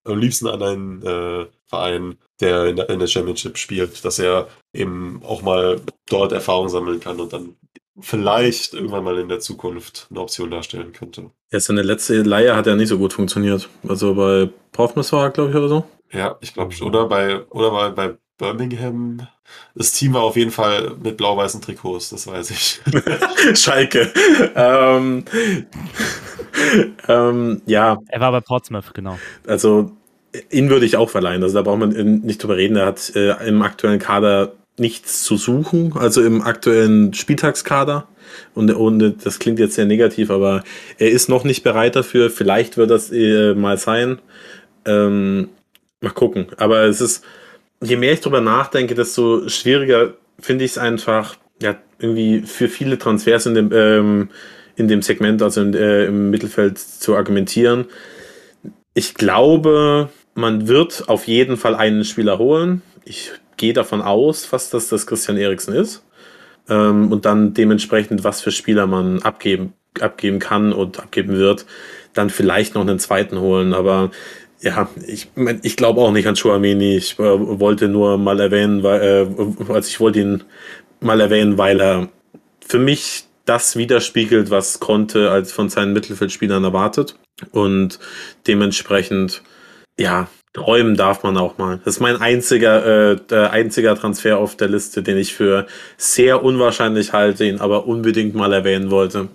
[0.05, 4.49] am liebsten an einen äh, Verein, der in, der in der Championship spielt, dass er
[4.73, 7.57] eben auch mal dort Erfahrung sammeln kann und dann
[8.01, 11.31] vielleicht irgendwann mal in der Zukunft eine Option darstellen könnte.
[11.53, 13.69] Ja, seine letzte Leihe hat ja nicht so gut funktioniert.
[13.87, 15.85] Also bei Portsmouth war er, glaube ich, oder so.
[16.13, 19.27] Ja, ich glaube, oder bei, oder bei, bei Birmingham.
[19.75, 22.81] Das Team war auf jeden Fall mit blau-weißen Trikots, das weiß ich.
[23.55, 24.13] Schalke.
[24.55, 25.25] ähm,
[27.09, 29.19] ähm, ja, Er war bei Portsmouth, genau.
[29.47, 29.93] also
[30.51, 31.43] ihn würde ich auch verleihen.
[31.43, 32.77] Also da braucht man nicht drüber reden.
[32.77, 38.07] Er hat äh, im aktuellen Kader nichts zu suchen, also im aktuellen Spieltagskader.
[38.55, 40.63] Und, und das klingt jetzt sehr negativ, aber
[40.99, 42.31] er ist noch nicht bereit dafür.
[42.31, 44.21] Vielleicht wird das äh, mal sein.
[44.87, 45.49] Ähm,
[46.01, 46.47] mal gucken.
[46.57, 47.25] Aber es ist,
[47.83, 52.99] je mehr ich drüber nachdenke, desto schwieriger finde ich es einfach, ja, irgendwie für viele
[52.99, 54.29] Transfers in dem, ähm,
[54.77, 57.87] in dem Segment, also in, äh, im Mittelfeld zu argumentieren.
[58.95, 62.83] ich glaube, man wird auf jeden Fall einen Spieler holen.
[63.05, 66.05] Ich gehe davon aus, fast, dass das Christian Eriksen ist.
[66.69, 71.67] Ähm, und dann dementsprechend, was für Spieler man abgeben, abgeben kann und abgeben wird,
[72.15, 73.75] dann vielleicht noch einen zweiten holen.
[73.75, 74.11] Aber
[74.61, 75.29] ja, ich,
[75.63, 76.97] ich glaube auch nicht an Chouameni.
[76.97, 80.45] Ich äh, wollte nur mal erwähnen, weil, äh, also ich wollte ihn
[81.01, 82.09] mal erwähnen, weil er
[82.67, 87.17] für mich das widerspiegelt, was Conte als von seinen Mittelfeldspielern erwartet.
[87.53, 87.99] Und
[88.47, 89.43] dementsprechend,
[89.99, 91.81] ja, träumen darf man auch mal.
[91.85, 97.13] Das ist mein einziger, äh, einziger Transfer auf der Liste, den ich für sehr unwahrscheinlich
[97.13, 99.29] halte, ihn aber unbedingt mal erwähnen wollte.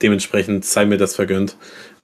[0.00, 1.56] Dementsprechend sei mir das vergönnt.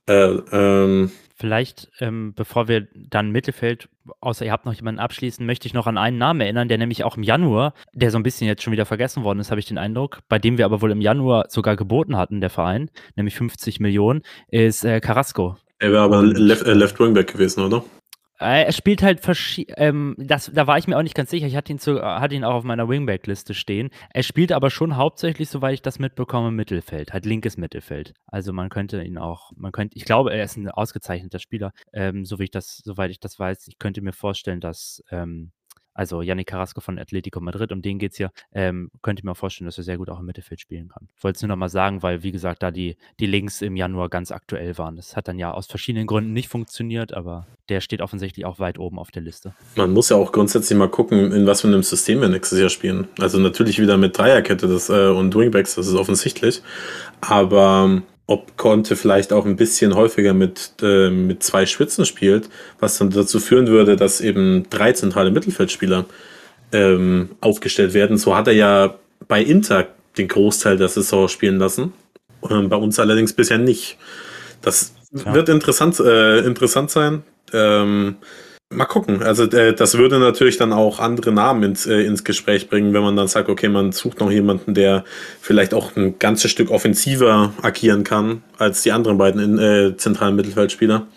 [0.07, 3.89] Äh, ähm, Vielleicht, ähm, bevor wir dann Mittelfeld,
[4.21, 7.03] außer ihr habt noch jemanden abschließen, möchte ich noch an einen Namen erinnern, der nämlich
[7.03, 9.65] auch im Januar, der so ein bisschen jetzt schon wieder vergessen worden ist, habe ich
[9.65, 13.37] den Eindruck, bei dem wir aber wohl im Januar sogar geboten hatten, der Verein, nämlich
[13.37, 15.57] 50 Millionen, ist äh, Carrasco.
[15.79, 17.85] Er wäre aber Left, äh, Left Wingback gewesen, oder?
[18.41, 21.47] Äh, er spielt halt verschiedene, ähm, das, da war ich mir auch nicht ganz sicher.
[21.47, 23.91] Ich hatte ihn, zu, hatte ihn auch auf meiner Wingback-Liste stehen.
[24.15, 28.15] Er spielt aber schon hauptsächlich, soweit ich das mitbekomme, Mittelfeld, halt linkes Mittelfeld.
[28.27, 32.25] Also man könnte ihn auch, man könnte, ich glaube, er ist ein ausgezeichneter Spieler, ähm,
[32.25, 33.69] so wie ich das, soweit ich das weiß.
[33.69, 35.53] Ich könnte mir vorstellen, dass ähm,
[36.01, 39.35] also Yannick Carrasco von Atletico Madrid, um den geht es hier, ähm, könnte ich mir
[39.35, 41.09] vorstellen, dass er sehr gut auch im Mittelfeld spielen kann.
[41.15, 43.77] Ich wollte es nur noch mal sagen, weil, wie gesagt, da die, die Links im
[43.77, 44.97] Januar ganz aktuell waren.
[44.97, 48.79] Das hat dann ja aus verschiedenen Gründen nicht funktioniert, aber der steht offensichtlich auch weit
[48.79, 49.53] oben auf der Liste.
[49.77, 52.71] Man muss ja auch grundsätzlich mal gucken, in was für einem System wir nächstes Jahr
[52.71, 53.07] spielen.
[53.19, 56.63] Also natürlich wieder mit Dreierkette das, äh, und Wingbacks, das ist offensichtlich.
[57.21, 58.01] Aber
[58.31, 63.11] ob Conte vielleicht auch ein bisschen häufiger mit, äh, mit zwei Spitzen spielt, was dann
[63.11, 66.05] dazu führen würde, dass eben drei zentrale Mittelfeldspieler
[66.71, 68.19] ähm, aufgestellt werden.
[68.19, 68.95] So hat er ja
[69.27, 71.93] bei Inter den Großteil der Saison spielen lassen.
[72.49, 73.99] Ähm, bei uns allerdings bisher nicht.
[74.63, 75.35] Das ja.
[75.35, 77.25] wird interessant, äh, interessant sein.
[77.53, 78.15] Ähm,
[78.73, 79.21] Mal gucken.
[79.25, 83.03] Also äh, das würde natürlich dann auch andere Namen ins, äh, ins Gespräch bringen, wenn
[83.03, 85.05] man dann sagt, okay, man sucht noch jemanden, der
[85.41, 90.37] vielleicht auch ein ganzes Stück offensiver agieren kann als die anderen beiden in, äh, zentralen
[90.37, 91.09] Mittelfeldspieler.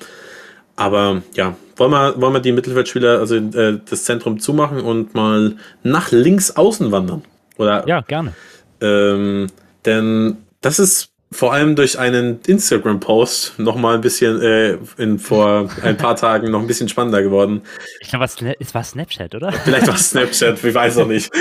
[0.76, 5.56] Aber ja, wollen wir, wollen wir die Mittelfeldspieler, also äh, das Zentrum zumachen und mal
[5.84, 7.22] nach links außen wandern?
[7.58, 7.88] Oder?
[7.88, 8.34] Ja, gerne.
[8.82, 9.46] Ähm,
[9.86, 15.70] denn das ist vor allem durch einen Instagram-Post noch mal ein bisschen äh, in, vor
[15.84, 17.62] ein paar Tagen noch ein bisschen spannender geworden.
[18.00, 19.52] Ich glaube, es war Snapchat, oder?
[19.52, 21.32] Vielleicht war es Snapchat, ich weiß auch nicht.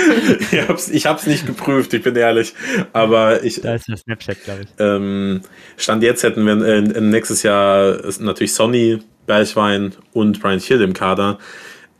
[0.51, 2.53] ich hab's, ich hab's nicht geprüft, ich bin ehrlich.
[2.91, 3.61] Aber ich.
[3.61, 4.67] Da ist ja Snapchat, glaube ich.
[4.79, 5.41] Ähm,
[5.77, 11.37] Stand jetzt hätten wir äh, nächstes Jahr natürlich Sonny, Bergwein und Brian Hill im Kader.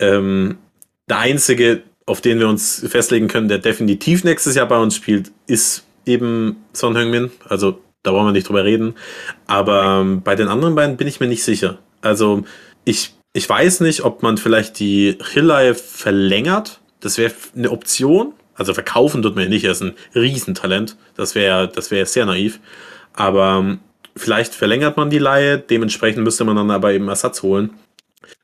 [0.00, 0.58] Ähm,
[1.08, 5.30] der einzige, auf den wir uns festlegen können, der definitiv nächstes Jahr bei uns spielt,
[5.46, 7.30] ist eben Son Heung-min.
[7.48, 8.94] Also da wollen wir nicht drüber reden.
[9.46, 11.78] Aber ähm, bei den anderen beiden bin ich mir nicht sicher.
[12.02, 12.44] Also
[12.84, 16.80] ich, ich weiß nicht, ob man vielleicht die Hillei verlängert.
[17.00, 18.34] Das wäre eine Option.
[18.54, 19.64] Also verkaufen tut man ja nicht.
[19.64, 20.96] Er ist ein Riesentalent.
[21.16, 22.60] Das wäre das wäre sehr naiv.
[23.14, 23.80] Aber ähm,
[24.14, 25.58] vielleicht verlängert man die Laie.
[25.58, 27.70] Dementsprechend müsste man dann aber eben Ersatz holen.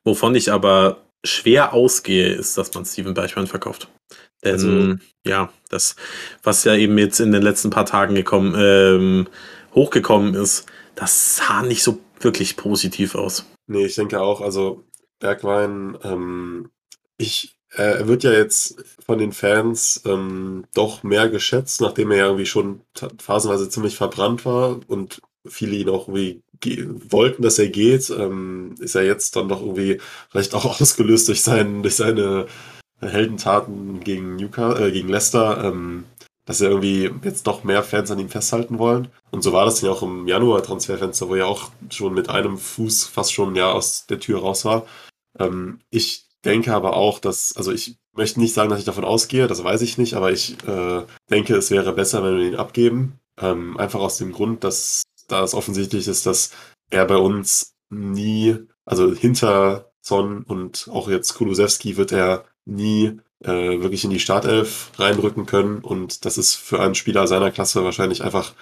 [0.04, 3.88] Wovon ich aber schwer ausgehe, ist, dass man Steven Bergmann verkauft.
[4.42, 4.96] Denn also,
[5.26, 5.96] ja, das,
[6.42, 9.28] was ja eben jetzt in den letzten paar Tagen gekommen, ähm,
[9.74, 13.46] hochgekommen ist, das sah nicht so wirklich positiv aus.
[13.66, 14.84] Nee, ich denke auch, also
[15.18, 16.70] Bergwein, ähm,
[17.18, 22.16] ich, äh, er wird ja jetzt von den Fans ähm, doch mehr geschätzt, nachdem er
[22.16, 22.80] ja irgendwie schon
[23.18, 26.42] phasenweise ziemlich verbrannt war und viele ihn auch irgendwie
[27.10, 29.98] wollten, dass er geht, ähm, ist er jetzt dann doch irgendwie
[30.30, 32.46] vielleicht auch ausgelöst durch, sein, durch seine
[33.00, 36.04] Heldentaten gegen Newcastle, äh, gegen Leicester, ähm,
[36.44, 39.08] dass er irgendwie jetzt doch mehr Fans an ihm festhalten wollen.
[39.30, 43.06] Und so war das ja auch im Januar-Transferfenster, wo er auch schon mit einem Fuß
[43.06, 44.86] fast schon ja aus der Tür raus war.
[45.38, 49.46] Ähm, ich denke aber auch, dass, also ich möchte nicht sagen, dass ich davon ausgehe,
[49.46, 53.20] das weiß ich nicht, aber ich äh, denke, es wäre besser, wenn wir ihn abgeben.
[53.40, 56.50] Ähm, einfach aus dem Grund, dass da es offensichtlich ist, dass
[56.90, 63.80] er bei uns nie, also hinter Son und auch jetzt Kulusewski wird er nie äh,
[63.80, 65.78] wirklich in die Startelf reindrücken können.
[65.78, 68.54] Und das ist für einen Spieler seiner Klasse wahrscheinlich einfach,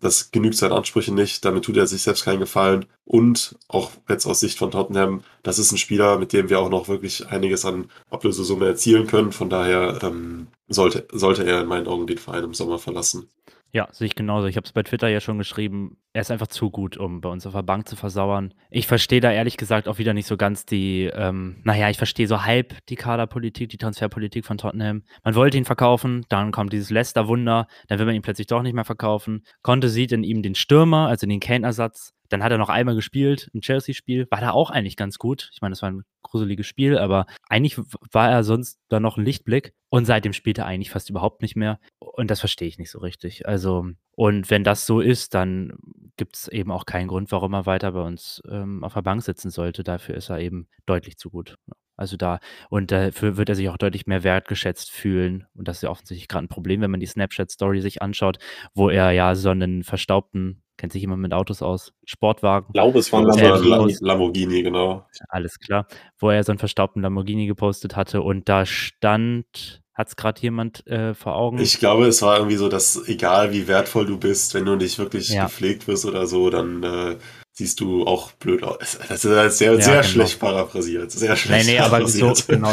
[0.00, 1.44] das genügt seinen Ansprüchen nicht.
[1.44, 2.86] Damit tut er sich selbst keinen Gefallen.
[3.04, 6.70] Und auch jetzt aus Sicht von Tottenham, das ist ein Spieler, mit dem wir auch
[6.70, 9.32] noch wirklich einiges an Ablösesumme erzielen können.
[9.32, 13.28] Von daher ähm, sollte, sollte er in meinen Augen den Verein im Sommer verlassen.
[13.72, 14.48] Ja, sehe ich genauso.
[14.48, 15.96] Ich habe es bei Twitter ja schon geschrieben.
[16.12, 18.52] Er ist einfach zu gut, um bei uns auf der Bank zu versauern.
[18.68, 22.26] Ich verstehe da ehrlich gesagt auch wieder nicht so ganz die, ähm, naja, ich verstehe
[22.26, 25.04] so halb die Kaderpolitik, die Transferpolitik von Tottenham.
[25.22, 28.74] Man wollte ihn verkaufen, dann kommt dieses Leicester-Wunder, dann will man ihn plötzlich doch nicht
[28.74, 29.44] mehr verkaufen.
[29.62, 32.12] Conte sieht in ihm den Stürmer, also den Kane-Ersatz.
[32.30, 35.50] Dann hat er noch einmal gespielt, im Chelsea-Spiel, war da auch eigentlich ganz gut.
[35.52, 37.78] Ich meine, das war ein gruseliges Spiel, aber eigentlich
[38.12, 41.56] war er sonst da noch ein Lichtblick und seitdem spielt er eigentlich fast überhaupt nicht
[41.56, 41.78] mehr.
[41.98, 43.46] Und das verstehe ich nicht so richtig.
[43.46, 45.76] Also, und wenn das so ist, dann
[46.16, 49.22] gibt es eben auch keinen Grund, warum er weiter bei uns ähm, auf der Bank
[49.22, 49.82] sitzen sollte.
[49.82, 51.56] Dafür ist er eben deutlich zu gut.
[51.96, 55.46] Also da, und dafür wird er sich auch deutlich mehr wertgeschätzt fühlen.
[55.54, 58.38] Und das ist ja offensichtlich gerade ein Problem, wenn man die Snapchat-Story sich anschaut,
[58.74, 61.92] wo er ja so einen verstaubten Kennt sich jemand mit Autos aus?
[62.06, 62.68] Sportwagen?
[62.70, 63.98] Ich glaube, es war ein Lamborghini.
[64.00, 65.06] Lamborghini, genau.
[65.28, 65.86] Alles klar.
[66.18, 70.86] Wo er so einen verstaubten Lamborghini gepostet hatte und da stand, hat es gerade jemand
[70.86, 71.58] äh, vor Augen?
[71.58, 74.98] Ich glaube, es war irgendwie so, dass egal wie wertvoll du bist, wenn du nicht
[74.98, 75.44] wirklich ja.
[75.44, 77.16] gepflegt wirst oder so, dann äh,
[77.52, 78.98] siehst du auch blöd aus.
[79.06, 80.08] Das ist halt sehr, ja, sehr genau.
[80.08, 81.10] schlecht paraphrasiert.
[81.10, 82.72] Sehr schlecht nee, nee, aber so, genau.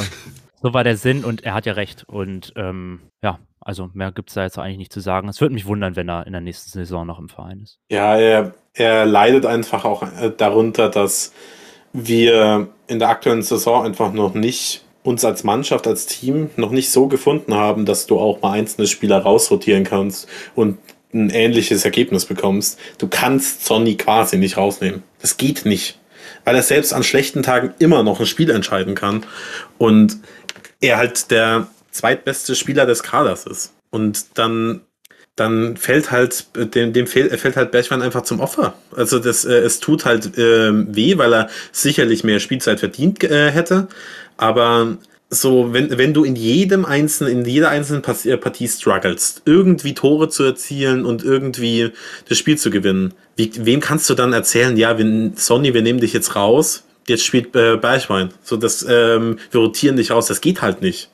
[0.61, 2.05] So war der Sinn und er hat ja recht.
[2.07, 3.37] Und ähm, ja,
[3.67, 5.27] also mehr gibt es da jetzt eigentlich nicht zu sagen.
[5.27, 7.79] Es würde mich wundern, wenn er in der nächsten Saison noch im Verein ist.
[7.91, 11.33] Ja, er, er leidet einfach auch äh, darunter, dass
[11.91, 16.91] wir in der aktuellen Saison einfach noch nicht uns als Mannschaft, als Team noch nicht
[16.91, 20.77] so gefunden haben, dass du auch mal einzelne Spieler rausrotieren kannst und
[21.13, 22.79] ein ähnliches Ergebnis bekommst.
[22.99, 25.03] Du kannst Sonny quasi nicht rausnehmen.
[25.19, 25.99] Das geht nicht.
[26.45, 29.25] Weil er selbst an schlechten Tagen immer noch ein Spiel entscheiden kann.
[29.77, 30.19] Und
[30.79, 31.67] er halt der
[31.97, 33.73] zweitbeste Spieler des Kaders ist.
[33.89, 34.81] Und dann,
[35.35, 38.75] dann fällt halt, dem, dem fällt halt Bergmann einfach zum Opfer.
[38.95, 43.51] Also das, äh, es tut halt äh, weh, weil er sicherlich mehr Spielzeit verdient äh,
[43.51, 43.87] hätte.
[44.37, 44.97] Aber
[45.29, 50.29] so, wenn, wenn du in jedem einzelnen, in jeder einzelnen äh, Partie strugglest, irgendwie Tore
[50.29, 51.91] zu erzielen und irgendwie
[52.29, 55.99] das Spiel zu gewinnen, wie, wem kannst du dann erzählen, ja, wenn, Sonny, wir nehmen
[55.99, 58.29] dich jetzt raus, jetzt spielt äh, Bergwein.
[58.41, 61.09] So, das, ähm, wir rotieren dich raus, das geht halt nicht.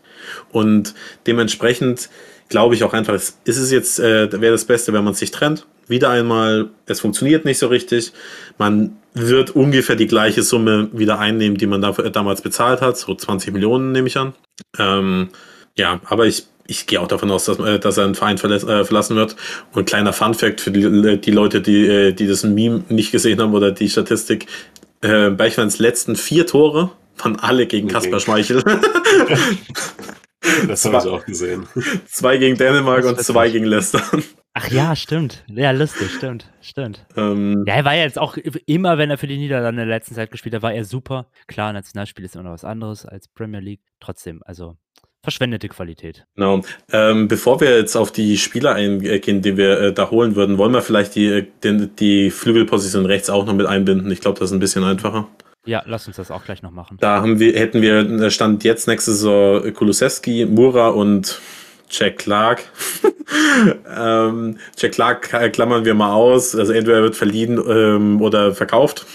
[0.52, 0.94] Und
[1.28, 2.10] dementsprechend
[2.50, 5.66] glaube ich auch einfach, ist es jetzt, äh, wäre das Beste, wenn man sich trennt.
[5.88, 8.14] Wieder einmal, es funktioniert nicht so richtig.
[8.58, 12.98] Man wird ungefähr die gleiche Summe wieder einnehmen, die man dafür, damals bezahlt hat.
[12.98, 14.34] So 20 Millionen nehme ich an.
[14.80, 15.30] Ähm,
[15.76, 18.56] ja, aber ich, ich gehe auch davon aus, dass, äh, dass er einen Verein verla
[18.56, 19.36] äh, verlassen wird.
[19.74, 23.54] Und kleiner Fun-Fact für die, die Leute, die, äh, die das Meme nicht gesehen haben
[23.54, 24.48] oder die Statistik.
[25.02, 27.96] Äh, Beichmanns letzten vier Tore waren alle gegen okay.
[27.96, 28.64] Kasper Schmeichel.
[30.68, 31.68] Das habe ich auch gesehen.
[32.06, 34.02] Zwei gegen Dänemark und zwei gegen Leicester.
[34.54, 35.44] Ach ja, stimmt.
[35.48, 37.06] Ja, lustig, stimmt, stimmt.
[37.18, 39.98] Ähm, ja, er war ja jetzt auch immer, wenn er für die Niederlande in der
[39.98, 41.28] letzten Zeit gespielt hat, war er super.
[41.48, 43.82] Klar, Nationalspiel ist immer noch was anderes als Premier League.
[44.00, 44.78] Trotzdem, also
[45.24, 46.26] verschwendete Qualität.
[46.36, 46.62] Genau.
[46.92, 50.74] Ähm, bevor wir jetzt auf die Spieler eingehen, die wir äh, da holen würden, wollen
[50.74, 54.12] wir vielleicht die, äh, die, die Flügelposition rechts auch noch mit einbinden.
[54.12, 55.28] Ich glaube, das ist ein bisschen einfacher.
[55.66, 56.98] Ja, lass uns das auch gleich noch machen.
[57.00, 61.40] Da haben wir, hätten wir, Stand jetzt nächste Saison Kulusewski, Mura und
[61.90, 62.64] Jack Clark.
[63.98, 66.54] ähm, Jack Clark klammern wir mal aus.
[66.56, 69.06] Also entweder er wird verliehen ähm, oder verkauft.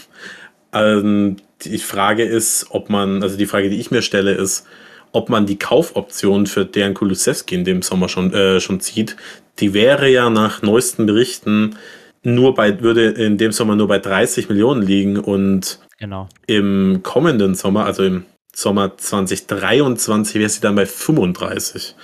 [0.72, 4.66] Ähm, die Frage ist, ob man, also die Frage, die ich mir stelle, ist,
[5.12, 9.16] ob man die Kaufoption für deren Kulusewski in dem Sommer schon, äh, schon zieht.
[9.58, 11.76] Die wäre ja nach neuesten Berichten
[12.22, 16.28] nur bei, würde in dem Sommer nur bei 30 Millionen liegen und Genau.
[16.46, 18.24] Im kommenden Sommer, also im
[18.54, 21.94] Sommer 2023, wäre sie dann bei 35.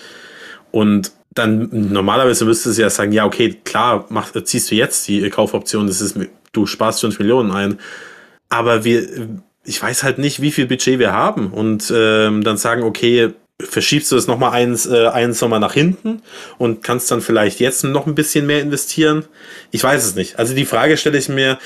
[0.70, 5.28] Und dann normalerweise müsstest du ja sagen, ja, okay, klar, mach, ziehst du jetzt die
[5.30, 6.16] Kaufoption, das ist,
[6.52, 7.78] du sparst 5 Millionen ein.
[8.48, 9.28] Aber wir,
[9.64, 11.52] ich weiß halt nicht, wie viel Budget wir haben.
[11.52, 16.22] Und ähm, dann sagen, okay, verschiebst du das nochmal eins, äh, einen Sommer nach hinten
[16.58, 19.24] und kannst dann vielleicht jetzt noch ein bisschen mehr investieren?
[19.70, 20.38] Ich weiß es nicht.
[20.38, 21.58] Also die Frage stelle ich mir,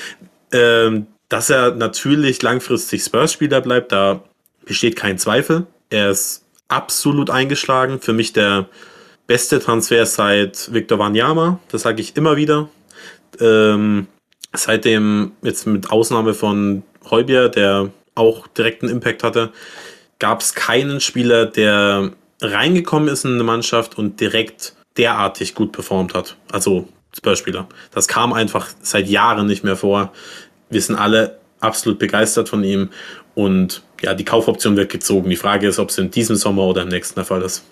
[0.51, 4.23] ähm, dass er natürlich langfristig Spurs-Spieler bleibt, da
[4.65, 5.67] besteht kein Zweifel.
[5.89, 7.99] Er ist absolut eingeschlagen.
[8.01, 8.67] Für mich der
[9.27, 11.59] beste Transfer seit Victor Wanyama.
[11.69, 12.69] Das sage ich immer wieder.
[13.39, 14.07] Ähm,
[14.53, 19.51] seitdem, jetzt mit Ausnahme von Heubier, der auch direkten Impact hatte,
[20.17, 22.11] gab es keinen Spieler, der
[22.41, 26.35] reingekommen ist in eine Mannschaft und direkt derartig gut performt hat.
[26.51, 27.67] Also Spurs-Spieler.
[27.91, 30.11] Das kam einfach seit Jahren nicht mehr vor
[30.69, 32.89] wir sind alle absolut begeistert von ihm
[33.35, 35.29] und ja, die Kaufoption wird gezogen.
[35.29, 37.63] Die Frage ist, ob es in diesem Sommer oder im nächsten der Fall ist.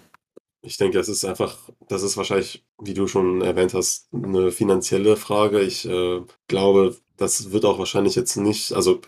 [0.61, 5.15] Ich denke, es ist einfach, das ist wahrscheinlich, wie du schon erwähnt hast, eine finanzielle
[5.15, 5.61] Frage.
[5.61, 8.99] Ich äh, glaube, das wird auch wahrscheinlich jetzt nicht, also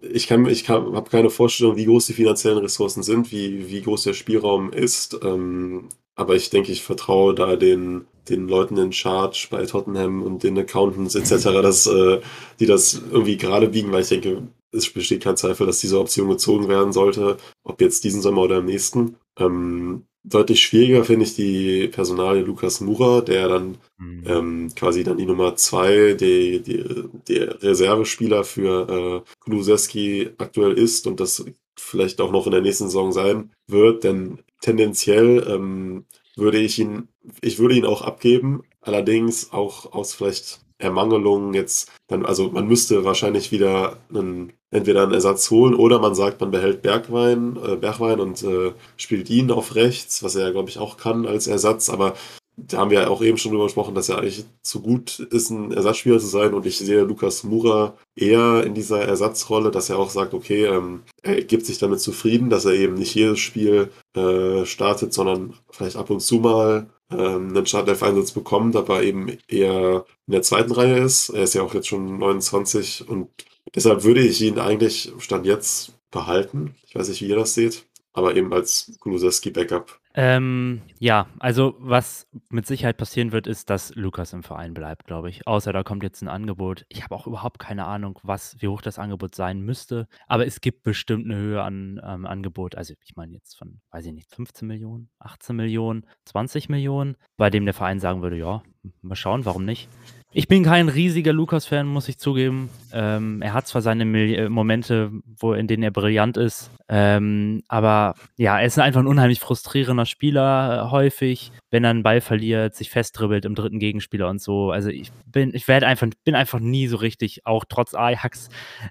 [0.00, 3.82] ich kann, ich kann, habe keine Vorstellung, wie groß die finanziellen Ressourcen sind, wie, wie
[3.82, 5.18] groß der Spielraum ist.
[5.22, 10.42] Ähm, aber ich denke, ich vertraue da den, den Leuten in Charge bei Tottenham und
[10.42, 12.20] den Accountants etc., dass, äh,
[12.60, 16.28] die das irgendwie gerade biegen, weil ich denke, es besteht kein Zweifel, dass diese Option
[16.28, 19.16] gezogen werden sollte, ob jetzt diesen Sommer oder im nächsten.
[19.38, 24.22] Ähm, deutlich schwieriger finde ich die Personalie Lukas Mura, der dann Mhm.
[24.26, 26.84] ähm, quasi dann die Nummer zwei, die, die,
[27.28, 31.44] der Reservespieler für äh, Kulusewski aktuell ist und das
[31.76, 36.04] vielleicht auch noch in der nächsten Saison sein wird, denn tendenziell ähm,
[36.36, 37.08] würde ich ihn,
[37.40, 43.04] ich würde ihn auch abgeben, allerdings auch aus vielleicht Ermangelungen jetzt, dann, also man müsste
[43.04, 48.20] wahrscheinlich wieder einen, entweder einen Ersatz holen oder man sagt, man behält Bergwein, äh, Bergwein
[48.20, 52.14] und äh, spielt ihn auf rechts, was er, glaube ich, auch kann als Ersatz, aber
[52.56, 55.50] da haben wir ja auch eben schon drüber gesprochen, dass er eigentlich zu gut ist,
[55.50, 56.54] ein Ersatzspieler zu sein.
[56.54, 61.02] Und ich sehe Lukas Mura eher in dieser Ersatzrolle, dass er auch sagt, okay, ähm,
[61.22, 65.96] er gibt sich damit zufrieden, dass er eben nicht jedes Spiel äh, startet, sondern vielleicht
[65.96, 70.98] ab und zu mal ähm, einen Startelf-Einsatz bekommt, aber eben eher in der zweiten Reihe
[70.98, 71.30] ist.
[71.30, 73.28] Er ist ja auch jetzt schon 29 und
[73.74, 76.74] deshalb würde ich ihn eigentlich Stand jetzt behalten.
[76.86, 80.00] Ich weiß nicht, wie ihr das seht, aber eben als Kulusewski-Backup.
[80.16, 85.28] Ähm, ja, also was mit Sicherheit passieren wird, ist, dass Lukas im Verein bleibt, glaube
[85.28, 85.46] ich.
[85.46, 86.86] Außer da kommt jetzt ein Angebot.
[86.88, 90.06] Ich habe auch überhaupt keine Ahnung, was, wie hoch das Angebot sein müsste.
[90.28, 92.76] Aber es gibt bestimmt eine Höhe an ähm, Angebot.
[92.76, 97.50] Also ich meine jetzt von, weiß ich nicht, 15 Millionen, 18 Millionen, 20 Millionen, bei
[97.50, 98.62] dem der Verein sagen würde, ja,
[99.02, 99.88] mal schauen, warum nicht.
[100.36, 102.68] Ich bin kein riesiger Lukas-Fan, muss ich zugeben.
[102.92, 107.62] Ähm, er hat zwar seine Mil äh, Momente, wo, in denen er brillant ist, ähm,
[107.68, 112.20] aber ja, er ist einfach ein unheimlich frustrierender Spieler äh, häufig, wenn er einen Ball
[112.20, 114.72] verliert, sich festdribbelt im dritten Gegenspieler und so.
[114.72, 118.48] Also ich bin, ich werde einfach, bin einfach nie so richtig, auch trotz Ajax,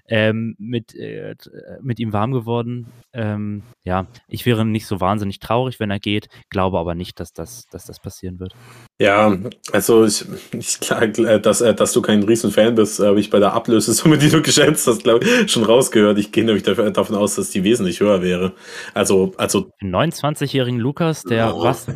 [0.08, 1.36] ähm, mit, äh,
[1.82, 2.86] mit ihm warm geworden.
[3.12, 7.34] Ähm, ja, ich wäre nicht so wahnsinnig traurig, wenn er geht, glaube aber nicht, dass
[7.34, 8.54] das, dass das passieren wird.
[9.00, 9.36] Ja,
[9.72, 13.52] also ich, ich klar, dass, äh, dass du kein Riesenfan bist, habe ich bei der
[13.52, 16.16] Ablösesumme, die du geschätzt hast, glaube ich, schon rausgehört.
[16.18, 18.52] Ich gehe nämlich davon aus, dass die wesentlich höher wäre.
[18.94, 19.68] Also, also.
[19.82, 21.64] 29-jährigen Lukas, der Oh.
[21.64, 21.86] was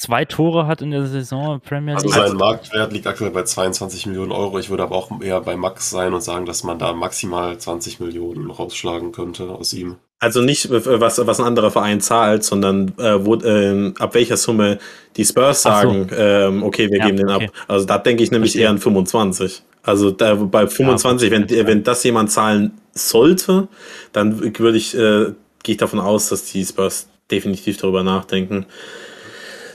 [0.00, 2.16] zwei Tore hat in der Saison Premier Also League.
[2.16, 4.58] sein Marktwert liegt aktuell bei 22 Millionen Euro.
[4.58, 8.00] Ich würde aber auch eher bei Max sein und sagen, dass man da maximal 20
[8.00, 9.96] Millionen rausschlagen könnte aus ihm.
[10.20, 14.36] Also nicht, äh, was, was ein anderer Verein zahlt, sondern äh, wo, ähm, ab welcher
[14.36, 14.78] Summe
[15.16, 15.88] die Spurs Ach so.
[15.88, 17.46] sagen, ähm, okay, wir Ja, geben den okay.
[17.46, 17.52] ab.
[17.68, 18.64] Also da denke ich nämlich Verstehe.
[18.64, 19.62] eher an 25.
[19.82, 21.66] Also da, bei 25, wenn, verstehe.
[21.66, 23.68] wenn das jemand zahlen sollte,
[24.12, 28.66] dann würde ich, äh, gehe ich davon aus, dass die Spurs definitiv darüber nachdenken.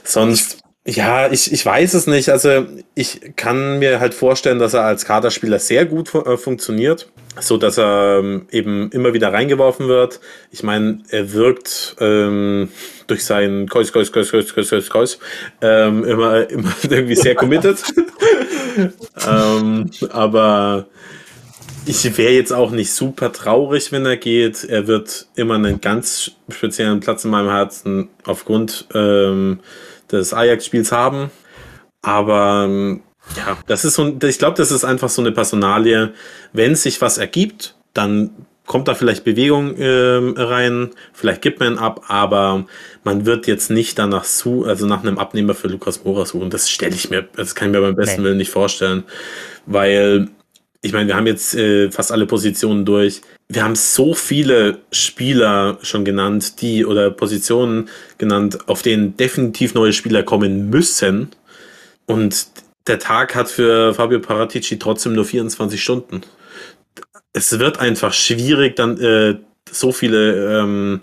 [0.04, 2.28] Sonst, ja, ich, ich weiß es nicht.
[2.28, 7.08] Also ich kann mir halt vorstellen, dass er als Kaderspieler sehr gut äh, funktioniert,
[7.40, 10.20] so dass er ähm, eben immer wieder reingeworfen wird.
[10.52, 12.68] Ich meine, er wirkt ähm,
[13.08, 15.18] durch seinen Keus, Keus, Keus, Keus, Keus, Keus, Keus
[15.60, 17.82] ähm, immer, immer irgendwie sehr committed.
[19.28, 20.86] ähm, aber
[21.84, 24.62] ich wäre jetzt auch nicht super traurig, wenn er geht.
[24.62, 29.58] Er wird immer einen ganz speziellen Platz in meinem Herzen aufgrund ähm,
[30.10, 31.30] des Ajax-Spiels haben.
[32.02, 33.02] Aber ähm,
[33.36, 36.12] ja, das ist so, ein- ich glaube, das ist einfach so eine Personalie.
[36.52, 38.30] Wenn sich was ergibt, dann
[38.66, 42.66] kommt da vielleicht Bewegung ähm, rein, vielleicht gibt man ab, aber
[43.04, 46.50] man wird jetzt nicht danach su also nach einem Abnehmer für Lukas Mora suchen.
[46.50, 48.28] Das stelle ich mir, das kann ich mir beim besten Nee.
[48.28, 49.04] Willen nicht vorstellen,
[49.66, 50.28] weil
[50.86, 53.20] ich meine, wir haben jetzt äh, fast alle Positionen durch.
[53.48, 59.92] Wir haben so viele Spieler schon genannt, die oder Positionen genannt, auf denen definitiv neue
[59.92, 61.30] Spieler kommen müssen.
[62.06, 62.46] Und
[62.86, 66.20] der Tag hat für Fabio Paratici trotzdem nur 24 Stunden.
[67.32, 71.02] Es wird einfach schwierig, dann äh, so viele ähm,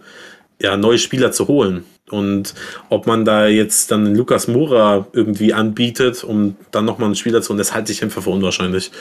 [0.61, 1.83] ja, neue Spieler zu holen.
[2.13, 2.53] Und
[2.89, 7.49] ob man da jetzt dann Lukas Mura irgendwie anbietet, um dann nochmal einen Spieler zu
[7.49, 8.91] holen, das halte ich einfach für unwahrscheinlich.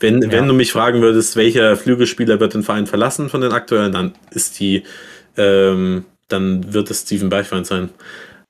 [0.00, 0.32] Wenn, Ja.
[0.32, 4.12] wenn du mich fragen würdest, welcher Flügelspieler wird den Verein verlassen von den aktuellen, dann
[4.30, 4.82] ist die,
[5.36, 7.90] ähm, dann wird es Steven Bergwein sein.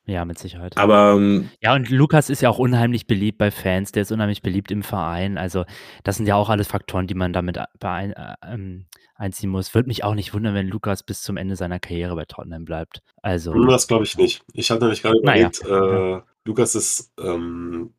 [0.05, 0.77] Ja, mit Sicherheit.
[0.77, 4.43] Aber ähm, Ja, und Lukas ist ja auch unheimlich beliebt bei Fans, der ist unheimlich
[4.43, 5.39] beliebt im Verein.
[5.39, 5.65] Also,
[6.03, 9.75] das sind ja auch alles Faktoren, die man damit beein, äh, ähm, einziehen muss.
[9.75, 13.01] Würde mich auch nicht wundern, wenn Lukas bis zum Ende seiner Karriere bei Tottenham bleibt.
[13.23, 14.43] Also, Das glaube ich nicht.
[14.53, 15.51] Ich hatte nämlich gerade Naja.
[15.63, 17.95] überlegt, äh, Lukas ist, ähm,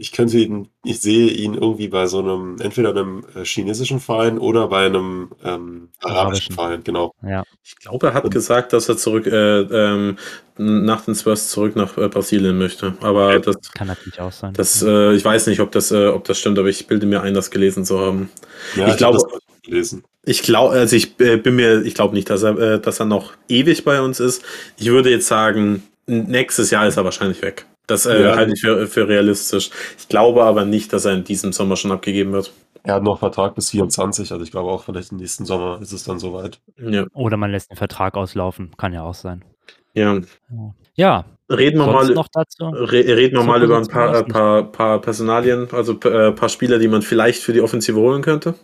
[0.00, 4.38] ich könnte ihn, ich sehe ihn irgendwie bei so einem, entweder einem äh, chinesischen Verein
[4.38, 6.54] oder bei einem ähm, arabischen.
[6.54, 7.12] Verein, genau.
[7.22, 7.42] ja.
[7.64, 10.16] ich glaube, er hat gesagt, dass er zurück äh, ähm,
[10.56, 12.94] nach den Spurs zurück nach äh, Brasilien möchte.
[13.00, 14.54] Aber das, Kann natürlich auch sein.
[14.54, 17.22] das äh, ich weiß nicht, ob das, äh, ob das stimmt, aber ich bilde mir
[17.22, 18.30] ein, das gelesen zu haben.
[18.76, 19.40] Ja, Ich hab glaube-.
[20.24, 23.06] Ich glaube, also ich äh, bin mir, ich glaube nicht, dass er, äh, dass er
[23.06, 24.42] noch ewig bei uns ist.
[24.76, 27.66] Ich würde jetzt sagen, nächstes Jahr ist er wahrscheinlich weg.
[27.88, 28.36] Das äh, Ja.
[28.36, 29.70] halte ich für, für realistisch.
[29.98, 32.52] Ich glaube aber nicht, dass er in diesem Sommer schon abgegeben wird.
[32.84, 35.92] Er hat noch Vertrag bis 24, also ich glaube auch vielleicht im nächsten Sommer ist
[35.92, 36.60] es dann soweit.
[36.78, 37.06] Ja.
[37.12, 38.70] Oder man lässt den Vertrag auslaufen.
[38.76, 39.44] Kann ja auch sein.
[39.94, 40.20] Ja.
[40.94, 42.64] Ja, Reden wir sonst mal, noch dazu?
[42.66, 44.28] re reden wir mal über ein paar, außen?
[44.28, 48.54] paar, paar Personalien, also äh, paar Spieler, die man vielleicht für die Offensive holen könnte.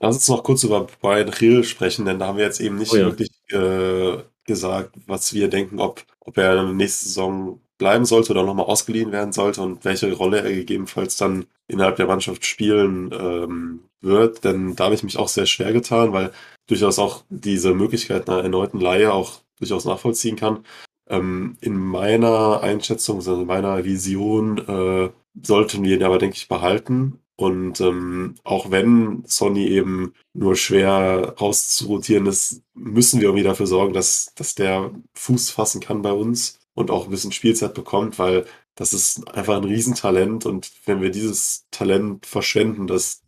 [0.00, 2.92] Lass uns noch kurz über Brian Hill sprechen, denn da haben wir jetzt eben nicht
[2.92, 3.04] Oh ja.
[3.06, 8.66] wirklich äh, gesagt, was wir denken, ob, ob er nächste Saison bleiben sollte oder nochmal
[8.66, 14.44] ausgeliehen werden sollte und welche Rolle er gegebenenfalls dann innerhalb der Mannschaft spielen ähm, wird.
[14.44, 16.32] Denn da habe ich mich auch sehr schwer getan, weil
[16.66, 20.64] durchaus auch diese Möglichkeit einer erneuten Leihe auch durchaus nachvollziehen kann.
[21.08, 25.10] Ähm, in meiner Einschätzung, also in meiner Vision, äh,
[25.42, 27.20] sollten wir ihn aber, denke ich, behalten.
[27.36, 33.92] Und ähm, auch wenn Sonny eben nur schwer rauszurotieren ist, müssen wir irgendwie dafür sorgen,
[33.92, 38.44] dass, dass der Fuß fassen kann bei uns und auch ein bisschen Spielzeit bekommt, weil
[38.76, 43.22] das ist einfach ein Riesentalent und wenn wir dieses Talent verschwenden, das,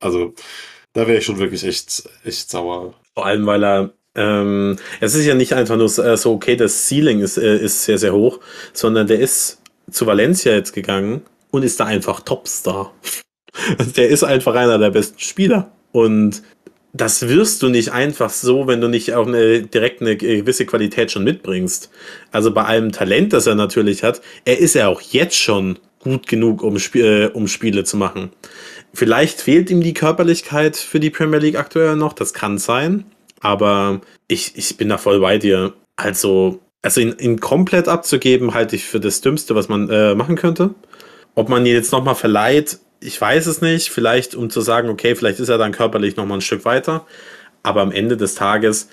[0.00, 0.34] also
[0.94, 2.94] da wäre ich schon wirklich echt, echt sauer.
[3.14, 6.88] Vor allem, weil er, ähm, es ist ja nicht einfach nur so, äh, okay, das
[6.88, 8.40] Ceiling ist, äh, ist sehr, sehr hoch,
[8.72, 12.94] sondern der ist zu Valencia jetzt gegangen und ist da einfach Topstar.
[13.96, 15.70] Der ist einfach einer der besten Spieler.
[15.92, 16.42] Und
[16.94, 21.10] das wirst du nicht einfach so, wenn du nicht auch eine, direkt eine gewisse Qualität
[21.10, 21.90] schon mitbringst.
[22.30, 26.28] Also bei allem Talent, das er natürlich hat, er ist ja auch jetzt schon gut
[26.28, 28.30] genug, um, Sp äh, um Spiele zu machen.
[28.92, 33.04] Vielleicht fehlt ihm die Körperlichkeit für die Premier League aktuell noch, das kann sein.
[33.40, 35.72] Aber ich, ich bin da voll bei dir.
[35.96, 40.36] Also, also ihn, ihn komplett abzugeben, halte ich für das Dümmste, was man äh, machen
[40.36, 40.76] könnte.
[41.34, 43.90] Ob man ihn jetzt nochmal verleiht, ich weiß es nicht.
[43.90, 47.06] Vielleicht, um zu sagen, okay, vielleicht ist er dann körperlich nochmal ein Stück weiter.
[47.62, 48.88] Aber am Ende des Tages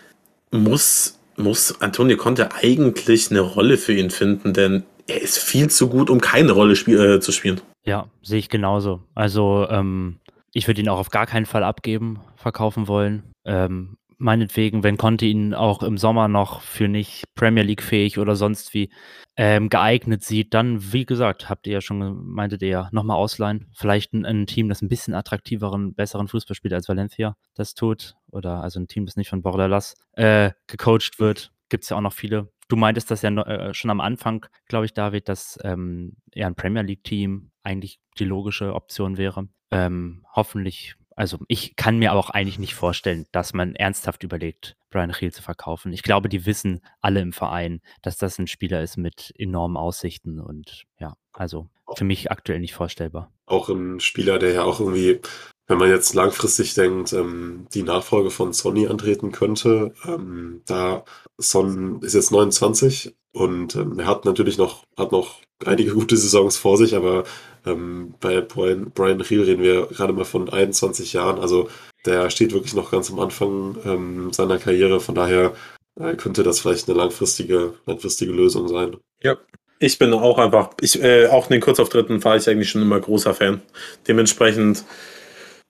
[0.51, 5.89] muss, muss Antonio Conte eigentlich eine Rolle für ihn finden, denn er ist viel zu
[5.89, 7.61] gut, um keine Rolle spiel äh, zu spielen.
[7.83, 9.01] Ja, sehe ich genauso.
[9.15, 10.19] Also, ähm,
[10.53, 13.23] ich würde ihn auch auf gar keinen Fall abgeben, verkaufen wollen.
[13.45, 18.35] Ähm, meinetwegen, wenn Conte ihn auch im Sommer noch für nicht Premier League fähig oder
[18.35, 18.89] sonst wie
[19.35, 23.69] ähm, geeignet sieht, dann, wie gesagt, habt ihr ja schon, meintet ihr ja, nochmal ausleihen.
[23.73, 28.15] Vielleicht ein, ein, Team, das ein bisschen attraktiveren, besseren Fußball spielt als Valencia das tut.
[28.31, 31.51] Oder also ein Team, das nicht von Bordalas äh, gecoacht wird.
[31.69, 32.51] Gibt es ja auch noch viele.
[32.67, 36.55] Du meintest das ja äh, schon am Anfang, glaube ich, David, dass ähm, ja ein
[36.55, 39.47] Premier League-Team eigentlich die logische Option wäre.
[39.71, 44.77] Ähm, hoffentlich also ich kann mir aber auch eigentlich nicht vorstellen, dass man ernsthaft überlegt,
[44.89, 45.93] Brian Hill zu verkaufen.
[45.93, 50.39] Ich glaube, die wissen alle im Verein, dass das ein Spieler ist mit enormen Aussichten
[50.39, 53.31] und ja, also für mich aktuell nicht vorstellbar.
[53.45, 55.19] Auch ein Spieler, der ja auch irgendwie,
[55.67, 59.93] wenn man jetzt langfristig denkt, ähm, die Nachfolge von Sonny antreten könnte.
[60.05, 61.03] Ähm, da
[61.37, 66.57] Son ist jetzt 29 und ähm, er hat natürlich noch, hat noch einige gute Saisons
[66.57, 67.23] vor sich, aber
[67.65, 71.39] ähm, bei Brian, Brian Hill reden wir gerade mal von 21 Jahren.
[71.39, 71.69] Also
[72.05, 74.99] der steht wirklich noch ganz am Anfang ähm, seiner Karriere.
[74.99, 75.53] Von daher
[75.99, 78.97] äh, könnte das vielleicht eine langfristige, langfristige Lösung sein.
[79.21, 79.37] Ja.
[79.83, 82.99] Ich bin auch einfach, ich, äh, auch in den Kurzauftritten war ich eigentlich schon immer
[82.99, 83.61] großer Fan.
[84.07, 84.83] Dementsprechend,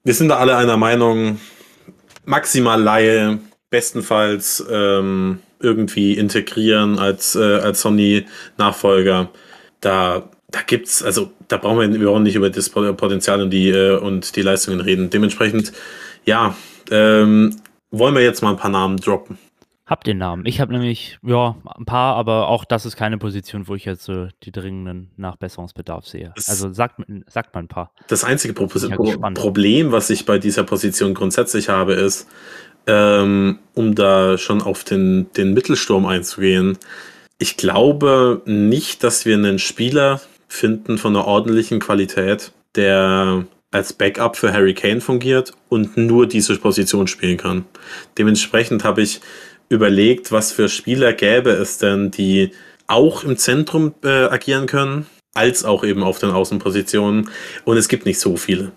[0.04, 1.40] wir sind da alle einer Meinung,
[2.26, 3.40] maximal Laie,
[3.70, 9.30] bestenfalls ähm, irgendwie integrieren als, äh, als Sony-Nachfolger.
[9.82, 13.98] Da da gibt's, also da brauchen wir überhaupt nicht über das Potenzial und die, äh,
[13.98, 15.10] und die Leistungen reden.
[15.10, 15.72] Dementsprechend,
[16.26, 16.56] ja,
[16.92, 17.56] ähm,
[17.90, 19.38] wollen wir jetzt mal ein paar Namen droppen.
[19.86, 20.46] Habt ihr Namen?
[20.46, 24.04] Ich habe nämlich, ja, ein paar, aber auch das ist keine Position, wo ich jetzt
[24.04, 26.32] so die dringenden Nachbesserungsbedarf sehe.
[26.36, 27.92] Das- also sagt, sagt mal ein paar.
[28.08, 28.80] Das einzige Pro Pro.
[29.34, 32.28] Problem, was ich bei dieser Position grundsätzlich habe, ist,
[32.88, 36.78] ähm, um da schon auf den, den Mittelsturm einzugehen,
[37.42, 44.38] ich glaube nicht, dass wir einen Spieler finden von einer ordentlichen Qualität, der als Backup
[44.38, 47.66] für Harry Kane fungiert und nur diese Position spielen kann.
[48.16, 49.22] Dementsprechend habe ich
[49.70, 52.52] überlegt, was für Spieler gäbe es denn, die
[52.86, 57.32] auch im Zentrum äh, agieren können, als auch eben auf den Außenpositionen.
[57.66, 58.72] Und es gibt nicht so viele.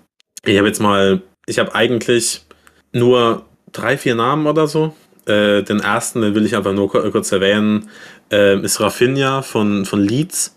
[0.46, 2.46] Ich habe jetzt mal, ich habe eigentlich
[2.92, 4.94] nur drei, vier Namen oder so.
[5.26, 7.88] Äh, den ersten, den will ich einfach nur kur- kurz erwähnen,
[8.30, 10.56] äh, ist Rafinha von, von Leeds.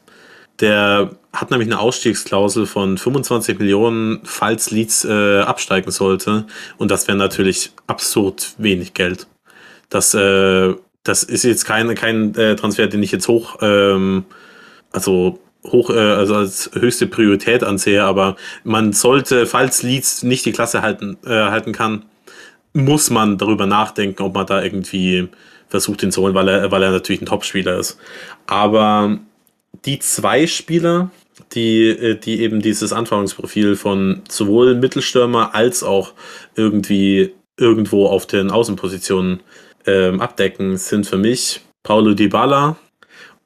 [0.60, 6.48] Der hat nämlich eine Ausstiegsklausel von 25 Millionen, falls Leeds äh, absteigen sollte.
[6.78, 9.28] Und das wäre natürlich absurd wenig Geld.
[9.90, 14.26] Das, äh, das ist jetzt kein, kein äh, Transfer, den ich jetzt hoch, ähm,
[14.92, 20.52] also hoch, äh, also als höchste Priorität ansehe, aber man sollte, falls Leeds nicht die
[20.52, 22.06] Klasse halten, halten kann,
[22.74, 25.28] muss man darüber nachdenken, ob man da irgendwie
[25.68, 28.00] versucht, ihn zu holen, weil er, weil er natürlich ein Topspieler ist.
[28.46, 29.20] Aber
[29.86, 31.12] die zwei Spieler,
[31.54, 36.14] die, äh, die eben dieses Anforderungsprofil von sowohl Mittelstürmer als auch
[36.56, 39.42] irgendwie irgendwo auf den Außenpositionen
[39.86, 42.78] ähm, abdecken, sind für mich Paulo Dybala,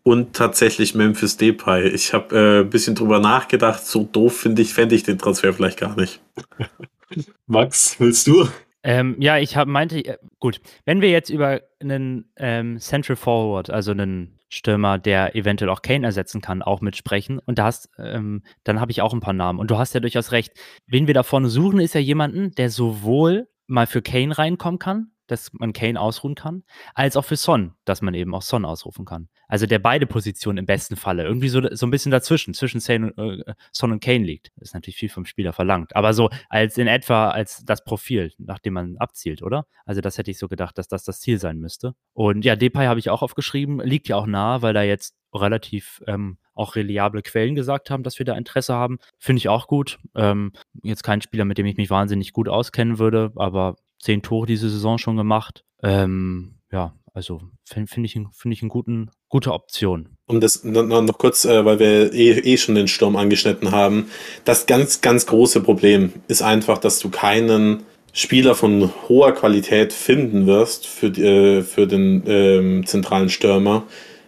[0.04, 1.88] und tatsächlich Memphis Depay.
[1.90, 3.86] Ich habe äh, ein bisschen drüber nachgedacht.
[3.86, 6.20] So doof finde ich, fände ich den Transfer vielleicht gar nicht.
[7.48, 8.48] Max, willst du?
[8.84, 13.70] Ähm, ja, ich hab, meinte, äh, gut, wenn wir jetzt über einen ähm, Central Forward,
[13.70, 17.40] also einen Stürmer, der eventuell auch Kane ersetzen kann, auch mitsprechen.
[17.40, 19.60] Und da hast, ähm, dann habe ich auch ein paar Namen.
[19.60, 20.52] Und du hast ja durchaus recht.
[20.88, 25.12] Wen wir da vorne suchen, ist ja jemanden, der sowohl mal für Kane reinkommen kann,
[25.32, 26.64] dass man Kane ausruhen kann,
[26.94, 29.30] als auch für Son, dass man eben auch Son ausrufen kann.
[29.48, 33.12] Also der beide Positionen im besten Falle irgendwie so, so ein bisschen dazwischen, zwischen Son
[33.12, 34.52] und, äh, Kane liegt.
[34.56, 38.32] Das ist natürlich viel vom Spieler verlangt, aber so als in etwa als das Profil,
[38.38, 39.66] nach dem man abzielt, oder?
[39.86, 41.96] Also das hätte ich so gedacht, dass das das Ziel sein müsste.
[42.14, 46.02] Und ja, Depay habe ich auch aufgeschrieben, liegt ja auch nah, weil da jetzt relativ
[46.08, 49.00] ähm, auch reliable Quellen gesagt haben, dass wir da Interesse haben.
[49.18, 50.00] Finde ich auch gut.
[50.16, 50.52] Ähm,
[50.84, 54.70] jetzt kein Spieler, mit dem ich mich wahnsinnig gut auskennen würde, aber zehn Tore diese
[54.70, 55.64] Saison schon gemacht.
[55.84, 60.10] Ähm, ja, also finde find ich, find ich eine guten, gute Option.
[60.28, 64.08] Um das noch, noch kurz, äh, weil wir eh, eh schon den Sturm angeschnitten haben,
[64.46, 67.84] das ganz, ganz große Problem ist einfach, dass du keinen
[68.14, 73.84] Spieler von hoher Qualität finden wirst für, äh, für den ähm, zentralen Stürmer,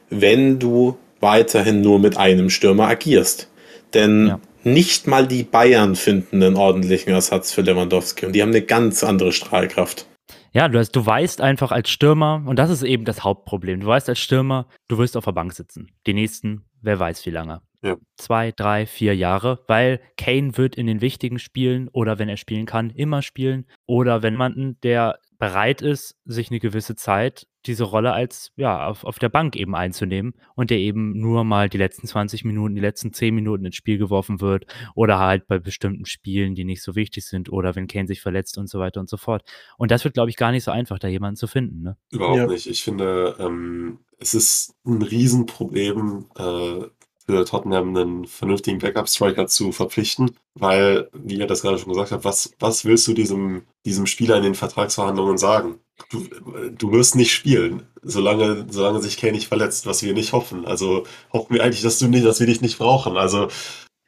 [0.09, 3.49] wenn du weiterhin nur mit einem Stürmer agierst.
[3.93, 4.39] Denn ja.
[4.66, 9.03] Nicht mal die Bayern finden einen ordentlichen Ersatz für Lewandowski und die haben eine ganz
[9.03, 10.07] andere Strahlkraft.
[10.53, 13.88] Ja, du, hast, du weißt einfach als Stürmer, und das ist eben das Hauptproblem, du
[13.88, 15.91] weißt als Stürmer, du wirst auf der Bank sitzen.
[16.05, 17.61] Die nächsten, wer weiß wie lange.
[17.84, 17.97] Ja.
[18.16, 22.66] Zwei, drei, vier Jahre, weil Kane wird in den wichtigen Spielen oder wenn er spielen
[22.66, 23.66] kann, immer spielen.
[23.86, 29.03] Oder wenn man, der bereit ist, sich eine gewisse Zeit diese Rolle als, ja, auf,
[29.03, 32.82] auf der Bank eben einzunehmen und der eben nur mal die letzten 20 Minuten, die
[32.82, 36.95] letzten 10 Minuten ins Spiel geworfen wird oder halt bei bestimmten Spielen, die nicht so
[36.95, 39.43] wichtig sind oder wenn Kane sich verletzt und so weiter und so fort.
[39.78, 41.82] Und das wird, glaube ich, gar nicht so einfach, da jemanden zu finden.
[41.82, 41.97] Ne?
[42.11, 42.47] Überhaupt ja.
[42.47, 42.68] nicht.
[42.68, 46.86] Ich finde, ähm, es ist ein Riesenproblem, äh,
[47.26, 52.26] für Tottenham einen vernünftigen Backup-Striker zu verpflichten, weil, wie ihr das gerade schon gesagt habt,
[52.26, 55.80] was, was willst du diesem, diesem Spieler in den Vertragsverhandlungen sagen?
[56.09, 56.28] Du,
[56.71, 60.65] du wirst nicht spielen, solange, solange sich Kane nicht verletzt, was wir nicht hoffen.
[60.65, 63.15] Also hoffen wir eigentlich, dass du nicht, dass wir dich nicht brauchen.
[63.15, 63.47] Also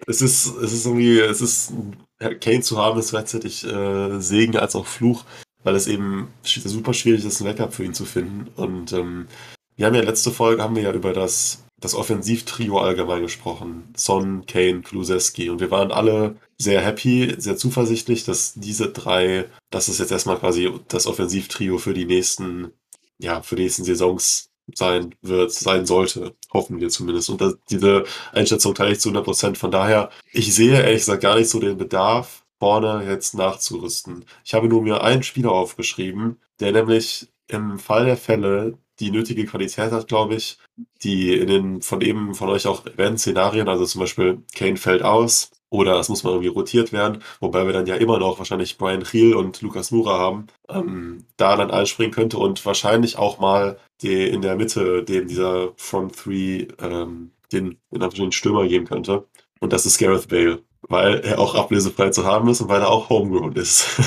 [0.07, 1.73] es ist, es ist irgendwie, es ist
[2.19, 5.23] Kane zu haben, ist gleichzeitig äh, Segen als auch Fluch,
[5.63, 8.47] weil es eben super schwierig ist, ein Backup für ihn zu finden.
[8.55, 9.27] Und ähm,
[9.75, 13.93] wir haben ja letzte Folge haben wir ja über das das Offensivtrio allgemein gesprochen.
[13.95, 15.49] Son, Kane, Kluseski.
[15.49, 20.39] Und wir waren alle sehr happy, sehr zuversichtlich, dass diese drei, dass es jetzt erstmal
[20.39, 22.71] quasi das Offensivtrio für die nächsten,
[23.19, 26.35] ja, für die nächsten Saisons sein wird, sein sollte.
[26.51, 27.29] Hoffen wir zumindest.
[27.29, 29.57] Und das, diese Einschätzung teile ich zu 100 Prozent.
[29.57, 34.25] Von daher, ich sehe ehrlich gesagt gar nicht so den Bedarf, vorne jetzt nachzurüsten.
[34.43, 39.45] Ich habe nur mir einen Spieler aufgeschrieben, der nämlich im Fall der Fälle die nötige
[39.45, 40.57] Qualität hat, glaube ich,
[41.03, 45.03] die in den von eben von euch auch erwähnten Szenarien, also zum Beispiel Kane fällt
[45.03, 48.77] aus oder es muss mal irgendwie rotiert werden, wobei wir dann ja immer noch wahrscheinlich
[48.77, 53.77] Brian Hill und Lukas Mura haben, ähm, da dann einspringen könnte und wahrscheinlich auch mal
[54.01, 59.25] die in der Mitte dem dieser Front Three ähm, den in den Stürmer geben könnte.
[59.59, 62.89] Und das ist Gareth Bale, weil er auch ablösefrei zu haben ist und weil er
[62.89, 64.01] auch homegrown ist.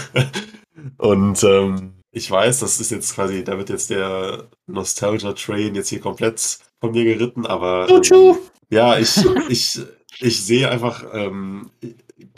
[0.99, 6.01] und ähm, ich weiß, das ist jetzt quasi, da wird jetzt der Nostalgia-Train jetzt hier
[6.01, 8.37] komplett von mir geritten, aber ähm,
[8.71, 9.17] ja, ich,
[9.49, 9.81] ich,
[10.21, 11.71] ich sehe einfach, ähm,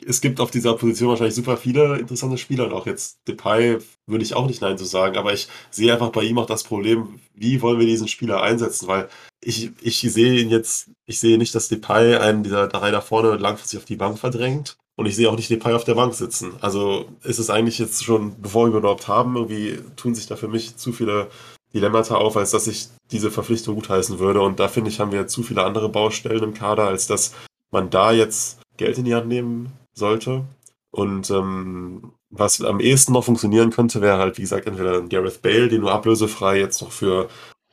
[0.06, 4.24] es gibt auf dieser Position wahrscheinlich super viele interessante Spieler und auch jetzt Depay würde
[4.24, 7.18] ich auch nicht Nein zu sagen, aber ich sehe einfach bei ihm auch das Problem,
[7.34, 9.08] wie wollen wir diesen Spieler einsetzen, weil
[9.40, 13.36] ich, ich sehe ihn jetzt, ich sehe nicht, dass Depay einen dieser drei da vorne
[13.36, 14.76] langfristig auf die Bank verdrängt.
[15.00, 16.52] Und ich sehe auch nicht Depay auf der Bank sitzen.
[16.60, 20.46] Also ist es eigentlich jetzt schon, bevor wir überhaupt haben, irgendwie tun sich da für
[20.46, 21.28] mich zu viele
[21.72, 24.42] Dilemmata auf, als dass ich diese Verpflichtung gutheißen würde.
[24.42, 27.32] Und da finde ich, haben wir zu viele andere Baustellen im Kader, als dass
[27.70, 30.44] man da jetzt Geld in die Hand nehmen sollte.
[30.90, 35.68] Und ähm, was am ehesten noch funktionieren könnte, wäre halt, wie gesagt, entweder Gareth Bale,
[35.68, 37.30] den du ablösefrei jetzt noch für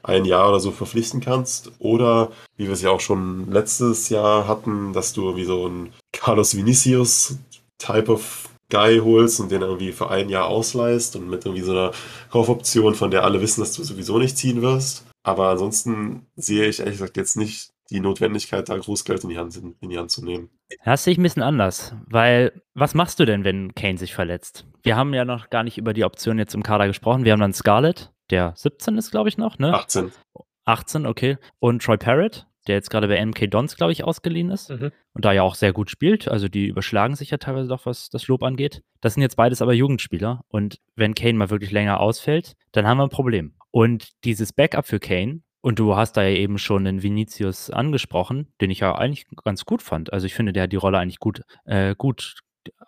[0.08, 1.72] ein Jahr oder so verpflichten kannst.
[1.80, 5.94] Oder, wie wir es ja auch schon letztes Jahr hatten, dass du wie so ein
[6.12, 7.38] Carlos Vinicius
[7.78, 11.72] Type of Guy holst und den irgendwie für ein Jahr ausleihst und mit irgendwie so
[11.72, 11.92] einer
[12.32, 15.06] Kaufoption, von der alle wissen, dass du sowieso nicht ziehen wirst.
[15.24, 19.56] Aber ansonsten sehe ich ehrlich gesagt jetzt nicht die Notwendigkeit, da Großgeld in die Hand,
[19.80, 20.50] in die Hand zu nehmen.
[20.84, 24.66] Das sehe ich ein bisschen anders, weil was machst du denn, wenn Kane sich verletzt?
[24.84, 27.24] Wir haben ja noch gar nicht über die Option jetzt im Kader gesprochen.
[27.24, 29.74] Wir haben dann Scarlett, der 17 ist, glaube ich, noch, ne?
[29.74, 30.12] 18.
[30.66, 31.38] 18, okay.
[31.60, 34.92] Und Troy Parrott, der jetzt gerade bei MK Dons, glaube ich, ausgeliehen ist mhm.
[35.14, 36.28] und da ja auch sehr gut spielt.
[36.28, 38.84] Also die überschlagen sich ja teilweise doch, was das Lob angeht.
[39.02, 42.98] Das sind jetzt beides aber Jugendspieler und wenn Kane mal wirklich länger ausfällt, dann haben
[42.98, 43.54] wir ein Problem.
[43.72, 48.54] Und dieses Backup für Kane Und du hast da ja eben schon den Vinicius angesprochen,
[48.62, 50.14] den ich ja eigentlich ganz gut fand.
[50.14, 52.36] Also ich finde, der hat die Rolle eigentlich gut, äh, gut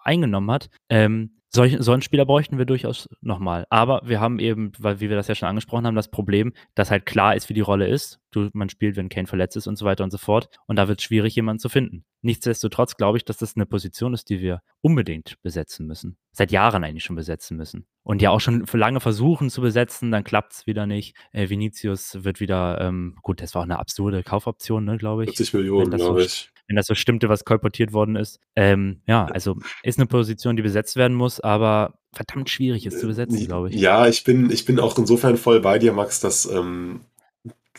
[0.03, 0.69] eingenommen hat.
[0.89, 3.65] Ähm, solch, so einen Spieler bräuchten wir durchaus nochmal.
[3.69, 6.91] Aber wir haben eben, weil wie wir das ja schon angesprochen haben, das Problem, dass
[6.91, 8.19] halt klar ist, wie die Rolle ist.
[8.31, 10.49] Du, man spielt, wenn Kane verletzt ist und so weiter und so fort.
[10.67, 12.05] Und da wird es schwierig, jemanden zu finden.
[12.21, 16.17] Nichtsdestotrotz glaube ich, dass das eine Position ist, die wir unbedingt besetzen müssen.
[16.31, 17.87] Seit Jahren eigentlich schon besetzen müssen.
[18.03, 21.15] Und ja auch schon lange versuchen zu besetzen, dann klappt es wieder nicht.
[21.31, 25.31] Äh, Vinicius wird wieder, ähm, gut, das war auch eine absurde Kaufoption, ne, glaube ich.
[25.31, 28.39] 40 Millionen, so glaube ich wenn das so stimmte, was kolportiert worden ist.
[28.55, 33.07] Ähm, ja, also ist eine Position, die besetzt werden muss, aber verdammt schwierig ist zu
[33.07, 33.75] besetzen, glaube ich.
[33.75, 37.01] Ja, ich bin, ich bin auch insofern voll bei dir, Max, dass ähm,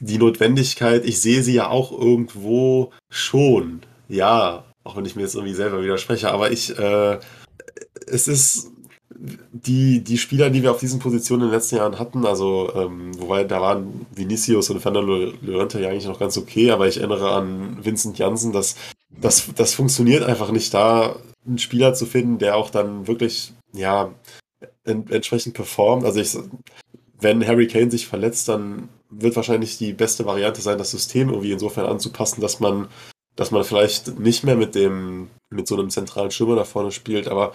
[0.00, 3.80] die Notwendigkeit, ich sehe sie ja auch irgendwo schon.
[4.08, 7.18] Ja, auch wenn ich mir jetzt irgendwie selber widerspreche, aber ich, äh,
[8.08, 8.69] es ist
[9.52, 13.12] die, die Spieler, die wir auf diesen Positionen in den letzten Jahren hatten, also ähm,
[13.20, 17.32] wobei da waren Vinicius und Fernando Llorente ja eigentlich noch ganz okay, aber ich erinnere
[17.32, 18.76] an Vincent Janssen, dass
[19.10, 21.16] das, das funktioniert einfach nicht da,
[21.46, 24.14] einen Spieler zu finden, der auch dann wirklich, ja,
[24.84, 26.04] en entsprechend performt.
[26.04, 26.36] Also ich,
[27.20, 31.52] wenn Harry Kane sich verletzt, dann wird wahrscheinlich die beste Variante sein, das System irgendwie
[31.52, 32.88] insofern anzupassen, dass man,
[33.36, 37.28] dass man vielleicht nicht mehr mit dem, mit so einem zentralen Schimmer da vorne spielt,
[37.28, 37.52] aber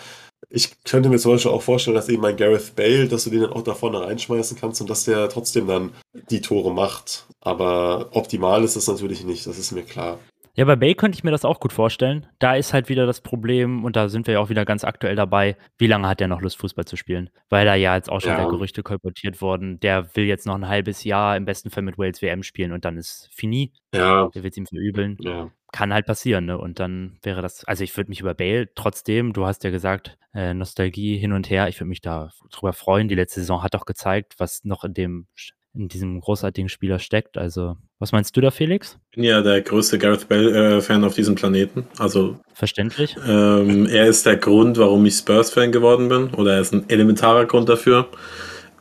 [0.49, 3.41] ich könnte mir zum Beispiel auch vorstellen, dass eben ein Gareth Bale, dass du den
[3.41, 5.91] dann auch da vorne reinschmeißen kannst und dass der trotzdem dann
[6.29, 7.25] die Tore macht.
[7.41, 10.19] Aber optimal ist das natürlich nicht, das ist mir klar.
[10.55, 12.27] Ja, bei Bale könnte ich mir das auch gut vorstellen.
[12.39, 15.15] Da ist halt wieder das Problem, und da sind wir ja auch wieder ganz aktuell
[15.15, 17.29] dabei, wie lange hat der noch Lust, Fußball zu spielen?
[17.49, 18.47] Weil da ja jetzt auch schon ja.
[18.47, 22.21] Gerüchte kolportiert worden, der will jetzt noch ein halbes Jahr im besten Fall mit Wales
[22.21, 23.73] WM spielen und dann ist fini.
[23.93, 24.29] Ja.
[24.33, 25.17] Der wird es ihm verübeln.
[25.19, 25.51] Ja.
[25.73, 26.57] Kann halt passieren, ne?
[26.57, 30.17] Und dann wäre das, also ich würde mich über Bale trotzdem, du hast ja gesagt,
[30.33, 33.09] äh, Nostalgie hin und her, ich würde mich da drüber freuen.
[33.09, 35.27] Die letzte Saison hat auch gezeigt, was noch in dem
[35.75, 37.37] in diesem großartigen Spieler steckt.
[37.37, 38.97] Also, was meinst du da, Felix?
[39.11, 41.85] Ich bin ja der größte Gareth Bale-Fan auf diesem Planeten.
[41.97, 43.15] Also verständlich.
[43.27, 47.45] Ähm, er ist der Grund, warum ich Spurs-Fan geworden bin, oder er ist ein elementarer
[47.45, 48.07] Grund dafür.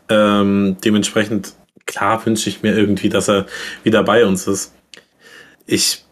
[0.08, 1.54] Ähm, dementsprechend,
[1.86, 3.46] klar wünsche ich mir irgendwie, dass er
[3.82, 4.74] wieder bei uns ist.
[5.66, 6.04] Ich,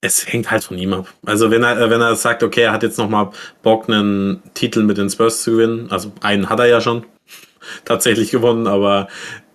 [0.00, 1.12] es hängt halt von ihm ab.
[1.26, 3.30] Also wenn er, wenn er sagt, okay, er hat jetzt nochmal
[3.62, 7.04] Bock, einen Titel mit den Spurs zu gewinnen, also einen hat er ja schon
[7.84, 9.08] tatsächlich gewonnen, aber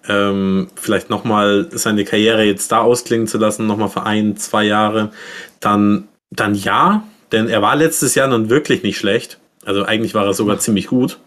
[0.07, 5.11] ähm, vielleicht nochmal seine Karriere jetzt da ausklingen zu lassen, nochmal für ein, zwei Jahre,
[5.59, 9.39] dann, dann ja, denn er war letztes Jahr nun wirklich nicht schlecht.
[9.65, 11.17] Also eigentlich war er sogar ziemlich gut.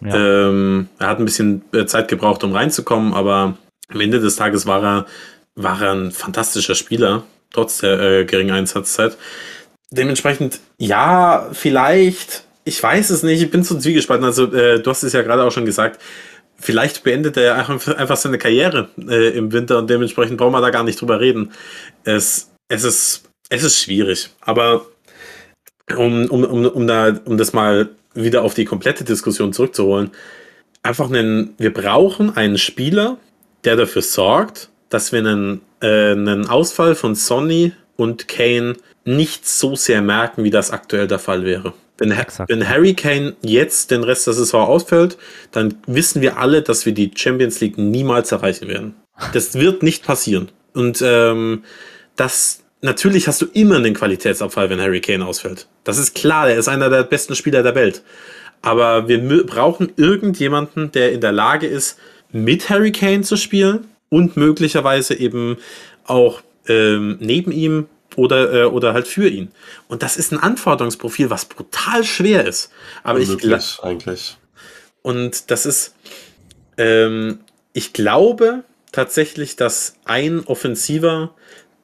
[0.00, 0.48] Ja.
[0.48, 3.56] Ähm, er hat ein bisschen äh, Zeit gebraucht, um reinzukommen, aber
[3.88, 5.06] am Ende des Tages war er,
[5.54, 9.16] war er ein fantastischer Spieler, trotz der äh, geringen Einsatzzeit.
[9.90, 14.24] Dementsprechend, ja, vielleicht, ich weiß es nicht, ich bin zu zwiegespalten.
[14.24, 16.00] Also, äh, du hast es ja gerade auch schon gesagt,
[16.64, 20.82] vielleicht beendet er einfach seine Karriere äh, im Winter und dementsprechend brauchen wir da gar
[20.82, 21.52] nicht drüber reden.
[22.04, 24.86] Es, es, ist, es ist schwierig, aber
[25.94, 30.10] um, um, um, um, da, um das mal wieder auf die komplette Diskussion zurückzuholen,
[30.82, 33.18] einfach einen, wir brauchen einen Spieler,
[33.64, 39.76] der dafür sorgt, dass wir einen, äh, einen Ausfall von Sonny und Kane nicht so
[39.76, 41.74] sehr merken, wie das aktuell der Fall wäre.
[41.98, 45.16] Wenn, wenn Harry Kane jetzt den Rest der Saison ausfällt,
[45.52, 48.96] dann wissen wir alle, dass wir die Champions League niemals erreichen werden.
[49.32, 50.50] Das wird nicht passieren.
[50.72, 51.62] Und ähm,
[52.16, 55.68] das natürlich hast du immer einen Qualitätsabfall, wenn Harry Kane ausfällt.
[55.84, 58.02] Das ist klar, er ist einer der besten Spieler der Welt.
[58.60, 61.98] Aber wir brauchen irgendjemanden, der in der Lage ist,
[62.32, 65.58] mit Harry Kane zu spielen und möglicherweise eben
[66.04, 67.86] auch ähm, neben ihm
[68.16, 69.50] oder, äh, oder halt für ihn.
[69.88, 72.70] Und das ist ein Anforderungsprofil, was brutal schwer ist.
[73.02, 74.36] Aber Unmöglich, ich eigentlich.
[75.02, 75.94] Und das ist,
[76.78, 77.40] ähm,
[77.72, 81.34] ich glaube tatsächlich, dass ein offensiver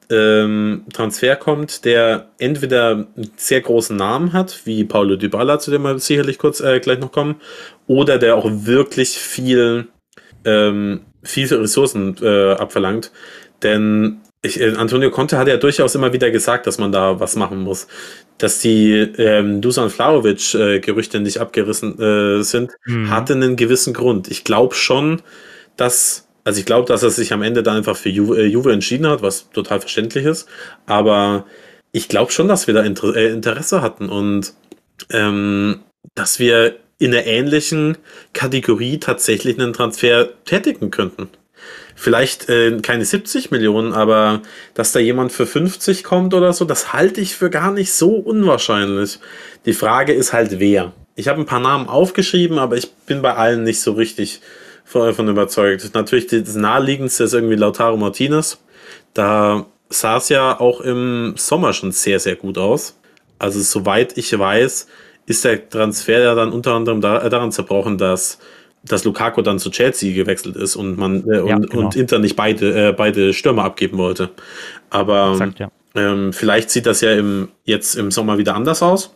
[0.09, 5.83] ähm, Transfer kommt, der entweder einen sehr großen Namen hat, wie Paulo Dybala, zu dem
[5.83, 7.35] wir sicherlich kurz äh, gleich noch kommen,
[7.87, 9.87] oder der auch wirklich viel,
[10.43, 13.11] ähm, viele Ressourcen äh, abverlangt.
[13.63, 17.35] Denn ich, äh, Antonio Conte hat ja durchaus immer wieder gesagt, dass man da was
[17.35, 17.87] machen muss.
[18.37, 23.09] Dass die ähm, Dusan Flaovic-Gerüchte äh, nicht abgerissen äh, sind, mhm.
[23.09, 24.29] hatte einen gewissen Grund.
[24.29, 25.21] Ich glaube schon,
[25.77, 28.73] dass, also ich glaube, dass er sich am Ende da einfach für Juve, äh, Juve
[28.73, 30.47] entschieden hat, was total verständlich ist.
[30.87, 31.45] Aber
[31.91, 34.53] ich glaube schon, dass wir da Inter äh, Interesse hatten und
[35.11, 35.81] ähm,
[36.15, 37.97] dass wir in einer ähnlichen
[38.33, 41.29] Kategorie tatsächlich einen Transfer tätigen könnten
[42.01, 44.41] vielleicht äh, keine 70 Millionen, aber
[44.73, 48.15] dass da jemand für 50 kommt oder so, das halte ich für gar nicht so
[48.15, 49.19] unwahrscheinlich.
[49.67, 50.93] Die Frage ist halt wer.
[51.15, 54.41] Ich habe ein paar Namen aufgeschrieben, aber ich bin bei allen nicht so richtig
[54.91, 55.91] davon überzeugt.
[55.93, 58.57] Natürlich das naheliegendste ist irgendwie Lautaro Martinez.
[59.13, 62.97] Da sah es ja auch im Sommer schon sehr, sehr gut aus.
[63.37, 64.87] Also soweit ich weiß,
[65.27, 68.39] ist der Transfer ja dann unter anderem da, daran zerbrochen, dass,
[68.83, 71.85] dass Lukaku dann zu Chelsea gewechselt ist und man äh, Ja, und, genau.
[71.85, 74.29] und Inter nicht beide, äh, beide Stürmer abgeben wollte.
[74.89, 75.71] Aber Exakt, ja.
[75.95, 79.13] ähm, vielleicht sieht das ja im, jetzt im Sommer wieder anders aus.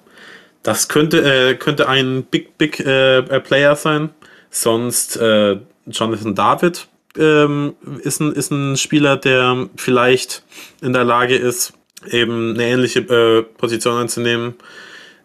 [0.64, 4.10] Das könnte, äh, könnte ein Big, Big äh, äh, Player sein.
[4.50, 5.58] Sonst äh,
[5.88, 6.88] Jonathan David
[7.18, 10.44] ähm, ist, ein, ist ein Spieler, der vielleicht
[10.82, 11.74] in der Lage ist,
[12.10, 14.56] eben eine ähnliche äh, Position einzunehmen.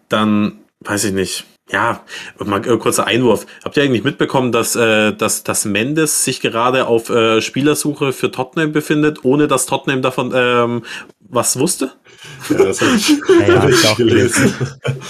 [0.08, 1.44] Dann weiß ich nicht.
[1.72, 2.04] Ja,
[2.38, 3.46] mal äh, kurzer Einwurf.
[3.64, 8.30] Habt ihr eigentlich mitbekommen, dass, äh, dass, dass Mendes sich gerade auf äh, Spielersuche für
[8.30, 10.82] Tottenham befindet, ohne dass Tottenham davon ähm,
[11.20, 11.92] was wusste?
[12.48, 13.08] Ja, das habe ich,
[13.40, 14.52] Ja, ja, hab ich auch gelesen.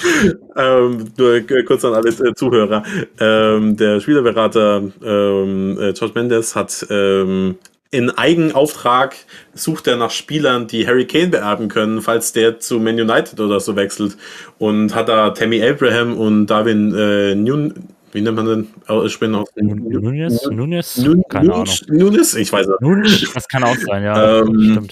[0.56, 2.82] ähm, nur äh, kurz an alle Zuhörer.
[3.18, 7.56] Ähm, der Spielerberater ähm, äh, George Mendes hat ähm,
[7.92, 9.16] in Eigenauftrag
[9.54, 13.58] sucht er nach Spielern, die Harry Kane beerben können, falls der zu Man United oder
[13.60, 14.16] so wechselt.
[14.58, 17.74] Und hat da Tammy Abraham und Darwin äh, Nun,
[18.12, 19.34] wie nennt man den aussprechen?
[19.34, 19.48] aus?
[19.56, 20.42] Nunes?
[20.50, 20.96] Nunes?
[20.98, 21.64] Nun- Keine Ahnung.
[21.66, 22.34] Nunes- Nunes?
[22.36, 22.80] Ich weiß nicht.
[22.80, 23.30] Nunes?
[23.34, 24.38] Das kann auch sein, ja.
[24.40, 24.86] Ähm,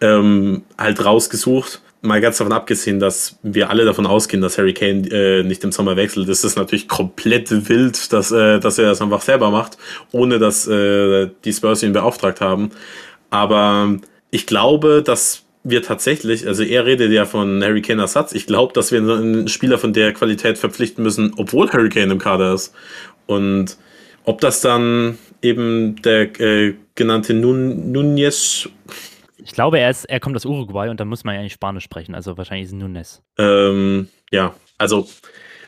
[0.00, 1.82] ähm, halt rausgesucht.
[2.02, 5.72] Mal ganz davon abgesehen, dass wir alle davon ausgehen, dass Harry Kane äh, nicht im
[5.72, 9.76] Sommer wechselt, ist es natürlich komplett wild, dass, äh, dass er das einfach selber macht,
[10.10, 12.70] ohne dass äh, die Spurs ihn beauftragt haben.
[13.28, 13.98] Aber
[14.30, 18.72] ich glaube, dass wir tatsächlich, also er redet ja von Harry Kane Ersatz, ich glaube,
[18.72, 22.74] dass wir einen Spieler von der Qualität verpflichten müssen, obwohl Harry Kane im Kader ist.
[23.26, 23.76] Und
[24.24, 28.68] ob das dann eben der äh, genannte Nun Nunez
[29.44, 31.84] Ich glaube, er, ist, er kommt aus Uruguay und da muss man ja nicht Spanisch
[31.84, 32.14] sprechen.
[32.14, 33.22] Also wahrscheinlich ist es Nunes.
[33.38, 35.08] Ähm, ja, also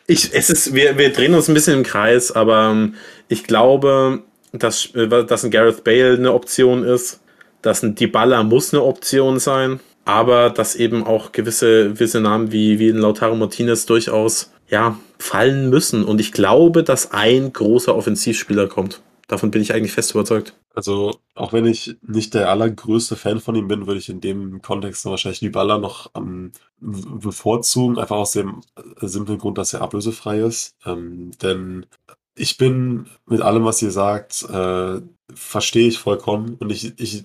[0.07, 2.95] ich, es ist, wir, wir drehen uns ein bisschen im Kreis, aber ähm,
[3.29, 7.21] ich glaube, dass, äh, dass ein Gareth Bale eine Option ist,
[7.63, 12.79] dass ein Dybala muss eine Option sein, aber dass eben auch gewisse, gewisse Namen wie,
[12.79, 16.05] wie ein Lautaro Martinez durchaus ja, fallen müssen.
[16.05, 19.01] Und ich glaube, dass ein großer Offensivspieler kommt.
[19.33, 20.53] Davon bin ich eigentlich fest überzeugt.
[20.75, 24.61] Also, auch wenn ich nicht der allergrößte Fan von ihm bin, würde ich in dem
[24.61, 30.41] Kontext wahrscheinlich Dybala noch am bevorzugen, einfach aus dem äh, simplen Grund, dass er ablösefrei
[30.41, 30.77] ist.
[30.85, 31.87] Ähm, denn
[32.35, 35.01] ich bin mit allem, was ihr sagt, äh,
[35.33, 36.57] verstehe ich vollkommen.
[36.61, 37.23] Und ich, ich,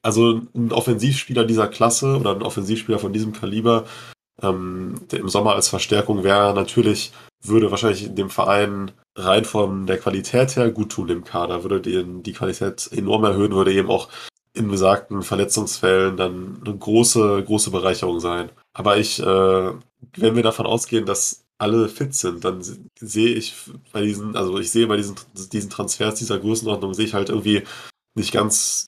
[0.00, 3.84] also ein Offensivspieler dieser Klasse oder ein Offensivspieler von diesem Kaliber,
[4.40, 7.10] ähm, der im Sommer als Verstärkung wäre, natürlich
[7.42, 12.22] würde wahrscheinlich dem Verein rein von der Qualität her gut tun im Kader, würde den,
[12.22, 14.08] die Qualität enorm erhöhen, würde eben auch
[14.54, 18.50] in besagten Verletzungsfällen dann eine große, große Bereicherung sein.
[18.72, 19.72] Aber ich, äh,
[20.16, 23.54] wenn wir davon ausgehen, dass alle fit sind, dann se- sehe ich
[23.92, 25.16] bei diesen, also ich sehe bei diesen,
[25.52, 27.64] diesen Transfers dieser Größenordnung, sehe ich halt irgendwie
[28.14, 28.86] nicht ganz,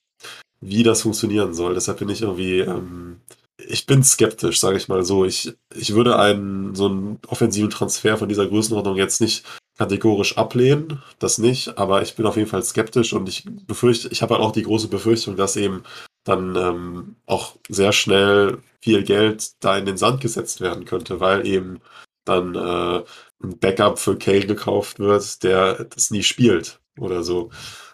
[0.61, 1.74] wie das funktionieren soll.
[1.74, 3.20] Deshalb bin ich irgendwie, ähm,
[3.59, 5.24] ich bin skeptisch, sage ich mal so.
[5.24, 9.45] Ich, ich würde einen, so einen offensiven Transfer von dieser Größenordnung jetzt nicht
[9.81, 14.20] kategorisch ablehnen, das nicht, aber ich bin auf jeden Fall skeptisch und ich befürchte, ich
[14.20, 15.85] habe halt auch die große Befürchtung, dass eben
[16.22, 21.47] dann ähm, auch sehr schnell viel Geld da in den Sand gesetzt werden könnte, weil
[21.47, 21.81] eben
[22.26, 23.05] dann äh,
[23.43, 27.49] ein Backup für Kane gekauft wird, der das nie spielt oder so.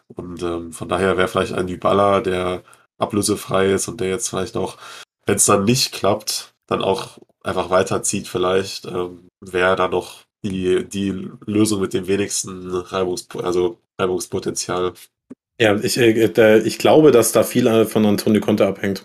[0.08, 2.64] Und ähm, von daher wäre vielleicht ein Dybala, der
[2.98, 4.76] ablösefrei ist und der jetzt vielleicht auch,
[5.24, 10.84] wenn es dann nicht klappt, dann auch einfach weiterzieht vielleicht, ähm, wäre da noch die,
[10.84, 14.92] die Lösung mit dem wenigsten Reibungs also Reibungspotenzial.
[15.58, 19.04] Ja, ich, äh, ich glaube, dass da viel äh, von Antonio Conte abhängt.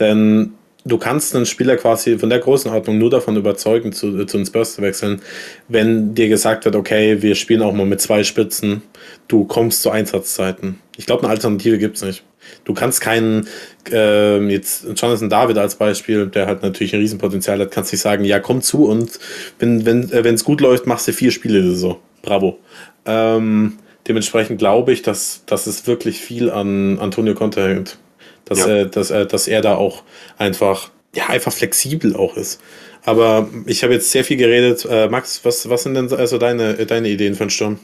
[0.00, 4.38] Denn du kannst einen Spieler quasi von der Größenordnung nur davon überzeugen, zu, äh, zu
[4.38, 5.22] den Spurs zu wechseln,
[5.68, 8.82] wenn dir gesagt wird, okay, wir spielen auch mal mit zwei Spitzen,
[9.28, 10.80] du kommst zu Einsatzzeiten.
[10.96, 12.24] Ich glaube, eine Alternative gibt es nicht.
[12.64, 13.48] Du kannst keinen,
[13.90, 18.24] ähm, jetzt Jonathan David als Beispiel, der halt natürlich ein Riesenpotenzial hat, kannst nicht sagen,
[18.24, 19.18] ja, komm zu und
[19.58, 22.00] wenn wenn äh, es gut läuft, machst du vier Spiele so.
[22.22, 22.58] Bravo.
[23.04, 27.98] Ähm, dementsprechend glaube ich, dass, dass es wirklich viel an Antonio Conte hängt.
[28.44, 28.68] Dass, Ja.
[28.68, 30.02] äh, dass, äh, dass er da auch
[30.38, 32.60] einfach, ja, einfach flexibel auch ist.
[33.04, 34.86] Aber ich habe jetzt sehr viel geredet.
[34.88, 37.78] Äh, Max, was, was sind denn so- also deine, deine Ideen für den Sturm?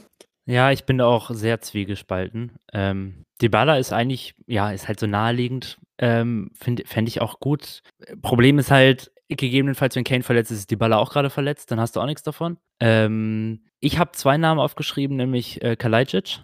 [0.46, 2.52] Ja, ich bin da auch sehr zwiegespalten.
[2.72, 5.78] Ähm, Dybala ist eigentlich, ja, ist halt so naheliegend.
[5.98, 7.82] Ähm, Fände ich auch gut.
[8.22, 11.96] Problem ist halt, gegebenenfalls, wenn Kane verletzt ist, ist Dybala auch gerade verletzt, dann hast
[11.96, 12.56] du auch nichts davon.
[12.80, 16.40] Ähm, ich habe zwei Namen aufgeschrieben, nämlich äh, Kalajdzic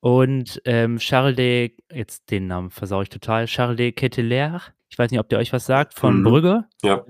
[0.00, 4.62] und ähm, Charles de, jetzt den Namen versau ich total, Charles de Ketelaere.
[4.90, 6.24] Ich weiß nicht, ob der euch was sagt, von Mhm.
[6.24, 6.64] Brügge.
[6.82, 7.04] Ja.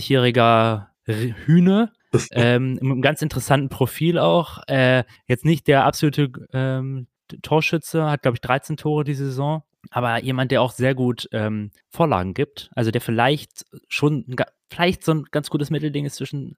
[0.00, 1.92] 21-jähriger R- Hühne.
[2.32, 4.58] ähm, mit einem ganz interessanten Profil auch.
[4.68, 7.06] Äh, jetzt nicht der absolute ähm,
[7.42, 9.62] Torschütze, hat, glaube ich, 13 Tore die Saison.
[9.90, 14.24] Aber jemand, der auch sehr gut ähm, Vorlagen gibt, also der vielleicht schon
[14.68, 16.56] vielleicht so ein ganz gutes Mittelding ist zwischen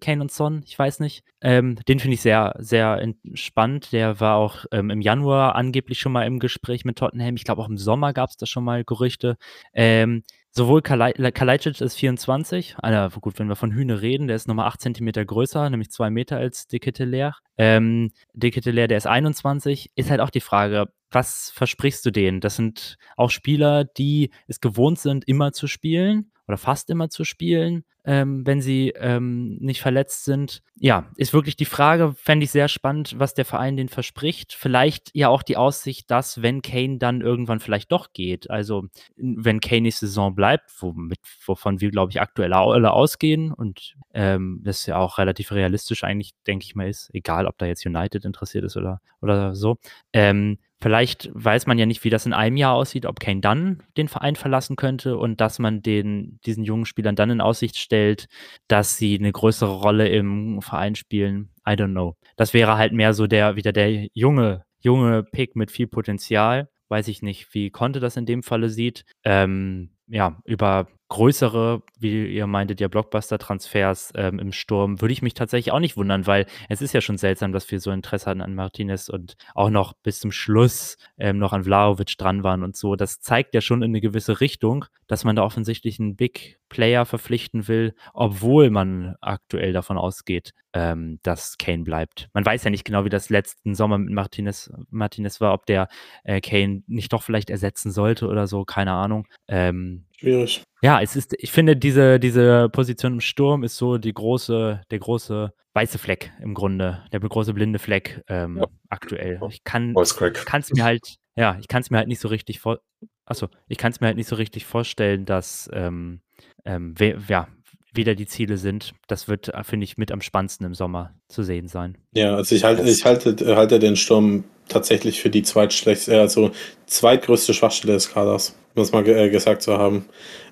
[0.00, 1.22] Kane und Son, ich weiß nicht.
[1.40, 3.92] Ähm, den finde ich sehr, sehr entspannt.
[3.92, 7.36] Der war auch ähm, im Januar angeblich schon mal im Gespräch mit Tottenham.
[7.36, 9.36] Ich glaube, auch im Sommer gab es da schon mal Gerüchte.
[9.74, 14.66] Ähm, Sowohl Kalajdzic ist 24, also gut, wenn wir von Hühne reden, der ist nochmal
[14.66, 17.36] 8 cm größer, nämlich 2 Meter als Deketeler.
[17.56, 22.40] Ähm, Deketeler, der ist 21, ist halt auch die Frage, was versprichst du denen?
[22.40, 27.22] Das sind auch Spieler, die es gewohnt sind, immer zu spielen oder fast immer zu
[27.24, 30.62] spielen, ähm, wenn sie ähm, nicht verletzt sind.
[30.74, 34.52] Ja, ist wirklich die Frage, fände ich sehr spannend, was der Verein den verspricht.
[34.52, 39.60] Vielleicht ja auch die Aussicht, dass, wenn Kane dann irgendwann vielleicht doch geht, also wenn
[39.60, 44.86] Kane die Saison bleibt, womit, wovon wir, glaube ich, aktuell alle ausgehen und ähm, das
[44.86, 48.64] ja auch relativ realistisch eigentlich, denke ich mal, ist, egal ob da jetzt United interessiert
[48.64, 49.76] ist oder, oder so,
[50.12, 53.82] ähm, Vielleicht weiß man ja nicht, wie das in einem Jahr aussieht, ob Kane dann
[53.98, 58.28] den Verein verlassen könnte und dass man den, diesen jungen Spielern dann in Aussicht stellt,
[58.66, 61.50] dass sie eine größere Rolle im Verein spielen.
[61.68, 62.16] I don't know.
[62.36, 66.70] Das wäre halt mehr so der, wieder der junge, junge Pick mit viel Potenzial.
[66.88, 69.04] Weiß ich nicht, wie Conte das in dem Falle sieht.
[69.24, 75.34] Ähm, ja, über größere, wie ihr meintet, ja, Blockbuster-Transfers ähm, im Sturm, würde ich mich
[75.34, 78.40] tatsächlich auch nicht wundern, weil es ist ja schon seltsam, dass wir so Interesse hatten
[78.40, 82.76] an Martinez und auch noch bis zum Schluss ähm, noch an Vlaovic dran waren und
[82.76, 82.94] so.
[82.94, 87.04] Das zeigt ja schon in eine gewisse Richtung, dass man da offensichtlich einen Big Player
[87.04, 92.28] verpflichten will, obwohl man aktuell davon ausgeht, ähm, dass Kane bleibt.
[92.32, 95.88] Man weiß ja nicht genau, wie das letzten Sommer mit Martinez, Martinez war, ob der
[96.22, 99.26] äh, Kane nicht doch vielleicht ersetzen sollte oder so, keine Ahnung.
[99.48, 100.62] Ähm, Schwierig.
[100.82, 104.98] Ja, es ist, ich finde, diese, diese Position im Sturm ist so die große, der
[104.98, 108.66] große weiße Fleck im Grunde, der große blinde Fleck ähm, ja.
[108.90, 109.40] aktuell.
[109.48, 112.80] Ich kann es mir halt, ja, ich kann es mir halt nicht so richtig vor,
[113.24, 116.20] achso, ich kann es mir halt nicht so richtig vorstellen, dass ähm,
[116.66, 117.48] ähm, we, ja,
[117.92, 118.92] wieder die Ziele sind.
[119.08, 121.96] Das wird, äh, finde ich, mit am spannendsten im Sommer zu sehen sein.
[122.14, 126.52] Ja, also ich halte, ich halte, halte den Sturm tatsächlich für die zweitschlechteste, also
[126.86, 130.06] zweitgrößte Schwachstelle des Kaders, muss man äh, gesagt zu haben.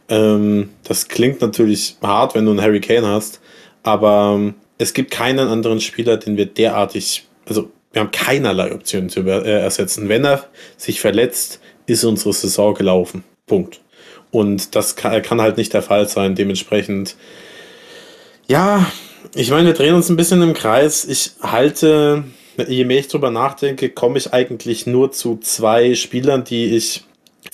[0.08, 3.40] Ähm, das klingt natürlich hart, wenn du einen Harry Kane hast,
[3.82, 9.08] aber ähm, es gibt keinen anderen Spieler, den wir derartig, also wir haben keinerlei Optionen
[9.08, 10.08] zu äh, ersetzen.
[10.08, 10.46] Wenn er
[10.76, 13.24] sich verletzt, ist unsere Saison gelaufen.
[13.46, 13.80] Punkt.
[14.30, 16.34] Und das kann, kann halt nicht der Fall sein.
[16.34, 17.16] Dementsprechend,
[18.46, 18.86] ja,
[19.34, 21.04] ich meine, wir drehen uns ein bisschen im Kreis.
[21.04, 22.24] Ich halte,
[22.66, 27.04] je mehr ich drüber nachdenke, komme ich eigentlich nur zu zwei Spielern, die ich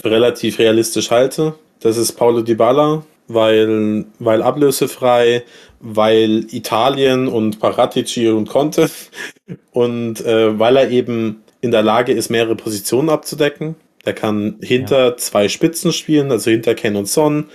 [0.02, 1.54] relativ realistisch halte.
[1.80, 5.44] Das ist Paulo Dybala, weil, weil ablösefrei,
[5.80, 8.90] weil Italien und Paratici und Conte
[9.72, 13.74] und äh, weil er eben in der Lage ist, mehrere Positionen abzudecken.
[14.04, 15.16] Er kann hinter ja.
[15.16, 17.46] zwei Spitzen spielen, also hinter Ken und Son.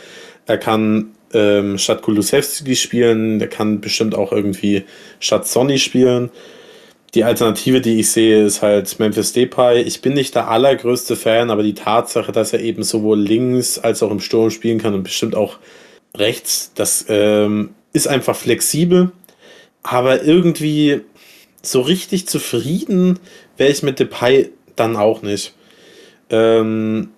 [0.45, 3.39] Er kann ähm, statt Kulusewski spielen.
[3.39, 4.83] Er kann bestimmt auch irgendwie
[5.19, 6.31] statt Sonny spielen
[7.13, 9.81] die Alternative, die ich sehe, ist halt Memphis Depay.
[9.81, 14.03] Ich bin nicht der allergrößte Fan, aber die Tatsache, dass er eben sowohl links als
[14.03, 15.57] auch im Sturm spielen kann und bestimmt auch
[16.15, 19.11] rechts, das ähm, ist einfach flexibel.
[19.81, 21.01] Aber irgendwie
[21.61, 23.19] so richtig zufrieden
[23.57, 25.53] wäre ich mit Depay dann auch nicht.
[26.29, 27.09] Ähm,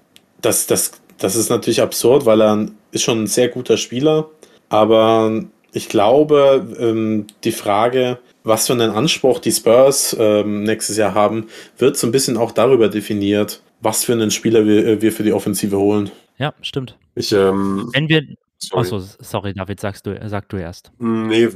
[0.42, 4.30] das, das, das ist natürlich absurd, weil er ist schon ein sehr guter Spieler.
[4.70, 5.44] Aber
[5.74, 11.48] ich glaube, ähm, die Frage, was für einen Anspruch die Spurs ähm, nächstes Jahr haben,
[11.78, 15.24] wird so ein bisschen auch darüber definiert, was für einen Spieler wir, äh, wir für
[15.24, 16.12] die Offensive holen.
[16.38, 16.98] Ja, stimmt.
[17.16, 18.24] Ich, ähm, Wenn wir.
[18.64, 18.82] Sorry.
[18.82, 20.92] Achso, sorry, David, sagst du, sag du erst.
[21.00, 21.50] Nee,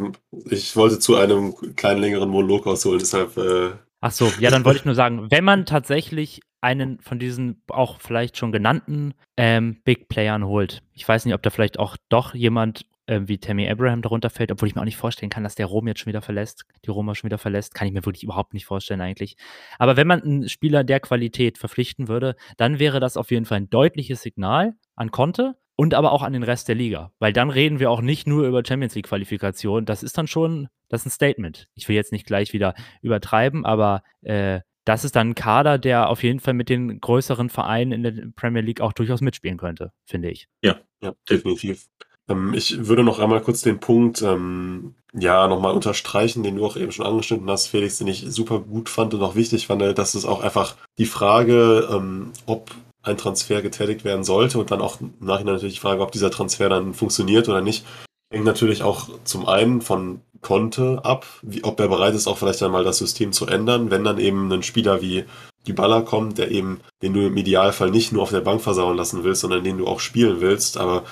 [0.50, 3.38] ich wollte zu einem kleinen längeren Monolog ausholen, deshalb.
[3.38, 7.62] Äh Ach so, ja, dann wollte ich nur sagen, wenn man tatsächlich einen von diesen
[7.68, 11.96] auch vielleicht schon genannten ähm, Big Playern holt, ich weiß nicht, ob da vielleicht auch
[12.10, 15.44] doch jemand äh, wie Tammy Abraham darunter fällt, obwohl ich mir auch nicht vorstellen kann,
[15.44, 18.06] dass der Rom jetzt schon wieder verlässt, die Roma schon wieder verlässt, kann ich mir
[18.06, 19.38] wirklich überhaupt nicht vorstellen eigentlich.
[19.78, 23.60] Aber wenn man einen Spieler der Qualität verpflichten würde, dann wäre das auf jeden Fall
[23.60, 27.50] ein deutliches Signal an Conte und aber auch an den Rest der Liga, weil dann
[27.50, 31.08] reden wir auch nicht nur über Champions League Qualifikation, das ist dann schon, das ist
[31.08, 31.68] ein Statement.
[31.76, 36.10] Ich will jetzt nicht gleich wieder übertreiben, aber äh, das ist dann ein Kader, der
[36.10, 39.92] auf jeden Fall mit den größeren Vereinen in der Premier League auch durchaus mitspielen könnte,
[40.06, 40.48] finde ich.
[40.64, 41.88] Ja, ja, definitiv.
[42.30, 46.78] Ähm, ich würde noch einmal kurz den Punkt, ähm, ja, nochmal unterstreichen, den du auch
[46.78, 50.16] eben schon angeschnitten hast, Felix, den ich super gut fand und auch wichtig fand, dass
[50.16, 52.72] es auch einfach die Frage, ähm, ob
[53.02, 56.32] ein Transfer getätigt werden sollte und dann auch im Nachhinein natürlich die Frage, ob dieser
[56.32, 57.86] Transfer dann funktioniert oder nicht,
[58.32, 62.62] hängt natürlich auch zum einen von Conte ab, wie, ob er bereit ist, auch vielleicht
[62.62, 65.26] einmal das System zu ändern, wenn dann eben ein Spieler wie
[65.68, 69.24] Dybala kommt, der eben, den du im Idealfall nicht nur auf der Bank versauen lassen
[69.24, 71.04] willst, sondern den du auch spielen willst, aber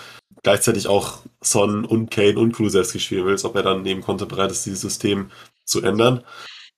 [0.43, 4.51] gleichzeitig auch Son und Kane und Kulusevski spielen willst, ob er dann eben konnte bereit
[4.51, 5.31] ist, dieses System
[5.65, 6.23] zu ändern.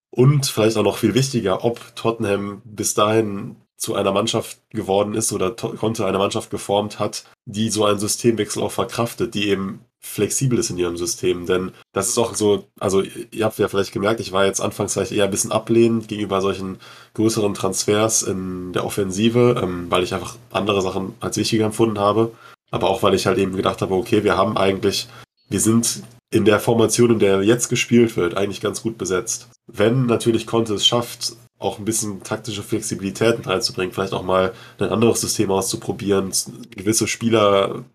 [0.10, 5.34] Und vielleicht auch noch viel wichtiger, ob Tottenham bis dahin zu einer Mannschaft geworden ist
[5.34, 10.60] oder konnte eine Mannschaft geformt hat, die so einen Systemwechsel auch verkraftet, die eben flexibel
[10.60, 11.46] ist in ihrem System.
[11.46, 14.94] Denn das ist auch so, also ihr habt ja vielleicht gemerkt, ich war jetzt anfangs
[14.94, 16.78] vielleicht eher ein bisschen ablehnend gegenüber solchen
[17.16, 22.32] größeren Transfers in der Offensive, ähm, weil ich einfach andere Sachen als wichtiger empfunden habe.
[22.72, 25.08] Aber auch weil ich halt eben gedacht habe, okay, wir haben eigentlich,
[25.50, 29.50] wir sind in der Formation, in der jetzt gespielt wird, eigentlich ganz gut besetzt.
[29.68, 34.90] Wenn natürlich Conte es schafft, auch ein bisschen taktische Flexibilitäten reinzubringen, vielleicht auch mal ein
[34.90, 36.32] anderes System auszuprobieren,
[36.76, 37.86] gewisse Spieler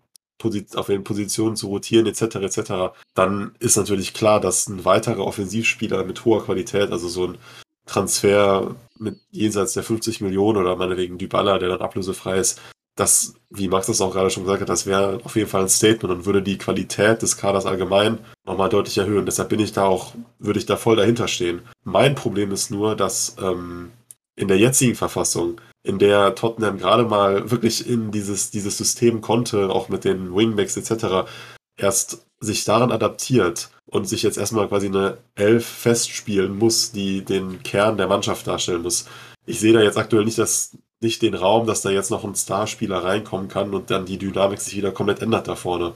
[0.75, 2.35] auf den Positionen zu rotieren etc.
[2.35, 2.71] etc.,
[3.13, 7.37] dann ist natürlich klar, dass ein weiterer Offensivspieler mit hoher Qualität, also so ein
[7.85, 12.61] Transfer mit jenseits der 50 Millionen oder meinetwegen Dybala, der dann ablösefrei ist,
[12.95, 15.69] das, wie Max das auch gerade schon gesagt hat, das wäre auf jeden Fall ein
[15.69, 19.25] Statement und würde die Qualität des Kaders allgemein nochmal deutlich erhöhen.
[19.25, 21.61] Deshalb bin ich da auch, würde ich da voll dahinter stehen.
[21.83, 23.91] Mein Problem ist nur, dass ähm,
[24.35, 29.69] in der jetzigen Verfassung, in der Tottenham gerade mal wirklich in dieses, dieses System konnte,
[29.69, 31.29] auch mit den Wingbacks etc.,
[31.77, 37.63] erst sich daran adaptiert und sich jetzt erstmal quasi eine Elf festspielen muss, die den
[37.63, 39.05] Kern der Mannschaft darstellen muss.
[39.45, 42.35] Ich sehe da jetzt aktuell nicht das nicht den Raum, dass da jetzt noch ein
[42.35, 45.93] Starspieler reinkommen kann und dann die Dynamik sich wieder komplett ändert da vorne.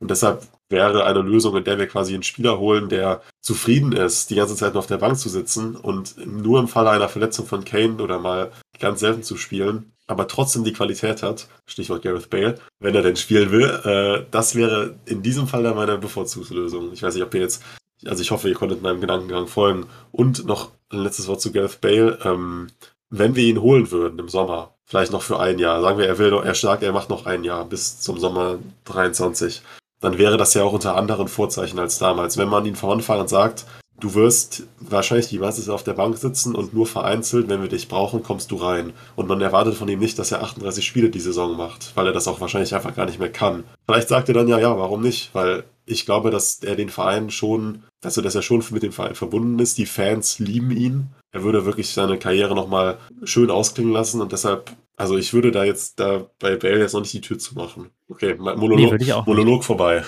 [0.00, 4.30] Und deshalb wäre eine Lösung, in der wir quasi einen Spieler holen, der zufrieden ist,
[4.30, 7.46] die ganze Zeit nur auf der Bank zu sitzen und nur im Falle einer Verletzung
[7.46, 12.30] von Kane oder mal ganz selten zu spielen, aber trotzdem die Qualität hat, Stichwort Gareth
[12.30, 16.92] Bale, wenn er denn spielen will, äh, das wäre in diesem Fall dann meine Bevorzugslösung.
[16.92, 17.62] Ich weiß nicht, ob ihr jetzt,
[18.06, 19.86] also ich hoffe, ihr konntet meinem Gedankengang folgen.
[20.10, 22.18] Und noch ein letztes Wort zu Gareth Bale.
[22.24, 22.68] Ähm,
[23.10, 26.18] wenn wir ihn holen würden im Sommer, vielleicht noch für ein Jahr, sagen wir, er
[26.18, 29.62] will, er sagt, er macht noch ein Jahr bis zum Sommer 23,
[30.00, 32.36] dann wäre das ja auch unter anderen Vorzeichen als damals.
[32.36, 33.66] Wenn man ihn von Anfang an sagt,
[34.00, 37.68] du wirst wahrscheinlich die meiste Zeit auf der Bank sitzen und nur vereinzelt, wenn wir
[37.68, 38.92] dich brauchen, kommst du rein.
[39.16, 42.12] Und man erwartet von ihm nicht, dass er 38 Spiele die Saison macht, weil er
[42.12, 43.64] das auch wahrscheinlich einfach gar nicht mehr kann.
[43.86, 45.30] Vielleicht sagt er dann ja, ja, warum nicht?
[45.34, 49.14] Weil ich glaube, dass er den Verein schon, also dass er schon mit dem Verein
[49.14, 49.78] verbunden ist.
[49.78, 51.08] Die Fans lieben ihn.
[51.32, 55.64] Er würde wirklich seine Karriere nochmal schön ausklingen lassen und deshalb, also ich würde da
[55.64, 57.90] jetzt da bei Bale jetzt noch nicht die Tür zu machen.
[58.08, 60.02] Okay, Monolog, nee, Monolog vorbei.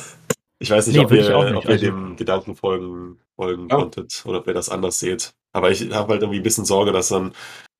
[0.58, 3.76] ich weiß nicht, nee, ob, ihr, nicht, ob ihr also, dem Gedanken folgen, folgen ja.
[3.76, 5.32] konntet oder ob ihr das anders seht.
[5.52, 7.32] Aber ich habe halt irgendwie ein bisschen Sorge, dass dann,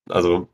[0.08, 0.48] also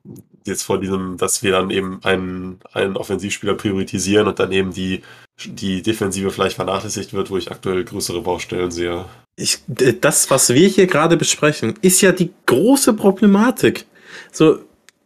[0.45, 5.03] jetzt vor diesem, dass wir dann eben einen, einen Offensivspieler priorisieren und dann eben die
[5.47, 9.07] die Defensive vielleicht vernachlässigt wird, wo ich aktuell größere Baustellen sehe.
[9.37, 13.87] Ich, das, was wir hier gerade besprechen, ist ja die große Problematik.
[14.33, 14.59] So,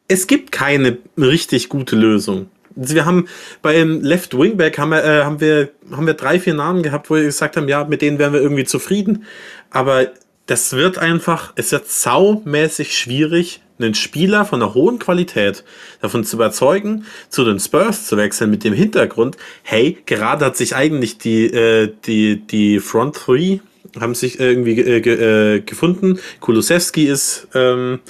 [0.09, 2.49] es gibt keine richtig gute Lösung.
[2.77, 3.29] Wir haben
[3.63, 7.15] beim Left Wingback haben wir, äh, haben wir, haben wir drei, vier Namen gehabt, wo
[7.15, 9.25] wir gesagt haben, ja, mit denen wären wir irgendwie zufrieden.
[9.71, 10.09] Aber
[10.47, 15.65] das wird einfach, es wird saumäßig schwierig, einen Spieler von einer hohen Qualität
[16.01, 20.77] davon zu überzeugen, zu den Spurs zu wechseln mit dem Hintergrund, hey, gerade hat sich
[20.77, 23.59] eigentlich die, äh, die, die Front Three
[24.01, 26.19] haben sich irgendwie äh, äh, gefunden.
[26.41, 28.01] Kulusewski ist, ähm,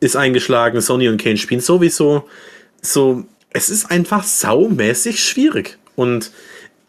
[0.00, 2.28] ist eingeschlagen, Sony und Kane spielen sowieso.
[2.82, 5.78] So, es ist einfach saumäßig schwierig.
[5.94, 6.30] Und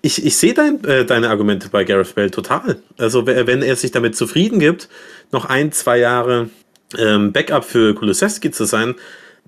[0.01, 2.79] ich, ich sehe dein, äh, deine Argumente bei Gareth Bale total.
[2.97, 4.89] Also, wenn er sich damit zufrieden gibt,
[5.31, 6.49] noch ein, zwei Jahre
[6.97, 8.95] ähm, Backup für Kulusewski zu sein,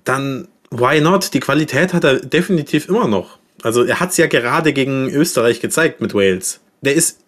[0.04, 1.34] dann why not?
[1.34, 3.38] Die Qualität hat er definitiv immer noch.
[3.62, 6.60] Also er hat es ja gerade gegen Österreich gezeigt mit Wales.
[6.80, 7.20] Der ist,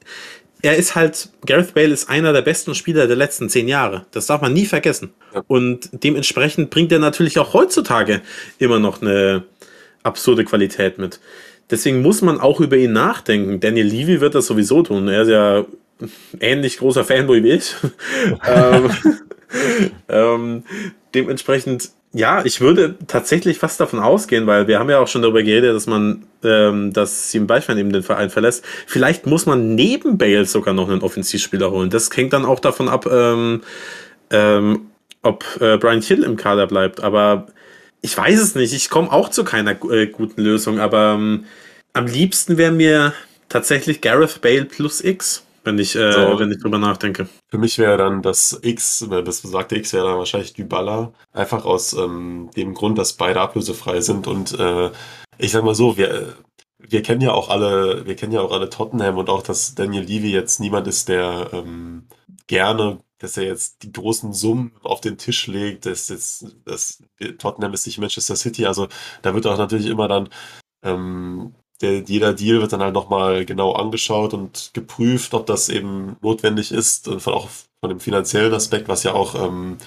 [0.63, 4.07] er ist halt, Gareth Bale ist einer der besten Spieler der letzten zehn Jahre.
[4.13, 5.13] Das darf man nie vergessen.
[5.35, 5.43] Ja.
[5.49, 8.23] Und dementsprechend bringt er natürlich auch heutzutage
[8.59, 9.43] immer noch eine
[10.05, 11.21] absurde Qualität mit.
[11.71, 13.59] Deswegen muss man auch über ihn nachdenken.
[13.59, 15.09] Daniel Levy wird das sowieso tun.
[15.09, 15.65] Er ist ja
[16.41, 17.75] ähnlich großer Fanboy wie ich.
[18.47, 18.91] ähm,
[20.09, 20.63] ähm,
[21.15, 25.43] dementsprechend, ja, ich würde tatsächlich fast davon ausgehen, weil wir haben ja auch schon darüber
[25.43, 28.65] geredet, dass man, ähm, dass Steven Beichmann eben den Verein verlässt.
[28.87, 31.89] Vielleicht muss man neben Bale sogar noch einen Offensivspieler holen.
[31.89, 33.63] Das hängt dann auch davon ab, ähm,
[34.31, 34.91] ähm,
[35.23, 37.03] ob äh, Brian Hill im Kader bleibt.
[37.03, 37.47] Aber
[38.03, 38.75] ich weiß es nicht.
[38.75, 40.81] Ich komme auch zu keiner äh, guten Lösung.
[40.81, 41.47] Aber ähm,
[41.95, 43.15] am liebsten wäre mir
[43.49, 47.29] tatsächlich Gareth Bale plus X wenn ich, äh, so, wenn ich drüber nachdenke.
[47.49, 51.93] Für mich wäre dann das X, das besagte X wäre dann wahrscheinlich Dybala, einfach aus
[51.93, 54.91] ähm, dem Grund, dass beide ablösefrei sind und äh,
[55.39, 56.35] ich sag mal so, wir,
[56.79, 60.05] wir kennen ja auch alle, wir kennen ja auch alle Tottenham und auch, dass Daniel
[60.05, 62.07] Levy jetzt niemand ist, der ähm,
[62.47, 67.05] gerne dass er jetzt die großen Summen auf den Tisch legt, dass jetzt dass
[67.39, 68.89] Tottenham ist nicht Manchester City, also
[69.23, 70.29] da wird auch natürlich immer dann
[70.83, 76.17] ähm, der, jeder Deal wird dann halt nochmal genau angeschaut und geprüft, ob das eben
[76.23, 77.49] notwendig ist, und von, auch
[77.81, 79.79] von dem finanziellen Aspekt, was ja auch, ähm,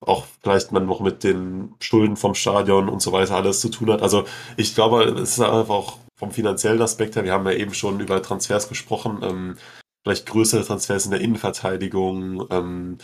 [0.00, 3.90] auch vielleicht man noch mit den Schulden vom Stadion und so weiter alles zu tun
[3.92, 4.02] hat.
[4.02, 4.24] Also
[4.56, 8.00] ich glaube, es ist einfach auch vom finanziellen Aspekt her, wir haben ja eben schon
[8.00, 9.56] über Transfers gesprochen, ähm,
[10.02, 12.98] vielleicht größere Transfers in der Innenverteidigung, ähm,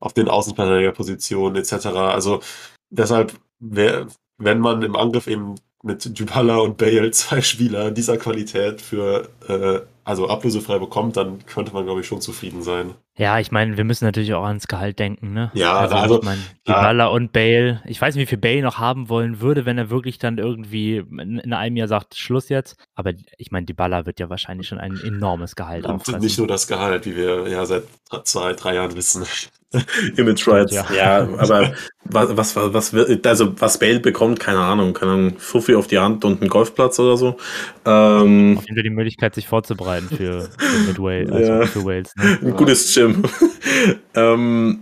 [0.00, 1.86] auf den Außenverteidigerpositionen etc.
[1.86, 2.40] Also
[2.90, 4.08] deshalb, wär,
[4.38, 9.80] wenn man im Angriff eben mit Dybala und Bale zwei Spieler dieser Qualität für äh,
[10.04, 12.94] also ablösefrei bekommt, dann könnte man glaube ich schon zufrieden sein.
[13.16, 15.50] Ja, ich meine, wir müssen natürlich auch ans Gehalt denken, ne?
[15.54, 18.78] Ja, also, also ich meine, Dybala und Bale, ich weiß nicht, wie viel Bale noch
[18.78, 22.76] haben wollen würde, wenn er wirklich dann irgendwie in, in einem Jahr sagt, Schluss jetzt.
[22.94, 26.20] Aber ich meine, Dybala wird ja wahrscheinlich schon ein enormes Gehalt und auffressen.
[26.20, 27.84] nicht nur das Gehalt, wie wir ja seit
[28.24, 29.24] zwei, drei Jahren wissen.
[30.16, 30.72] Image Rights.
[30.74, 30.86] Ja.
[30.94, 31.72] Ja, aber
[32.04, 35.86] was, was, was, was, wird- also was Bale bekommt, keine Ahnung, keine Ahnung, Fuffi auf
[35.86, 37.36] die Hand und einen Golfplatz oder so.
[37.86, 41.66] Ähm, Auf jeden Fall die Möglichkeit, sich vorzubereiten für, für Midway, also Ja.
[41.66, 42.12] für Wales.
[42.16, 42.38] Ne?
[42.42, 43.22] ein gutes Gym.
[44.14, 44.80] ähm,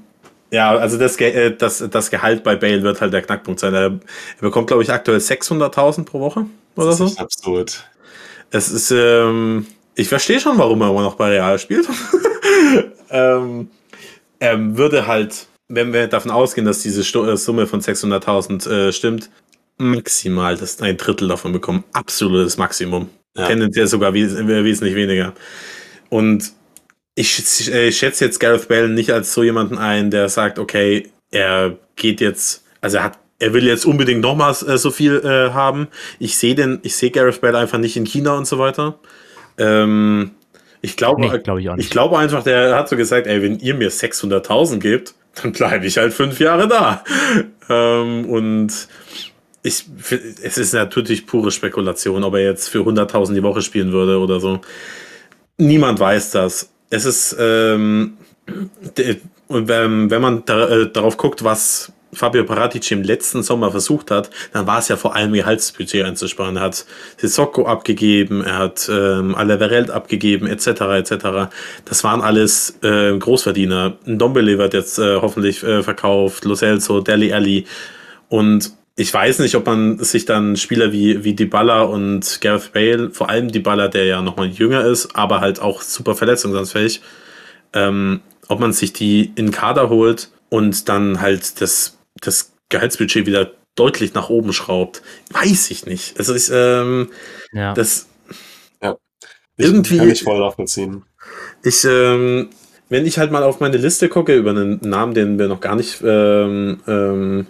[0.50, 3.72] ja, also das, Ge äh, das, das Gehalt bei Bale wird halt der Knackpunkt sein.
[3.74, 4.00] Er, er
[4.40, 6.46] bekommt, glaube ich, aktuell 600.000 pro Woche
[6.76, 7.04] oder Das so.
[7.04, 7.88] ist echt absurd.
[8.50, 11.86] Es ist, ähm, ich verstehe schon, warum er immer noch bei Real spielt.
[13.10, 13.68] ähm,
[14.40, 19.30] er würde halt, wenn wir davon ausgehen, dass diese äh, Summe von 600.000 äh, stimmt,
[19.78, 21.84] maximal das ein Drittel davon bekommen.
[21.92, 23.08] Absolutes Maximum.
[23.36, 23.46] Ja.
[23.46, 25.32] Tendenziell sogar wes äh, wesentlich weniger.
[26.08, 26.52] Und
[27.14, 31.08] ich, sch- äh, schätze jetzt Gareth Bale nicht als so jemanden ein, der sagt, okay,
[31.30, 35.52] er geht jetzt, also er hat, er will jetzt unbedingt nochmals äh, so viel äh,
[35.52, 35.88] haben.
[36.18, 38.98] Ich sehe den, ich sehe Gareth Bale einfach nicht in China und so weiter.
[39.58, 40.32] Ähm,
[40.82, 41.90] ich glaube, Nee, ich auch ich nicht.
[41.90, 45.98] glaube einfach, der hat so gesagt, ey, wenn ihr mir 600.000 gebt, dann bleibe ich
[45.98, 47.05] halt fünf Jahre da.
[47.69, 48.89] Ähm, und
[49.62, 49.85] ich,
[50.43, 54.40] es ist natürlich pure Spekulation, ob er jetzt für 100.000 die Woche spielen würde oder
[54.40, 54.61] so.
[55.59, 56.70] Niemand weiß das.
[56.89, 58.16] Es ist, ähm,
[59.48, 64.10] und wenn, wenn man da, äh, darauf guckt, was Fabio Paratici im letzten Sommer versucht
[64.10, 66.56] hat, dann war es ja vor allem Gehaltsbudget einzusparen.
[66.56, 66.84] Er hat
[67.16, 70.66] Sissoko abgegeben, er hat ähm, Alaverelt abgegeben, etc.
[70.66, 71.52] etc.
[71.84, 73.96] Das waren alles äh, Großverdiener.
[74.06, 77.66] Ndombele wird jetzt äh, hoffentlich äh, verkauft, Lo Celso, Deli Alli.
[78.28, 83.10] Und ich weiß nicht, ob man sich dann Spieler wie, wie Dybala und Gareth Bale,
[83.10, 87.00] vor allem Dybala, der ja nochmal jünger ist, aber halt auch super verletzungsanfällig,
[87.72, 93.52] ähm, ob man sich die in Kader holt und dann halt das, das Gehaltsbudget wieder
[93.76, 95.02] deutlich nach oben schraubt.
[95.30, 96.18] Weiß ich nicht.
[96.18, 97.10] Also ich, ähm,
[97.52, 97.74] Ja.
[97.74, 98.06] das,
[99.56, 101.02] Ich, Irgendwie- Kann ich voll nachvollziehen.
[101.62, 102.48] ich, ähm,
[102.88, 105.76] wenn ich halt mal auf meine Liste gucke über einen Namen, den wir noch gar
[105.76, 107.47] nicht, ähm, ähm,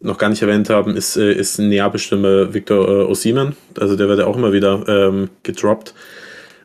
[0.00, 3.54] noch gar nicht erwähnt haben, ist, äh, ist ein Neapel-Stimme Victor äh, Osimhen.
[3.78, 5.94] Also der wird ja auch immer wieder ähm, gedroppt.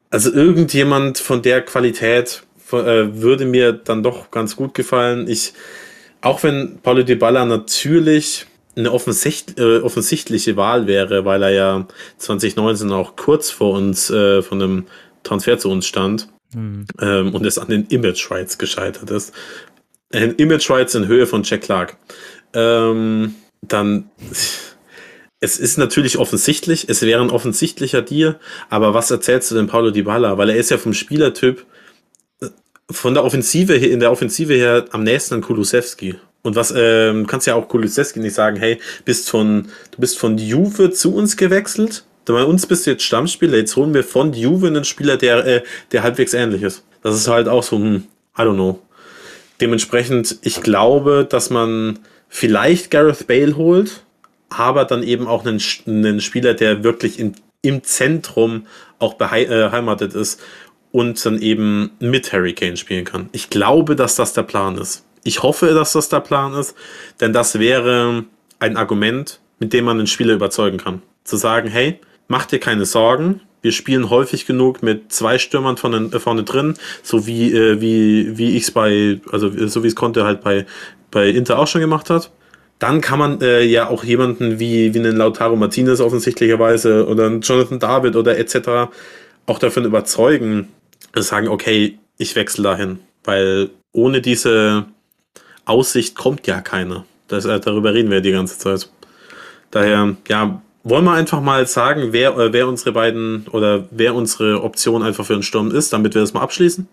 [0.09, 5.27] Also irgendjemand von der Qualität von, äh, würde mir dann doch ganz gut gefallen.
[5.27, 5.53] Ich,
[6.21, 8.45] auch wenn Paulo Dybala natürlich
[8.75, 11.87] eine offensicht, äh, offensichtliche Wahl wäre, weil er ja
[12.17, 14.87] 2019 auch kurz vor uns äh, von einem
[15.23, 16.85] Transfer zu uns stand Hm.
[17.01, 19.33] ähm, und es an den Image Rights gescheitert ist.
[20.13, 21.97] Ein Image Rights in Höhe von Jack Clark.
[22.53, 24.09] Ähm, dann,
[25.41, 28.39] es ist natürlich offensichtlich, es wäre ein offensichtlicher Deal,
[28.69, 30.37] aber was erzählst du denn Paulo Dybala?
[30.37, 31.65] Weil er ist ja vom Spielertyp
[32.89, 36.15] von der Offensive her, in der Offensive her am nächsten an Kulusewski.
[36.41, 40.37] Und was, ähm, kannst ja auch Kulusewski nicht sagen, hey, bist von, du bist von
[40.37, 44.67] Juve zu uns gewechselt, bei uns bist du jetzt Stammspieler, jetzt holen wir von Juve
[44.67, 46.83] einen Spieler, der, äh, der halbwegs ähnlich ist.
[47.01, 48.03] Das ist halt auch so, hm,
[48.37, 48.79] I don't know.
[49.61, 51.99] Dementsprechend, ich glaube, dass man
[52.29, 54.03] vielleicht Gareth Bale holt,
[54.49, 58.67] aber dann eben auch einen, einen Spieler, der wirklich in, im Zentrum
[58.99, 60.41] auch beheimatet ist
[60.97, 63.29] und dann eben mit Harry Kane spielen kann.
[63.31, 65.05] Ich glaube, dass das der Plan ist.
[65.23, 66.73] Ich hoffe, dass das der Plan ist,
[67.21, 68.23] denn das wäre
[68.57, 71.03] ein Argument, mit dem man einen Spieler überzeugen kann.
[71.23, 76.09] Zu sagen, hey, mach dir keine Sorgen, wir spielen häufig genug mit zwei Stürmern vorne,
[76.11, 79.95] äh, vorne drin, so wie, äh, wie, wie ich es bei, also so wie es
[79.95, 80.65] konnte halt bei,
[81.11, 82.31] bei Inter auch schon gemacht hat.
[82.79, 87.41] Dann kann man äh, ja auch jemanden wie, wie einen Lautaro Martinez offensichtlicherweise oder einen
[87.41, 88.89] Jonathan David oder etc.
[89.45, 90.69] auch davon überzeugen,
[91.23, 92.99] sagen, okay, ich wechsle dahin.
[93.23, 94.85] Weil ohne diese
[95.65, 97.05] Aussicht kommt ja keiner.
[97.27, 98.89] Das, äh, darüber reden wir die ganze Zeit.
[99.71, 104.63] Daher, ja, wollen wir einfach mal sagen, wer, äh, wer unsere beiden oder wer unsere
[104.63, 106.87] Option einfach für den Sturm ist, damit wir das mal abschließen?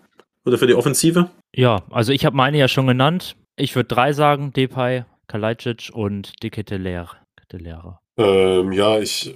[0.45, 1.29] oder für die Offensive?
[1.53, 3.35] Ja, also ich habe meine ja schon genannt.
[3.55, 7.17] Ich würde drei sagen: Depay, Kalajdzic und De Ketelaere.
[7.35, 7.99] Ketelaere.
[8.17, 9.35] Ähm, ja, ich,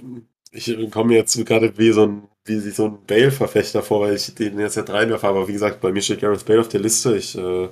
[0.52, 4.58] ich komme jetzt gerade wie so ein, wie so ein Bale-Verfechter vor, weil ich den
[4.58, 5.26] jetzt ja reinwerfe.
[5.26, 7.16] Aber wie gesagt, bei mir steht Gareth Bale auf der Liste.
[7.16, 7.68] Ich äh,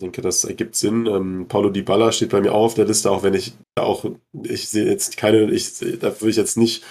[0.00, 1.06] denke, das ergibt Sinn.
[1.06, 4.04] Ähm, Paulo Di Balla steht bei mir auch auf der Liste, auch wenn ich auch,
[4.42, 6.84] ich sehe jetzt keine, ich, da würde ich jetzt nicht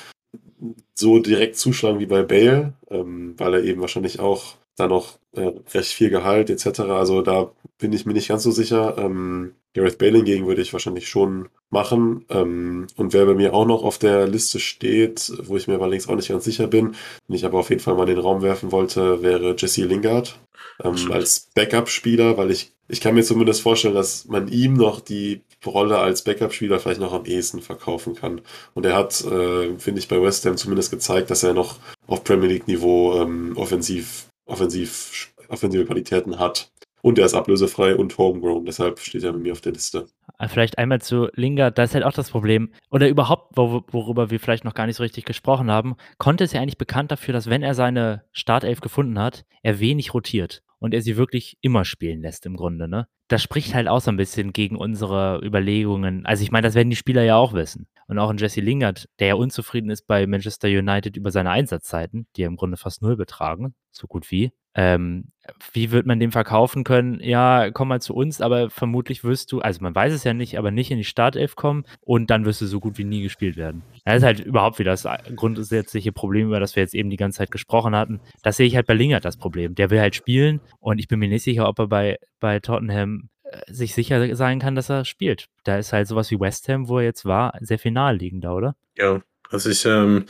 [0.96, 5.52] so direkt zuschlagen wie bei Bale, ähm, weil er eben wahrscheinlich auch da noch äh,
[5.74, 6.82] recht viel Gehalt etc.
[6.82, 8.98] Also da bin ich mir nicht ganz so sicher.
[8.98, 12.26] Ähm, Gareth Bale hingegen würde ich wahrscheinlich schon machen.
[12.30, 16.08] Ähm, und wer bei mir auch noch auf der Liste steht, wo ich mir allerdings
[16.08, 16.96] auch nicht ganz sicher bin,
[17.28, 20.40] den ich aber auf jeden Fall mal in den Raum werfen wollte, wäre Jesse Lingard
[20.84, 25.42] ähm, als Backup-Spieler, weil ich, ich kann mir zumindest vorstellen, dass man ihm noch die
[25.66, 28.42] Rolle als Backup-Spieler vielleicht noch am ehesten verkaufen kann.
[28.74, 32.24] Und er hat, äh, finde ich, bei West Ham zumindest gezeigt, dass er noch auf
[32.24, 36.72] Premier League-Niveau ähm, offensiv, offensiv, offensive Qualitäten hat.
[37.02, 40.08] Und er ist ablösefrei und homegrown, deshalb steht er bei mir auf der Liste.
[40.40, 44.30] Äh, vielleicht einmal zu Lingard, da ist halt auch das Problem, oder überhaupt, wor worüber
[44.30, 47.34] wir vielleicht noch gar nicht so richtig gesprochen haben, Conte ist ja eigentlich bekannt dafür,
[47.34, 51.86] dass wenn er seine Startelf gefunden hat, er wenig rotiert und er sie wirklich immer
[51.86, 53.08] spielen lässt im Grunde, ne?
[53.30, 56.26] Das spricht halt auch so ein bisschen gegen unsere Überlegungen.
[56.26, 57.88] Also ich meine, das werden die Spieler ja auch wissen.
[58.08, 62.28] Und auch ein Jesse Lingard, der ja unzufrieden ist bei Manchester United über seine Einsatzzeiten,
[62.36, 64.54] die ja im Grunde fast null betragen, so gut wie.
[64.76, 65.32] Ähm,
[65.74, 67.20] wie wird man dem verkaufen können?
[67.22, 70.58] Ja, komm mal zu uns, aber vermutlich wirst du, also man weiß es ja nicht,
[70.58, 73.58] aber nicht in die Startelf kommen und dann wirst du so gut wie nie gespielt
[73.58, 73.84] werden.
[74.06, 77.40] Das ist halt überhaupt wieder das grundsätzliche Problem, über das wir jetzt eben die ganze
[77.40, 78.20] Zeit gesprochen hatten.
[78.44, 79.76] Das sehe ich halt bei Lingard das Problem.
[79.76, 83.30] Der will halt spielen und ich bin mir nicht sicher, ob er bei, bei Tottenham
[83.44, 85.48] äh, sich sicher sein kann, dass er spielt.
[85.64, 88.76] Da ist halt sowas wie West Ham, wo er jetzt war, sehr final liegender, oder?
[88.98, 90.26] Ja, also ich, ähm,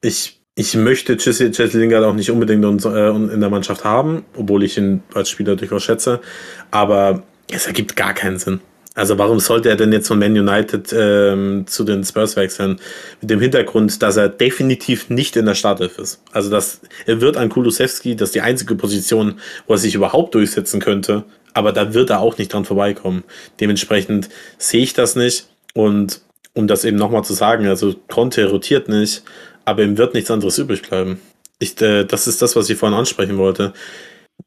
[0.00, 1.46] ich ich möchte Jesse,
[1.78, 5.84] Lingard auch nicht unbedingt äh, in der Mannschaft haben, obwohl ich ihn als Spieler durchaus
[5.84, 6.20] schätze.
[6.70, 8.60] Aber es ergibt gar keinen Sinn.
[8.94, 12.78] Also warum sollte er denn jetzt von Man United ähm, zu den Spurs wechseln?
[13.22, 16.20] Mit dem Hintergrund, dass er definitiv nicht in der Startelf ist.
[16.32, 20.34] Also dass er wird an Kulusewski, das ist die einzige Position, wo er sich überhaupt
[20.34, 21.24] durchsetzen könnte.
[21.54, 23.24] Aber da wird er auch nicht dran vorbeikommen.
[23.60, 25.46] Dementsprechend sehe ich das nicht.
[25.72, 26.20] Und
[26.52, 29.22] um das eben nochmal zu sagen, also Conte rotiert nicht
[29.64, 31.20] aber ihm wird nichts anderes übrig bleiben.
[31.58, 33.72] Ich, äh, das ist das, was ich vorhin ansprechen wollte.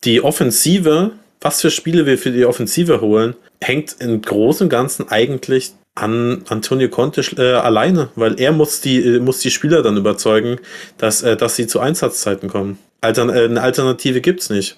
[0.03, 1.11] Die Offensive,
[1.41, 6.43] was für Spiele wir für die Offensive holen, hängt im Großen und Ganzen eigentlich an
[6.49, 10.59] Antonio Conte äh, alleine, weil er muss die, äh, muss die Spieler dann überzeugen,
[10.97, 12.77] dass, äh, dass sie zu Einsatzzeiten kommen.
[12.99, 14.77] Altern äh, eine Alternative gibt es nicht.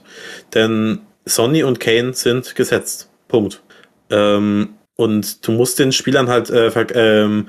[0.54, 3.10] Denn Sonny und Kane sind gesetzt.
[3.28, 3.62] Punkt.
[4.10, 7.48] Ähm, und du musst den Spielern halt äh, ähm,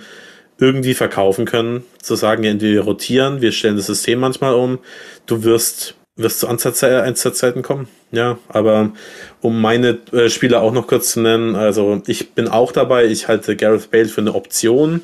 [0.58, 4.78] irgendwie verkaufen können, zu sagen, ja, wir rotieren, wir stellen das System manchmal um,
[5.26, 7.88] du wirst, wirst zu Einsatzzeiten kommen.
[8.10, 8.92] Ja, aber
[9.40, 13.28] um meine äh, Spieler auch noch kurz zu nennen, also ich bin auch dabei, ich
[13.28, 15.02] halte Gareth Bale für eine Option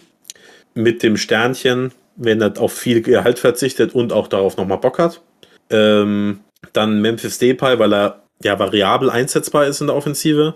[0.74, 5.20] mit dem Sternchen, wenn er auf viel Gehalt verzichtet und auch darauf nochmal Bock hat.
[5.70, 6.40] Ähm,
[6.72, 10.54] dann Memphis Depay, weil er ja variabel einsetzbar ist in der Offensive.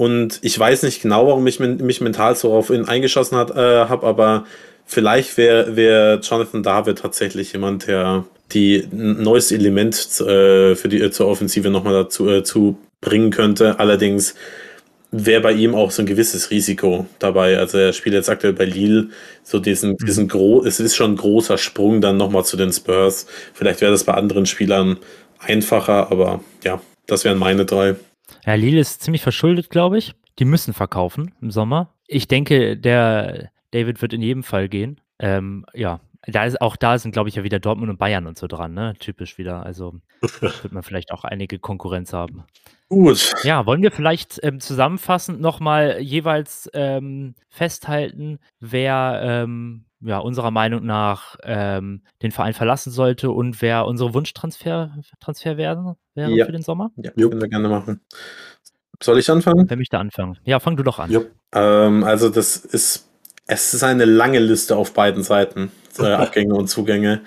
[0.00, 4.06] Und ich weiß nicht genau, warum ich mich mental so auf ihn eingeschossen äh, habe,
[4.06, 4.46] aber
[4.86, 11.10] vielleicht wäre wär Jonathan David tatsächlich jemand, der die ein neues Element äh, für die
[11.10, 13.78] zur Offensive nochmal dazu äh, zu bringen könnte.
[13.78, 14.34] Allerdings
[15.10, 17.58] wäre bei ihm auch so ein gewisses Risiko dabei.
[17.58, 19.10] Also er spielt jetzt aktuell bei Lille,
[19.42, 20.06] so diesen, mhm.
[20.06, 23.26] diesen gro es ist schon ein großer Sprung dann nochmal zu den Spurs.
[23.52, 24.96] Vielleicht wäre das bei anderen Spielern
[25.40, 27.96] einfacher, aber ja, das wären meine drei.
[28.44, 30.14] Ja, Lille ist ziemlich verschuldet, glaube ich.
[30.38, 31.94] Die müssen verkaufen im Sommer.
[32.06, 35.00] Ich denke, der David wird in jedem Fall gehen.
[35.18, 38.38] Ähm, ja, da ist, auch da sind, glaube ich, ja wieder Dortmund und Bayern und
[38.38, 38.94] so dran, ne?
[38.98, 39.64] Typisch wieder.
[39.64, 39.94] Also
[40.40, 42.44] wird man vielleicht auch einige Konkurrenz haben.
[42.88, 43.34] Gut.
[43.44, 50.84] Ja, wollen wir vielleicht ähm, zusammenfassend nochmal jeweils ähm, festhalten, wer ähm, ja, unserer Meinung
[50.84, 55.94] nach ähm, den Verein verlassen sollte und wer unsere Wunschtransfer Transfer werden
[56.28, 56.46] wäre ja.
[56.46, 56.90] für den Sommer?
[56.96, 58.00] Ja, können wir gerne machen.
[59.02, 59.64] Soll ich anfangen?
[59.68, 60.38] Wer möchte anfangen?
[60.44, 61.26] Ja, fang du doch an.
[61.52, 63.08] Ähm, also das ist,
[63.46, 67.22] es ist eine lange Liste auf beiden Seiten, äh, Abgänge und Zugänge.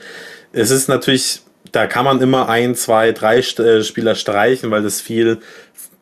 [0.52, 1.42] Es ist natürlich,
[1.72, 5.40] da kann man immer ein, zwei, drei äh, Spieler streichen, weil das viel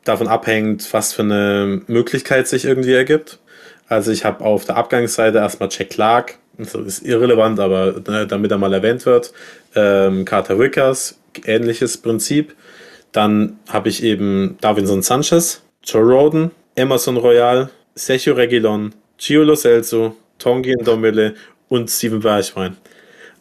[0.04, 3.40] davon abhängt, was für eine Möglichkeit sich irgendwie ergibt.
[3.88, 8.52] Also ich habe auf der Abgangsseite erstmal Jack Clark, das ist irrelevant, aber ne, damit
[8.52, 9.34] er mal erwähnt wird.
[9.76, 12.56] Ähm, Carter Wickers, ähnliches Prinzip.
[13.12, 20.16] Dann habe ich eben Davinson Sanchez, Joe Roden, Emerson Royal, Sergio Reguilon, Gio Lo Celso,
[20.40, 21.36] Tongi Ndomele
[21.68, 22.78] und Steven Bergwein.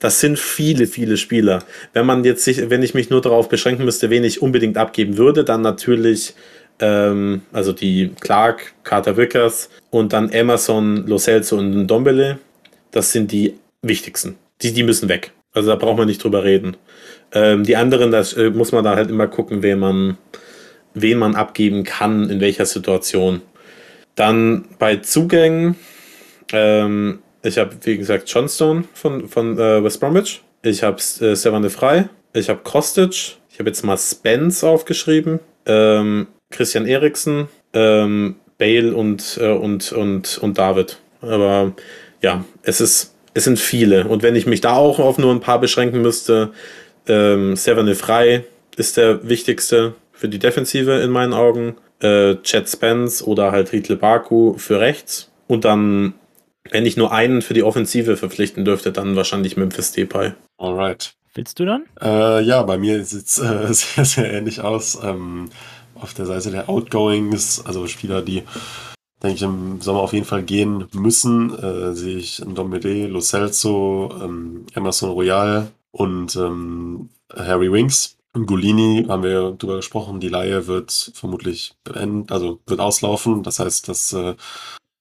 [0.01, 1.63] Das sind viele, viele Spieler.
[1.93, 5.19] Wenn man jetzt sich, wenn ich mich nur darauf beschränken müsste, wen ich unbedingt abgeben
[5.19, 6.35] würde, dann natürlich
[6.81, 12.39] ähm, also die Clark, Carter Vickers und dann Emerson, Lo Celso und Dombele.
[12.91, 14.37] Das sind die wichtigsten.
[14.63, 15.33] Die, die müssen weg.
[15.53, 16.77] Also da braucht man nicht drüber reden.
[17.33, 20.19] Ähm, die anderen, da äh, muss man da halt immer gucken, wen man,
[20.95, 23.43] wen man abgeben kann, in welcher Situation.
[24.15, 25.77] Dann bei Zugängen,
[26.53, 30.43] ähm, ich habe, wie gesagt, Johnstone von, von äh, West Bromwich.
[30.63, 32.09] Ich habe äh, Stefan Frei.
[32.33, 33.39] Ich habe Kostic.
[33.51, 35.41] Ich habe jetzt mal Spence aufgeschrieben.
[35.67, 40.99] Ähm, Christian Eriksen, ähm, Bale und, äh, und, und, und David.
[41.23, 41.73] Aber
[42.23, 44.07] ja, es ist, es sind viele.
[44.07, 46.51] Und wenn ich mich da auch auf nur ein paar beschränken müsste,
[47.07, 48.45] ähm, Severne Frei
[48.77, 51.77] ist der wichtigste für die Defensive in meinen Augen.
[52.01, 55.31] Äh, Chad Spence oder halt Riedle Baku für rechts.
[55.49, 56.15] Und dann,
[56.71, 60.33] wenn ich nur einen für die Offensive verpflichten dürfte, dann wahrscheinlich Memphis Depay.
[60.59, 61.15] Alright.
[61.35, 61.85] Willst du dann?
[62.01, 64.99] Äh, ja, bei mir sieht es äh, sehr, sehr ähnlich aus.
[65.03, 65.51] Ähm,
[65.95, 68.43] auf der Seite der Outgoings, also Spieler, die,
[69.23, 74.11] denke ich, im Sommer auf jeden Fall gehen müssen, äh, sehe ich Ndombele, Lo Celso,
[74.23, 78.17] ähm, Emerson Royal und ähm, Harry Winks.
[78.33, 83.43] Golini haben wir drüber gesprochen, die Laie wird vermutlich beenden, also wird auslaufen.
[83.43, 84.37] Das heißt, das äh,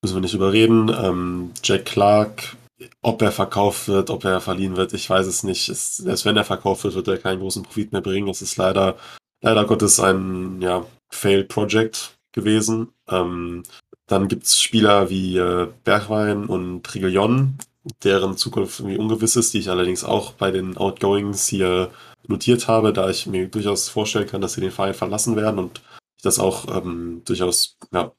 [0.01, 0.89] müssen wir nicht überreden.
[0.89, 2.55] Ähm, Jack Clark,
[3.01, 5.69] ob er verkauft wird, ob er verliehen wird, ich weiß es nicht.
[5.69, 8.29] Es, selbst wenn er verkauft wird, wird er keinen großen Profit mehr bringen.
[8.29, 8.97] Es ist leider,
[9.41, 12.89] leider Gottes ein ja, Failed Project gewesen.
[13.07, 13.63] Ähm,
[14.07, 17.59] dann gibt es Spieler wie äh, Bergwein und Trigillon,
[18.03, 21.91] deren Zukunft irgendwie ungewiss ist, die ich allerdings auch bei den Outgoings hier
[22.27, 25.81] notiert habe, da ich mir durchaus vorstellen kann, dass sie den Verein verlassen werden und
[26.17, 28.11] ich das auch ähm, durchaus ja,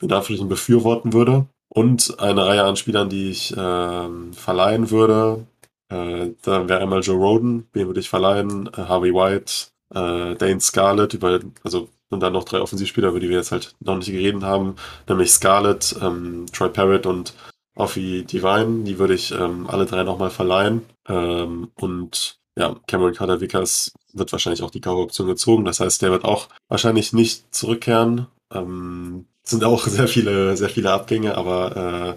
[0.00, 1.46] in befürworten würde.
[1.68, 5.46] Und eine Reihe an Spielern, die ich ähm, verleihen würde.
[5.88, 10.60] Äh, da wäre einmal Joe Roden, den würde ich verleihen, äh, Harvey White, äh, Dane
[10.60, 14.10] Scarlett, über, also und dann noch drei Offensivspieler, über die wir jetzt halt noch nicht
[14.10, 14.76] geredet haben,
[15.08, 17.34] nämlich Scarlett, ähm, Troy Parrott und
[17.76, 18.84] Offie Divine.
[18.84, 20.82] Die würde ich ähm, alle drei nochmal verleihen.
[21.08, 25.64] Ähm, und ja, Cameron Carter Vickers wird wahrscheinlich auch die Kaufoption gezogen.
[25.64, 28.26] Das heißt, der wird auch wahrscheinlich nicht zurückkehren.
[28.52, 32.16] Ähm, sind auch sehr viele, sehr viele Abgänge, aber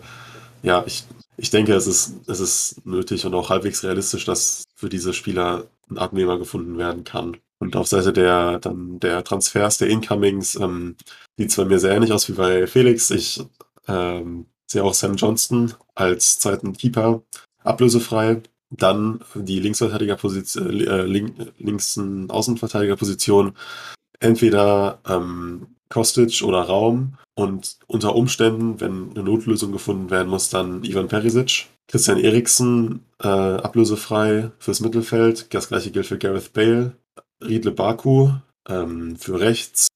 [0.64, 1.03] äh, ja, ich,
[1.38, 5.68] ich denke, es ist, es ist nötig und auch halbwegs realistisch, dass für diese Spieler
[5.90, 7.38] ein Abnehmer gefunden werden kann.
[7.60, 10.95] Und auf Seite der, dann der Transfers, der Incomings, ähm,
[11.38, 13.11] sieht bei mir sehr ähnlich aus wie bei Felix.
[13.11, 13.41] Ich
[13.88, 17.24] ähm, sehe auch Sam Johnston als zweiten Keeper
[17.64, 18.41] ablösefrei.
[18.72, 23.54] Dann die Linksverteidigerposition, äh, link, linksen Außenverteidigerposition.
[24.20, 27.16] Entweder ähm, Kostic oder Raum.
[27.36, 31.68] Und unter Umständen, wenn eine Notlösung gefunden werden muss, dann Ivan Perisic.
[31.88, 35.52] Christian Eriksen äh, ablösefrei fürs Mittelfeld.
[35.54, 36.91] Das gleiche gilt für Gareth Bale.
[37.44, 38.32] Riedle Baku
[38.68, 39.88] ähm, für rechts.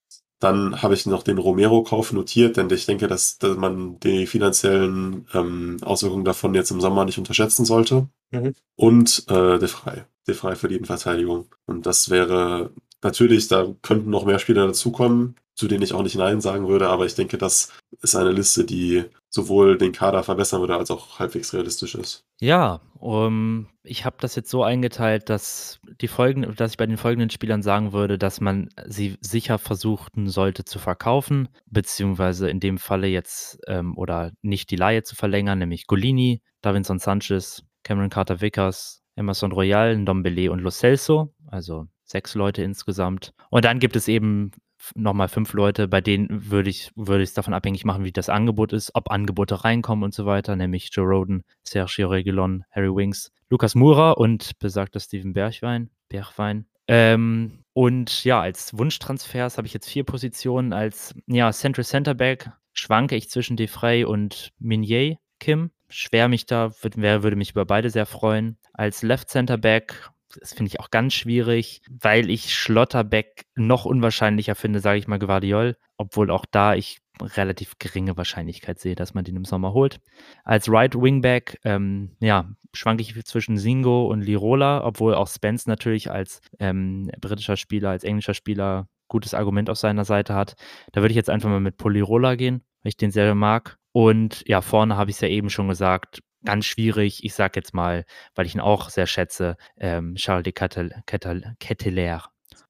[0.43, 5.25] Dann habe ich noch den Romero-Kauf notiert, denn ich denke, dass, dass man die finanziellen
[5.33, 8.09] ähm, Auswirkungen davon jetzt im Sommer nicht unterschätzen sollte.
[8.31, 8.53] Mhm.
[8.75, 10.01] Und äh, De Frey.
[10.27, 11.45] De Frey für die Innenverteidigung.
[11.65, 12.71] Und das wäre
[13.01, 16.89] natürlich, da könnten noch mehr Spieler dazukommen, zu denen ich auch nicht Nein sagen würde,
[16.89, 17.69] aber ich denke, das
[18.01, 22.23] ist eine Liste, die sowohl den Kader verbessern würde, als auch halbwegs realistisch ist.
[22.39, 26.97] Ja, um, ich habe das jetzt so eingeteilt, dass die folgenden, dass ich bei den
[26.97, 32.77] folgenden Spielern sagen würde, dass man sie sicher versuchen sollte zu verkaufen, beziehungsweise in dem
[32.77, 38.39] Falle jetzt ähm, oder nicht die Laie zu verlängern, nämlich Golini, Davinson Sanchez, Cameron Carter
[38.39, 43.33] Vickers, Emerson Royal, Ndombele und Lo Celso, also sechs Leute insgesamt.
[43.49, 44.51] Und dann gibt es eben
[44.95, 48.73] nochmal fünf Leute, bei denen würde ich würde es davon abhängig machen, wie das Angebot
[48.73, 53.75] ist, ob Angebote reinkommen und so weiter, nämlich Joe Roden, Sergio Reguilon, Harry Winks, Lukas
[53.75, 56.65] Mura und besagter Steven Bergwein, Bergwein.
[56.87, 60.73] Ähm, und ja, als Wunschtransfers habe ich jetzt vier Positionen.
[60.73, 65.71] Als ja, Central Center Back schwanke ich zwischen Defray und Minier Kim.
[65.89, 68.57] Schwer mich da, würde, würde mich über beide sehr freuen.
[68.73, 74.55] Als Left Center Back das finde ich auch ganz schwierig, weil ich Schlotterbeck noch unwahrscheinlicher
[74.55, 79.23] finde, sage ich mal, Guardiol, obwohl auch da ich relativ geringe Wahrscheinlichkeit sehe, dass man
[79.23, 79.99] den im Sommer holt.
[80.43, 86.09] Als Right Wingback, ähm, ja, schwanke ich zwischen Singo und Lirola, obwohl auch Spence natürlich
[86.09, 90.55] als ähm, britischer Spieler, als englischer Spieler gutes Argument auf seiner Seite hat.
[90.91, 93.77] Da würde ich jetzt einfach mal mit Polirola gehen, weil ich den sehr mag.
[93.91, 97.23] Und ja, vorne habe ich es ja eben schon gesagt, ganz schwierig.
[97.23, 98.05] Ich sage jetzt mal,
[98.35, 102.23] weil ich ihn auch sehr schätze, ähm, Charles de Ketteler.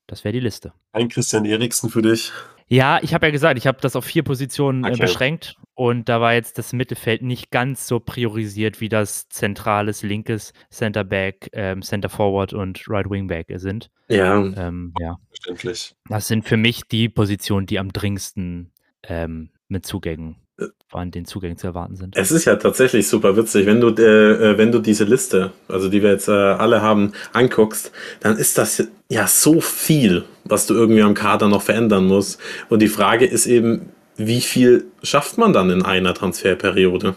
[0.08, 0.74] Das wäre die Liste.
[0.92, 2.32] Ein Christian Eriksen für dich.
[2.68, 5.02] Ja, ich habe ja gesagt, ich habe das auf vier Positionen äh, okay.
[5.02, 10.54] beschränkt Und da war jetzt das Mittelfeld nicht ganz so priorisiert, wie das zentrales linkes
[10.70, 13.90] Center Back, ähm, Center Forward und Right Wing Back sind.
[14.08, 15.96] Ja, Ähm, ja, Verständlich.
[16.08, 18.72] das sind für mich die Positionen, die am dringendsten
[19.04, 20.43] ähm, mit Zugängen, Äh.
[20.92, 22.16] An den Zugängen zu erwarten sind.
[22.16, 25.90] Es ist ja tatsächlich super witzig, wenn du, äh, äh, wenn du diese Liste, also
[25.90, 30.76] die wir jetzt äh, alle haben, anguckst, dann ist das ja so viel, was du
[30.76, 32.40] irgendwie am Kader noch verändern musst.
[32.70, 37.16] Und die Frage ist eben, wie viel schafft man dann in einer Transferperiode?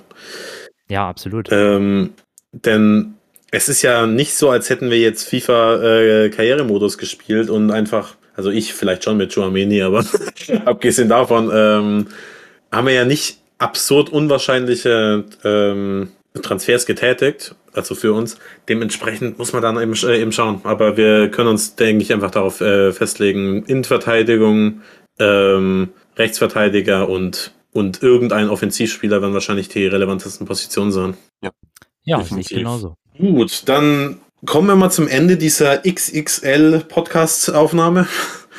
[0.89, 1.49] Ja, absolut.
[1.51, 2.15] Ähm,
[2.53, 3.15] denn
[3.51, 8.17] es ist ja nicht so, als hätten wir jetzt FIFA äh, Karrieremodus gespielt und einfach,
[8.35, 10.05] also ich vielleicht schon mit Chouameni, aber
[10.65, 12.07] abgesehen davon ähm,
[12.73, 16.09] haben wir ja nicht absurd unwahrscheinliche ähm,
[16.43, 18.37] Transfers getätigt, also für uns.
[18.69, 20.61] Dementsprechend muss man dann eben, äh, eben schauen.
[20.65, 24.81] Aber wir können uns, denke ich, einfach darauf äh, festlegen, Innenverteidigung,
[25.19, 31.17] ähm, Rechtsverteidiger und, und irgendein Offensivspieler werden wahrscheinlich die relevantesten Positionen sein.
[32.05, 32.97] ja, sehe ich genauso.
[33.19, 38.07] Gut, dann kommen wir mal zum Ende dieser XXL-Podcast-Aufnahme.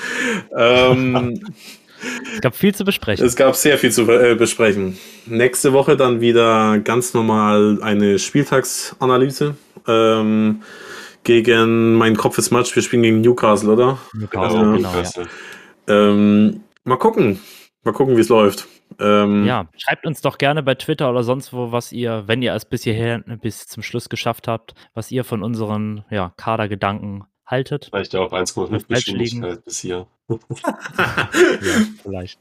[0.55, 1.39] ähm,
[2.33, 3.25] Es gab viel zu besprechen.
[3.25, 4.97] es gab sehr viel zu äh, besprechen.
[5.25, 9.55] Nächste Woche dann wieder ganz normal eine Spieltagsanalyse.
[9.87, 10.61] Ähm,
[11.23, 12.75] gegen mein Kopf ist Match.
[12.75, 13.97] Wir spielen gegen Newcastle, oder?
[14.13, 14.75] Newcastle, Ja.
[14.75, 15.27] genau, ja.
[15.87, 17.39] Ähm, mal gucken.
[17.83, 18.67] Mal gucken, wie es läuft.
[18.99, 22.53] Ähm, Ja, schreibt uns doch gerne bei Twitter oder sonst wo, was ihr, wenn ihr
[22.53, 27.87] es bis hierher, bis zum Schluss geschafft habt, was ihr von unseren ja, Kadergedanken haltet.
[27.91, 30.07] Vielleicht ja auf 1,5 Falsch Geschwindigkeit bis hier.
[30.99, 32.39] Ja, vielleicht.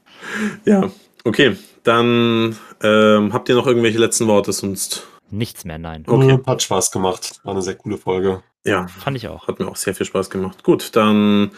[0.65, 0.91] ja,
[1.23, 1.55] okay.
[1.83, 5.07] Dann ähm, habt ihr noch irgendwelche letzten Worte sonst?
[5.29, 6.03] Nichts mehr, nein.
[6.05, 6.33] Okay.
[6.33, 6.43] Okay.
[6.45, 7.39] Hat Spaß gemacht.
[7.43, 8.43] War eine sehr coole Folge.
[8.65, 9.47] Ja, Fand ich auch.
[9.47, 10.63] Hat mir auch sehr viel Spaß gemacht.
[10.63, 11.51] Gut, dann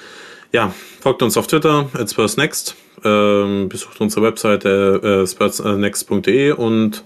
[0.52, 0.72] ja,
[1.02, 2.76] folgt uns auf Twitter, at SpursNext.
[3.04, 7.04] Ähm, besucht unsere Webseite äh, spursnext.de und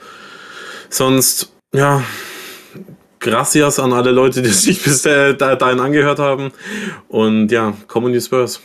[0.90, 2.04] sonst, ja,
[3.24, 6.52] gracias an alle Leute, die sich bis äh, da, dahin angehört haben.
[7.08, 8.62] Und ja, Common Spurs.